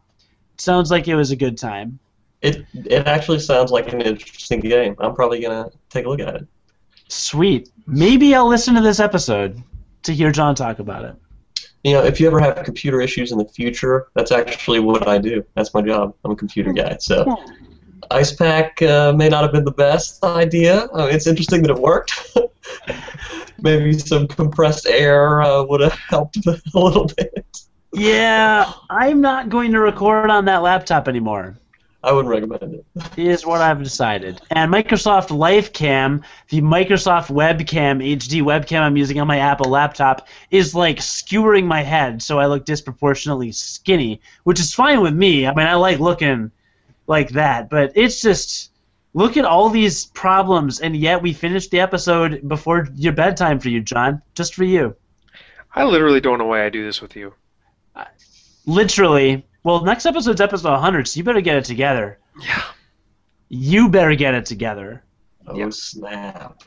sounds 0.59 0.91
like 0.91 1.09
it 1.09 1.15
was 1.15 1.31
a 1.31 1.37
good 1.37 1.57
time. 1.57 1.99
It 2.41 2.67
it 2.73 3.07
actually 3.07 3.41
sounds 3.41 3.73
like 3.73 3.93
an 3.93 4.01
interesting 4.01 4.61
game. 4.61 4.95
I'm 5.01 5.15
probably 5.15 5.41
gonna 5.41 5.71
take 5.91 6.07
a 6.07 6.09
look 6.09 6.21
at 6.21 6.37
it. 6.37 6.47
Sweet. 7.09 7.71
Maybe 7.87 8.33
I'll 8.35 8.47
listen 8.47 8.75
to 8.77 8.81
this 8.81 9.01
episode 9.01 9.61
to 10.03 10.15
hear 10.15 10.33
John 10.33 10.55
talk 10.55 10.79
about 10.79 11.05
it. 11.05 11.17
You 11.85 11.93
know, 11.93 12.05
if 12.05 12.21
you 12.21 12.27
ever 12.27 12.41
have 12.41 12.63
computer 12.65 13.01
issues 13.01 13.31
in 13.33 13.39
the 13.39 13.45
future, 13.45 14.09
that's 14.15 14.33
actually 14.33 14.81
what 14.81 15.07
I 15.07 15.19
do. 15.19 15.45
That's 15.55 15.73
my 15.75 15.83
job. 15.83 16.15
I'm 16.25 16.33
a 16.33 16.37
computer 16.37 16.73
guy. 16.73 16.97
So, 16.99 17.37
ice 18.11 18.33
pack 18.33 18.81
uh, 18.83 19.13
may 19.13 19.29
not 19.29 19.43
have 19.43 19.53
been 19.53 19.65
the 19.65 19.71
best 19.71 20.23
idea. 20.25 20.87
Uh, 20.87 21.09
it's 21.11 21.27
interesting 21.27 21.63
that 21.63 21.71
it 21.71 21.79
worked. 21.79 22.37
Maybe 23.63 23.97
some 23.99 24.27
compressed 24.27 24.87
air 24.87 25.41
uh, 25.43 25.65
would 25.65 25.81
have 25.81 25.93
helped 25.93 26.39
a 26.47 26.61
little 26.75 27.07
bit. 27.17 27.47
Yeah, 27.93 28.73
I'm 28.91 29.21
not 29.21 29.49
going 29.49 29.73
to 29.73 29.81
record 29.81 30.31
on 30.31 30.45
that 30.47 30.63
laptop 30.63 31.09
anymore. 31.09 31.57
I 32.09 32.13
wouldn't 32.13 32.33
recommend 32.33 32.75
it. 32.75 33.19
is 33.19 33.45
what 33.45 33.61
I've 33.61 33.83
decided. 33.83 34.41
And 34.49 34.73
Microsoft 34.73 35.29
LifeCam, 35.29 36.23
the 36.49 36.63
Microsoft 36.63 37.29
webcam, 37.29 38.03
HD 38.03 38.41
webcam 38.41 38.81
I'm 38.81 38.97
using 38.97 39.21
on 39.21 39.27
my 39.27 39.41
Apple 39.41 39.71
laptop, 39.71 40.27
is 40.51 40.75
like 40.75 41.03
skewering 41.03 41.67
my 41.67 41.83
head 41.83 42.23
so 42.23 42.39
I 42.39 42.47
look 42.47 42.65
disproportionately 42.65 43.53
skinny, 43.53 44.23
which 44.45 44.59
is 44.59 44.73
fine 44.73 45.03
with 45.03 45.13
me. 45.13 45.47
I 45.47 45.53
mean, 45.53 45.67
I 45.67 45.75
like 45.75 45.99
looking 45.99 46.51
like 47.07 47.29
that, 47.33 47.69
but 47.69 47.93
it's 47.95 48.23
just 48.23 48.71
look 49.13 49.37
at 49.37 49.45
all 49.45 49.69
these 49.69 50.07
problems, 50.07 50.81
and 50.81 50.97
yet 50.97 51.21
we 51.21 51.35
finished 51.35 51.71
the 51.71 51.81
episode 51.81 52.49
before 52.49 52.89
your 52.95 53.13
bedtime 53.13 53.61
for 53.61 53.69
you, 53.69 53.83
John, 53.83 54.23
just 54.35 54.55
for 54.55 54.65
you. 54.65 54.97
I 55.75 55.85
literally 55.85 56.23
don't 56.23 56.39
know 56.39 56.47
why 56.47 56.65
I 56.65 56.71
do 56.71 56.83
this 56.83 57.03
with 57.03 57.17
you. 57.17 57.35
Literally. 58.65 59.45
Well, 59.65 59.85
next 59.85 60.07
episode's 60.07 60.41
episode 60.41 60.71
100, 60.73 61.09
so 61.09 61.19
you 61.19 61.25
better 61.25 61.41
get 61.41 61.57
it 61.57 61.65
together. 61.65 62.19
Yeah. 62.41 62.63
You 63.49 63.89
better 63.89 64.15
get 64.15 64.35
it 64.35 64.47
together. 64.47 65.03
Oh 65.47 65.57
Yep. 65.57 65.73
snap! 65.73 66.63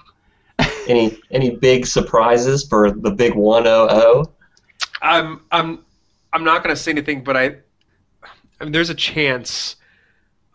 any 0.87 1.17
any 1.31 1.55
big 1.55 1.85
surprises 1.85 2.67
for 2.67 2.91
the 2.91 3.11
big 3.11 3.35
one 3.35 3.67
oh 3.67 3.87
oh? 3.89 4.25
I'm 5.01 5.41
I'm 5.51 5.85
I'm 6.33 6.43
not 6.43 6.63
going 6.63 6.75
to 6.75 6.81
say 6.81 6.91
anything, 6.91 7.23
but 7.23 7.35
I, 7.37 7.55
I 8.59 8.63
mean, 8.63 8.71
there's 8.71 8.89
a 8.89 8.95
chance 8.95 9.75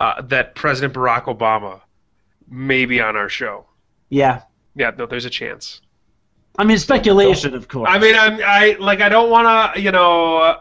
uh, 0.00 0.22
that 0.22 0.54
President 0.54 0.94
Barack 0.94 1.24
Obama 1.24 1.80
may 2.48 2.86
be 2.86 3.00
on 3.00 3.16
our 3.16 3.28
show. 3.28 3.66
Yeah. 4.08 4.42
Yeah, 4.74 4.92
no, 4.96 5.06
there's 5.06 5.24
a 5.24 5.30
chance. 5.30 5.80
I 6.58 6.64
mean, 6.64 6.78
speculation, 6.78 7.54
of 7.54 7.68
course. 7.68 7.88
I 7.92 7.98
mean, 7.98 8.14
I'm 8.14 8.40
I 8.42 8.76
like 8.80 9.00
I 9.00 9.08
don't 9.08 9.30
want 9.30 9.74
to, 9.74 9.80
you 9.80 9.90
know, 9.92 10.38
uh, 10.38 10.60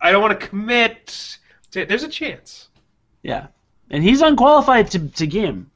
I 0.00 0.12
don't 0.12 0.22
want 0.22 0.38
to 0.40 0.46
commit. 0.46 1.38
To, 1.72 1.84
there's 1.86 2.02
a 2.02 2.08
chance. 2.08 2.68
yeah. 3.22 3.48
And 3.92 4.04
he's 4.04 4.22
unqualified 4.22 4.90
to, 4.92 5.08
to 5.08 5.26
game, 5.26 5.68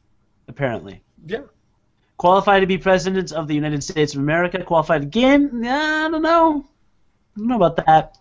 apparently. 0.46 1.02
Yeah. 1.26 1.42
Qualified 2.16 2.60
to 2.60 2.66
be 2.66 2.78
president 2.78 3.32
of 3.32 3.48
the 3.48 3.54
United 3.56 3.82
States 3.82 4.14
of 4.14 4.20
America. 4.20 4.62
Qualified 4.62 5.00
to 5.02 5.06
game? 5.08 5.64
Yeah, 5.64 6.04
I 6.06 6.10
don't 6.10 6.22
know. 6.22 6.64
I 7.34 7.38
don't 7.38 7.48
know 7.48 7.56
about 7.56 7.84
that. 7.84 8.18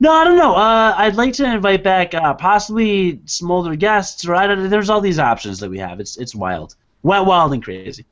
No, 0.00 0.12
I 0.12 0.24
don't 0.24 0.38
know. 0.38 0.54
Uh, 0.54 0.94
I'd 0.96 1.16
like 1.16 1.34
to 1.34 1.44
invite 1.44 1.82
back 1.84 2.14
uh, 2.14 2.32
possibly 2.34 3.20
some 3.26 3.50
older 3.50 3.76
guests, 3.76 4.26
or 4.26 4.34
I 4.34 4.46
don't, 4.46 4.70
there's 4.70 4.88
all 4.88 5.02
these 5.02 5.18
options 5.18 5.60
that 5.60 5.68
we 5.68 5.78
have. 5.78 6.00
It's 6.00 6.16
it's 6.16 6.34
wild, 6.34 6.74
wild, 7.02 7.26
wild 7.26 7.52
and 7.52 7.62
crazy. 7.62 8.06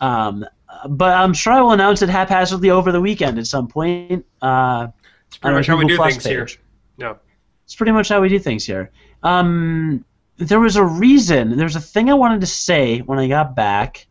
Um, 0.00 0.46
but 0.88 1.14
I'm 1.14 1.34
sure 1.34 1.52
I 1.52 1.60
will 1.60 1.72
announce 1.72 2.00
it 2.00 2.08
haphazardly 2.08 2.70
over 2.70 2.92
the 2.92 3.00
weekend 3.00 3.38
at 3.38 3.46
some 3.46 3.68
point. 3.68 4.24
Uh, 4.40 4.88
It's 5.30 5.38
pretty 5.38 5.56
much 5.56 5.66
how 5.68 5.76
we 5.76 5.86
do 5.86 5.96
things 5.96 6.24
here. 6.24 6.44
page. 6.44 6.60
No. 6.98 7.18
It's 7.64 7.76
pretty 7.76 7.92
much 7.92 8.08
how 8.08 8.20
we 8.20 8.28
do 8.28 8.38
things 8.40 8.66
here. 8.66 8.90
Um, 9.22 10.04
there 10.38 10.58
was 10.58 10.74
a 10.74 10.84
reason. 10.84 11.56
There's 11.56 11.76
a 11.76 11.80
thing 11.80 12.10
I 12.10 12.14
wanted 12.14 12.40
to 12.40 12.46
say 12.46 12.98
when 12.98 13.20
I 13.20 13.28
got 13.28 13.54
back. 13.54 14.06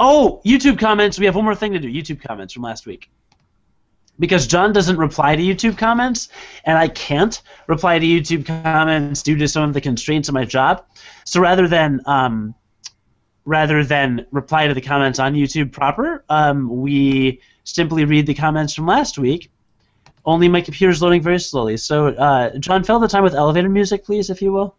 Oh, 0.00 0.40
YouTube 0.44 0.78
comments. 0.78 1.18
We 1.18 1.26
have 1.26 1.36
one 1.36 1.44
more 1.44 1.54
thing 1.54 1.72
to 1.74 1.78
do. 1.78 1.88
YouTube 1.88 2.20
comments 2.20 2.52
from 2.52 2.64
last 2.64 2.86
week. 2.86 3.08
Because 4.18 4.46
John 4.46 4.72
doesn't 4.72 4.96
reply 4.96 5.36
to 5.36 5.42
YouTube 5.42 5.78
comments, 5.78 6.28
and 6.64 6.76
I 6.76 6.88
can't 6.88 7.40
reply 7.68 7.98
to 7.98 8.04
YouTube 8.04 8.44
comments 8.44 9.22
due 9.22 9.36
to 9.36 9.48
some 9.48 9.62
of 9.62 9.72
the 9.72 9.80
constraints 9.80 10.28
of 10.28 10.34
my 10.34 10.44
job. 10.44 10.84
So 11.24 11.40
rather 11.40 11.68
than 11.68 12.00
um, 12.06 12.54
rather 13.44 13.84
than 13.84 14.26
reply 14.30 14.66
to 14.66 14.74
the 14.74 14.80
comments 14.80 15.18
on 15.18 15.34
YouTube 15.34 15.72
proper, 15.72 16.24
um, 16.28 16.82
we 16.82 17.40
simply 17.64 18.04
read 18.04 18.26
the 18.26 18.34
comments 18.34 18.74
from 18.74 18.86
last 18.86 19.16
week 19.16 19.50
only 20.24 20.48
my 20.48 20.60
computer's 20.60 21.02
loading 21.02 21.22
very 21.22 21.40
slowly. 21.40 21.76
So, 21.76 22.08
uh, 22.08 22.56
John, 22.58 22.84
fill 22.84 22.98
the 22.98 23.08
time 23.08 23.22
with 23.22 23.34
elevator 23.34 23.68
music, 23.68 24.04
please, 24.04 24.30
if 24.30 24.42
you 24.42 24.52
will. 24.52 24.76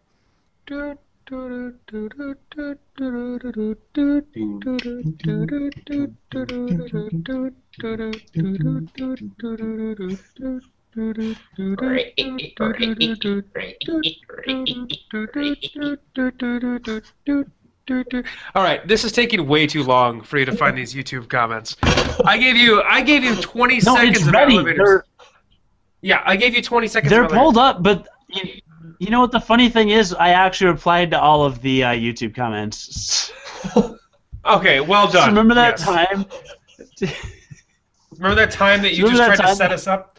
All 18.54 18.62
right, 18.62 18.86
this 18.86 19.04
is 19.04 19.12
taking 19.12 19.46
way 19.48 19.66
too 19.66 19.82
long 19.82 20.20
for 20.20 20.38
you 20.38 20.44
to 20.44 20.52
find 20.52 20.76
these 20.78 20.94
YouTube 20.94 21.28
comments. 21.28 21.76
I 22.24 22.38
gave 22.38 22.56
you 22.56 22.82
I 22.82 23.02
gave 23.02 23.24
you 23.24 23.34
20 23.36 23.74
No, 23.74 23.80
seconds 23.96 24.18
it's 24.18 24.26
of 24.26 24.32
ready. 24.32 24.62
They're, 24.62 25.04
Yeah, 26.02 26.22
I 26.26 26.36
gave 26.36 26.54
you 26.54 26.62
20 26.62 26.86
seconds 26.88 27.10
they're 27.10 27.24
of 27.24 27.32
elevators. 27.32 27.42
pulled 27.42 27.58
up, 27.58 27.82
but 27.82 28.08
you, 28.28 28.60
you 28.98 29.10
know 29.10 29.20
what 29.20 29.30
the 29.30 29.40
funny 29.40 29.68
thing 29.68 29.90
is? 29.90 30.12
I 30.12 30.30
actually 30.30 30.70
replied 30.72 31.10
to 31.12 31.20
all 31.20 31.44
of 31.44 31.62
the 31.62 31.84
uh, 31.84 31.88
YouTube 31.92 32.34
comments. 32.34 33.32
Okay, 34.44 34.80
well 34.80 35.04
done. 35.04 35.12
So 35.12 35.18
done. 35.20 35.28
remember 35.28 35.54
that 35.54 35.78
Yes. 35.78 35.84
time? 35.86 36.26
Remember 38.18 38.34
that 38.34 38.50
time 38.50 38.82
that 38.82 38.94
you 38.94 39.04
Remember 39.04 39.26
just 39.36 39.36
tried 39.36 39.36
to 39.36 39.42
time- 39.50 39.54
set 39.56 39.70
us 39.70 39.86
up? 39.86 40.18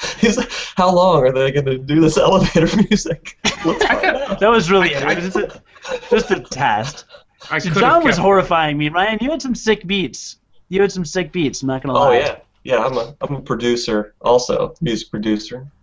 How 0.76 0.92
long 0.92 1.22
are 1.22 1.30
they 1.32 1.52
going 1.52 1.66
to 1.66 1.78
do 1.78 2.00
this 2.00 2.16
elevator 2.18 2.66
music? 2.90 3.38
Let's 3.64 3.84
find 3.86 4.04
out. 4.06 4.40
That 4.40 4.50
was 4.50 4.72
really 4.72 4.96
I- 4.96 5.10
I- 5.10 5.14
just, 5.14 5.36
a, 5.36 5.62
just 6.10 6.30
a 6.32 6.40
test. 6.40 7.04
I 7.50 7.58
So 7.58 7.70
John 7.70 8.02
was 8.04 8.16
horrifying 8.16 8.76
me. 8.76 8.88
Ryan, 8.88 9.18
you 9.20 9.30
had 9.30 9.40
some 9.40 9.54
sick 9.54 9.86
beats. 9.86 10.38
You 10.68 10.80
had 10.80 10.90
some 10.90 11.04
sick 11.04 11.30
beats. 11.30 11.62
I'm 11.62 11.68
not 11.68 11.82
gonna 11.82 11.94
lie. 11.94 12.06
Oh 12.06 12.10
lie. 12.10 12.18
yeah, 12.18 12.38
yeah. 12.64 12.84
I'm 12.84 12.96
a 12.96 13.14
I'm 13.20 13.36
a 13.36 13.40
producer, 13.40 14.14
also 14.20 14.74
music 14.80 15.10
producer. 15.10 15.66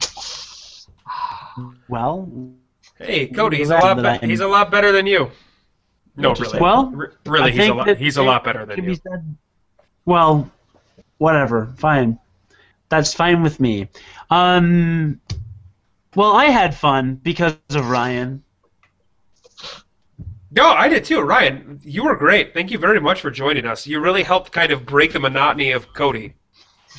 Well, 1.90 2.30
Hey, 3.00 3.28
Cody, 3.28 3.58
he's 3.58 3.70
a 3.70 3.76
lot 3.76 3.96
that 3.96 4.04
better. 4.04 4.28
He's 4.28 4.42
a 4.42 4.48
lot 4.48 4.72
better 4.72 4.92
than 4.92 5.08
you. 5.08 5.32
No, 6.18 6.34
really. 6.34 6.60
Well, 6.60 6.94
R- 6.96 7.14
really, 7.26 7.52
I 7.52 7.54
he's 7.54 7.68
a 7.70 7.74
lot. 7.74 7.98
He's 7.98 8.18
a 8.18 8.24
lot 8.24 8.44
better 8.44 8.66
than 8.66 8.84
you. 8.84 8.96
said. 8.96 9.38
Well, 10.06 10.52
whatever. 11.18 11.74
Fine. 11.78 12.20
That's 12.90 13.14
fine 13.14 13.42
with 13.42 13.60
me. 13.60 13.88
Um, 14.30 15.22
well, 16.16 16.34
I 16.36 16.46
had 16.46 16.76
fun 16.76 17.16
because 17.16 17.56
of 17.70 17.90
Ryan. 17.90 18.44
No, 20.52 20.68
I 20.68 20.90
did 20.90 21.06
too, 21.06 21.22
Ryan. 21.22 21.80
You 21.84 22.04
were 22.04 22.16
great. 22.16 22.54
Thank 22.54 22.72
you 22.72 22.80
very 22.80 23.00
much 23.00 23.22
for 23.22 23.32
joining 23.32 23.66
us. 23.66 23.86
You 23.88 24.00
really 24.02 24.24
helped 24.24 24.52
kind 24.52 24.72
of 24.72 24.86
break 24.86 25.14
the 25.14 25.20
monotony 25.20 25.72
of 25.72 25.94
Cody. 25.94 26.34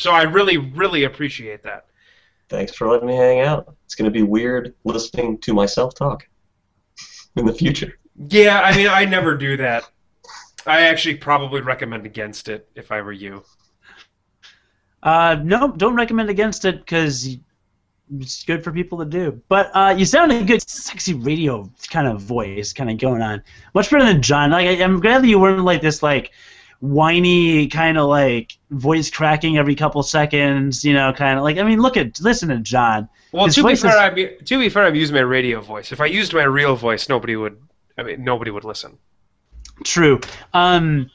So 0.01 0.13
I 0.13 0.23
really, 0.23 0.57
really 0.57 1.05
appreciate 1.05 1.63
that. 1.65 1.85
Thanks 2.49 2.75
for 2.75 2.89
letting 2.89 3.07
me 3.07 3.15
hang 3.15 3.41
out. 3.41 3.75
It's 3.85 3.95
going 3.95 4.11
to 4.11 4.19
be 4.19 4.23
weird 4.23 4.75
listening 4.85 5.37
to 5.39 5.53
myself 5.53 5.95
talk 5.95 6.27
in 7.37 7.45
the 7.45 7.53
future. 7.53 7.99
Yeah, 8.29 8.61
I 8.61 8.75
mean, 8.75 8.89
I 8.89 9.05
never 9.05 9.37
do 9.37 9.59
that. 9.59 9.91
I 10.67 10.83
actually 10.83 11.17
probably 11.17 11.61
recommend 11.61 12.07
against 12.07 12.49
it 12.49 12.67
if 12.75 12.91
I 12.91 13.03
were 13.03 13.13
you. 13.13 13.45
Uh, 15.03 15.37
no, 15.43 15.71
don't 15.73 15.97
recommend 15.97 16.31
against 16.31 16.65
it 16.65 16.79
because 16.79 17.37
it's 18.19 18.45
good 18.45 18.65
for 18.65 18.73
people 18.73 18.99
to 18.99 19.05
do. 19.05 19.43
But 19.51 19.71
uh, 19.75 19.95
you 19.97 20.07
sound 20.07 20.33
a 20.33 20.43
good, 20.43 20.67
sexy 20.67 21.13
radio 21.13 21.71
kind 21.91 22.09
of 22.09 22.23
voice, 22.23 22.73
kind 22.73 22.91
of 22.91 22.97
going 22.97 23.21
on. 23.21 23.43
Much 23.75 23.91
better 23.91 24.05
than 24.05 24.23
John. 24.23 24.51
Like 24.51 24.67
I, 24.67 24.83
I'm 24.83 24.99
glad 24.99 25.23
that 25.23 25.29
you 25.29 25.39
weren't 25.39 25.63
like 25.63 25.83
this, 25.83 26.03
like 26.03 26.33
whiny 26.81 27.69
kind 27.69 27.97
of 27.99 28.09
like 28.09 28.59
voice 28.71 29.11
cracking 29.11 29.57
every 29.57 29.75
couple 29.75 30.03
seconds. 30.03 30.85
You 30.85 30.95
know, 30.95 31.13
kind 31.13 31.39
of 31.39 31.45
like 31.45 31.59
I 31.59 31.63
mean, 31.63 31.81
look 31.81 31.97
at 31.97 32.21
listen 32.21 32.49
to 32.49 32.59
John. 32.59 33.09
Well, 33.33 33.47
His 33.47 33.55
to 33.57 33.65
be 33.65 33.77
fair, 33.77 33.91
is- 33.91 33.97
I'm, 33.97 34.45
to 34.45 34.59
be 34.59 34.69
fair, 34.69 34.85
I'm 34.85 34.95
using 34.95 35.15
my 35.15 35.23
radio 35.23 35.61
voice. 35.61 35.93
If 35.93 36.01
I 36.01 36.07
used 36.07 36.35
my 36.35 36.43
real 36.43 36.75
voice, 36.75 37.09
nobody 37.09 37.37
would. 37.37 37.61
I 37.97 38.03
mean, 38.03 38.25
nobody 38.25 38.51
would 38.51 38.65
listen. 38.65 38.99
True. 39.85 40.21
Um, 40.53 41.11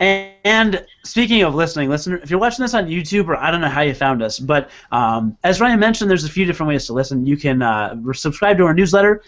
and, 0.00 0.32
and 0.44 0.86
speaking 1.04 1.42
of 1.42 1.54
listening, 1.54 1.88
listener, 1.88 2.18
if 2.18 2.30
you're 2.30 2.38
watching 2.38 2.62
this 2.62 2.74
on 2.74 2.86
YouTube, 2.86 3.28
or 3.28 3.36
I 3.36 3.50
don't 3.50 3.60
know 3.60 3.68
how 3.68 3.82
you 3.82 3.94
found 3.94 4.22
us, 4.22 4.38
but 4.38 4.70
um, 4.92 5.36
as 5.44 5.60
Ryan 5.60 5.80
mentioned, 5.80 6.10
there's 6.10 6.24
a 6.24 6.30
few 6.30 6.44
different 6.44 6.68
ways 6.68 6.86
to 6.86 6.92
listen. 6.92 7.26
You 7.26 7.36
can 7.36 7.62
uh, 7.62 7.96
subscribe 8.12 8.58
to 8.58 8.64
our 8.64 8.74
newsletter 8.74 9.22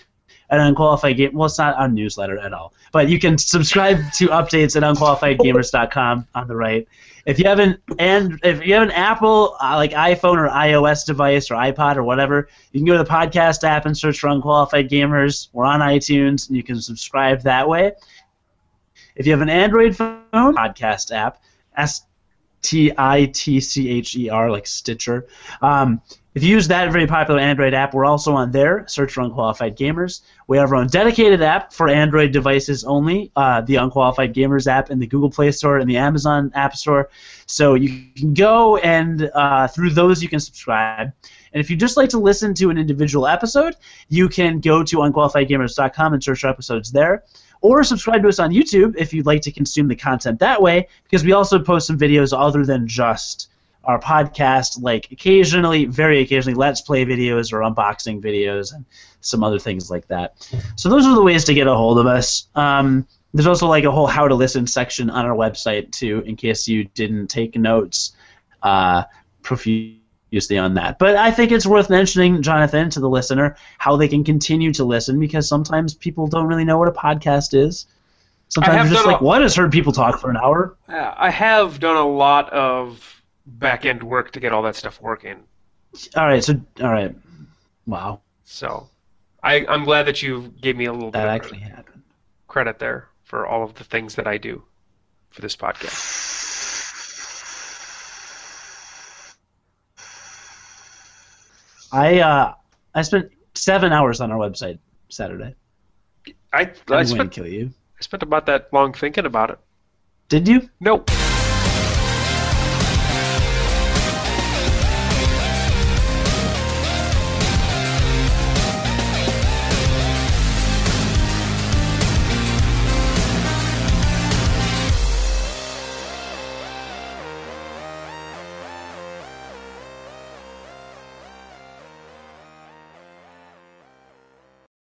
at 0.51 0.61
Unqualified 0.61 1.17
Game. 1.17 1.33
Well, 1.33 1.47
it's 1.47 1.59
not 1.59 1.77
our 1.77 1.89
newsletter 1.89 2.39
at 2.39 2.53
all, 2.53 2.73
but 2.93 3.09
you 3.09 3.19
can 3.19 3.39
subscribe 3.39 3.99
to 4.15 4.29
updates 4.29 4.77
at 4.77 4.83
unqualifiedgamers.com 4.83 6.27
on 6.35 6.49
the 6.49 6.57
right. 6.57 6.87
If 7.27 7.39
you 7.39 7.45
have 7.47 7.59
an 7.59 7.79
and 7.99 8.41
if 8.43 8.65
you 8.65 8.75
have 8.75 8.83
an 8.83 8.91
Apple 8.91 9.57
uh, 9.61 9.77
like 9.77 9.93
iPhone 9.93 10.39
or 10.39 10.49
iOS 10.49 11.05
device 11.05 11.51
or 11.51 11.55
iPod 11.55 11.97
or 11.97 12.03
whatever, 12.03 12.49
you 12.73 12.81
can 12.81 12.87
go 12.87 12.97
to 12.97 13.05
the 13.05 13.09
podcast 13.09 13.63
app 13.63 13.87
and 13.87 13.97
search 13.97 14.19
for 14.19 14.29
Unqualified 14.29 14.89
Gamers. 14.89 15.49
We're 15.53 15.67
on 15.67 15.81
iTunes, 15.81 16.49
and 16.49 16.57
you 16.57 16.63
can 16.63 16.81
subscribe 16.81 17.43
that 17.43 17.69
way. 17.69 17.93
If 19.17 19.27
you 19.27 19.33
have 19.33 19.43
an 19.43 19.51
Android 19.51 19.97
phone 19.97 20.23
podcast 20.33 21.13
app, 21.13 21.43
ask 21.77 22.07
T 22.63 22.93
I 22.97 23.27
T 23.27 23.61
C 23.61 23.89
H 23.89 24.17
E 24.17 24.29
R, 24.29 24.51
like 24.51 24.67
Stitcher. 24.67 25.27
Um, 25.63 26.03
if 26.33 26.45
you 26.45 26.51
use 26.51 26.69
that 26.69 26.93
very 26.93 27.09
popular 27.09 27.41
Android 27.41 27.75
app, 27.75 27.93
we're 27.93 28.05
also 28.05 28.35
on 28.35 28.53
there. 28.53 28.87
Search 28.87 29.13
for 29.13 29.23
Unqualified 29.23 29.77
Gamers. 29.77 30.21
We 30.47 30.59
have 30.59 30.71
our 30.71 30.77
own 30.77 30.87
dedicated 30.87 31.43
app 31.43 31.73
for 31.73 31.89
Android 31.89 32.31
devices 32.31 32.85
only, 32.85 33.33
uh, 33.35 33.63
the 33.63 33.77
Unqualified 33.77 34.33
Gamers 34.33 34.69
app 34.69 34.91
in 34.91 35.01
the 35.01 35.09
Google 35.09 35.31
Play 35.31 35.51
Store 35.51 35.79
and 35.79 35.91
the 35.91 35.97
Amazon 35.97 36.53
App 36.55 36.77
Store. 36.77 37.11
So 37.47 37.75
you 37.75 38.07
can 38.15 38.33
go 38.33 38.77
and 38.77 39.29
uh, 39.35 39.67
through 39.67 39.91
those 39.91 40.23
you 40.23 40.29
can 40.29 40.39
subscribe. 40.39 41.13
And 41.53 41.61
if 41.61 41.69
you 41.69 41.77
just 41.77 41.97
like 41.97 42.11
to 42.11 42.19
listen 42.19 42.55
to 42.55 42.71
an 42.71 42.79
individual 42.79 43.27
episode, 43.27 43.75
you 44.09 44.29
can 44.29 44.61
go 44.61 44.85
to 44.85 44.99
unqualifiedgamers.com 44.99 46.13
and 46.15 46.23
search 46.23 46.43
for 46.43 46.49
episodes 46.49 46.93
there. 46.93 47.25
Or 47.63 47.85
subscribe 47.85 48.23
to 48.23 48.29
us 48.29 48.39
on 48.39 48.51
YouTube 48.51 48.95
if 48.97 49.13
you'd 49.13 49.27
like 49.27 49.43
to 49.43 49.53
consume 49.53 49.89
the 49.89 49.97
content 49.97 50.39
that 50.39 50.63
way, 50.63 50.89
because 51.05 51.25
we 51.25 51.33
also 51.33 51.59
post 51.59 51.87
some 51.87 51.99
videos 51.99 52.37
other 52.37 52.65
than 52.65 52.89
just 52.89 53.51
our 53.85 54.01
podcast, 54.01 54.83
like 54.83 55.11
occasionally, 55.11 55.85
very 55.87 56.21
occasionally, 56.21 56.55
let's 56.55 56.81
play 56.81 57.05
videos 57.05 57.53
or 57.53 57.61
unboxing 57.61 58.23
videos 58.23 58.75
and 58.75 58.85
some 59.21 59.43
other 59.43 59.59
things 59.59 59.91
like 59.91 60.07
that. 60.09 60.35
So 60.77 60.89
those 60.89 61.07
are 61.07 61.15
the 61.15 61.23
ways 61.23 61.45
to 61.45 61.55
get 61.55 61.67
a 61.67 61.75
hold 61.75 61.99
of 61.99 62.07
us. 62.07 62.49
Um, 62.55 63.07
there's 63.33 63.47
also 63.47 63.67
like 63.67 63.85
a 63.85 63.91
whole 63.91 64.07
how 64.07 64.27
to 64.27 64.35
listen 64.35 64.67
section 64.67 65.09
on 65.11 65.25
our 65.25 65.37
website 65.37 65.93
too, 65.93 66.23
in 66.27 66.37
case 66.37 66.67
you 66.67 66.85
didn't 66.85 67.29
take 67.29 67.57
notes 67.57 68.13
uh, 68.63 69.05
profusely 69.43 70.00
on 70.59 70.75
that. 70.75 70.99
But 70.99 71.17
I 71.17 71.31
think 71.31 71.53
it's 71.53 71.67
worth 71.67 71.91
mentioning, 71.91 72.43
Jonathan, 72.43 72.91
to 72.91 73.01
the 73.01 73.09
listener, 73.09 73.57
how 73.79 73.97
they 73.97 74.09
can 74.09 74.23
continue 74.25 74.73
to 74.75 74.85
listen 74.85 75.19
because 75.19 75.49
sometimes 75.49 75.95
people 75.95 76.27
don't 76.27 76.47
really 76.47 76.65
know 76.65 76.79
what 76.79 76.89
a 76.89 76.93
podcast 76.93 77.55
is. 77.55 77.87
Sometimes 78.49 78.91
you're 78.91 78.95
just 78.97 79.07
like, 79.07 79.21
a- 79.21 79.25
what 79.25 79.43
has 79.43 79.55
heard 79.55 79.71
people 79.73 79.93
talk 79.93 80.21
for 80.21 80.31
an 80.31 80.37
hour? 80.37 80.77
I 80.89 81.31
have 81.31 81.79
done 81.81 81.97
a 81.97 82.07
lot 82.07 82.51
of 82.53 83.23
back 83.47 83.85
end 83.87 84.03
work 84.03 84.33
to 84.33 84.41
get 84.41 84.53
all 84.53 84.63
that 84.63 84.77
stuff 84.77 85.01
working. 85.01 85.45
All 86.17 86.27
right, 86.27 86.43
so 86.43 86.61
all 86.81 86.91
right, 86.93 87.15
wow, 87.87 88.21
So 88.45 88.89
I, 89.43 89.65
I'm 89.69 89.85
glad 89.85 90.05
that 90.07 90.23
you 90.23 90.53
gave 90.61 90.77
me 90.77 90.85
a 90.85 90.93
little 90.93 91.11
bit 91.11 91.19
that 91.19 91.27
of 91.29 91.35
actually 91.35 91.59
happened. 91.61 92.03
credit 92.47 92.79
there 92.79 93.09
for 93.25 93.47
all 93.47 93.63
of 93.65 93.75
the 93.75 93.85
things 93.85 94.15
that 94.15 94.27
I 94.29 94.39
do 94.39 94.63
for 95.31 95.41
this 95.43 95.57
podcast. 95.57 96.40
I 101.93 102.21
uh, 102.21 102.55
I 102.95 103.03
spent 103.03 103.31
seven 103.55 103.93
hours 103.93 104.21
on 104.21 104.31
our 104.31 104.39
website 104.39 104.79
Saturday. 105.09 105.55
I, 106.53 106.73
I 106.91 107.05
spent 107.05 107.33
kill 107.33 107.47
you. 107.47 107.71
I 107.99 108.03
spent 108.03 108.23
about 108.23 108.47
that 108.47 108.73
long 108.73 108.93
thinking 108.93 109.27
about 109.27 109.51
it. 109.51 109.59
Did 110.29 110.49
you? 110.49 110.69
Nope. 110.81 111.11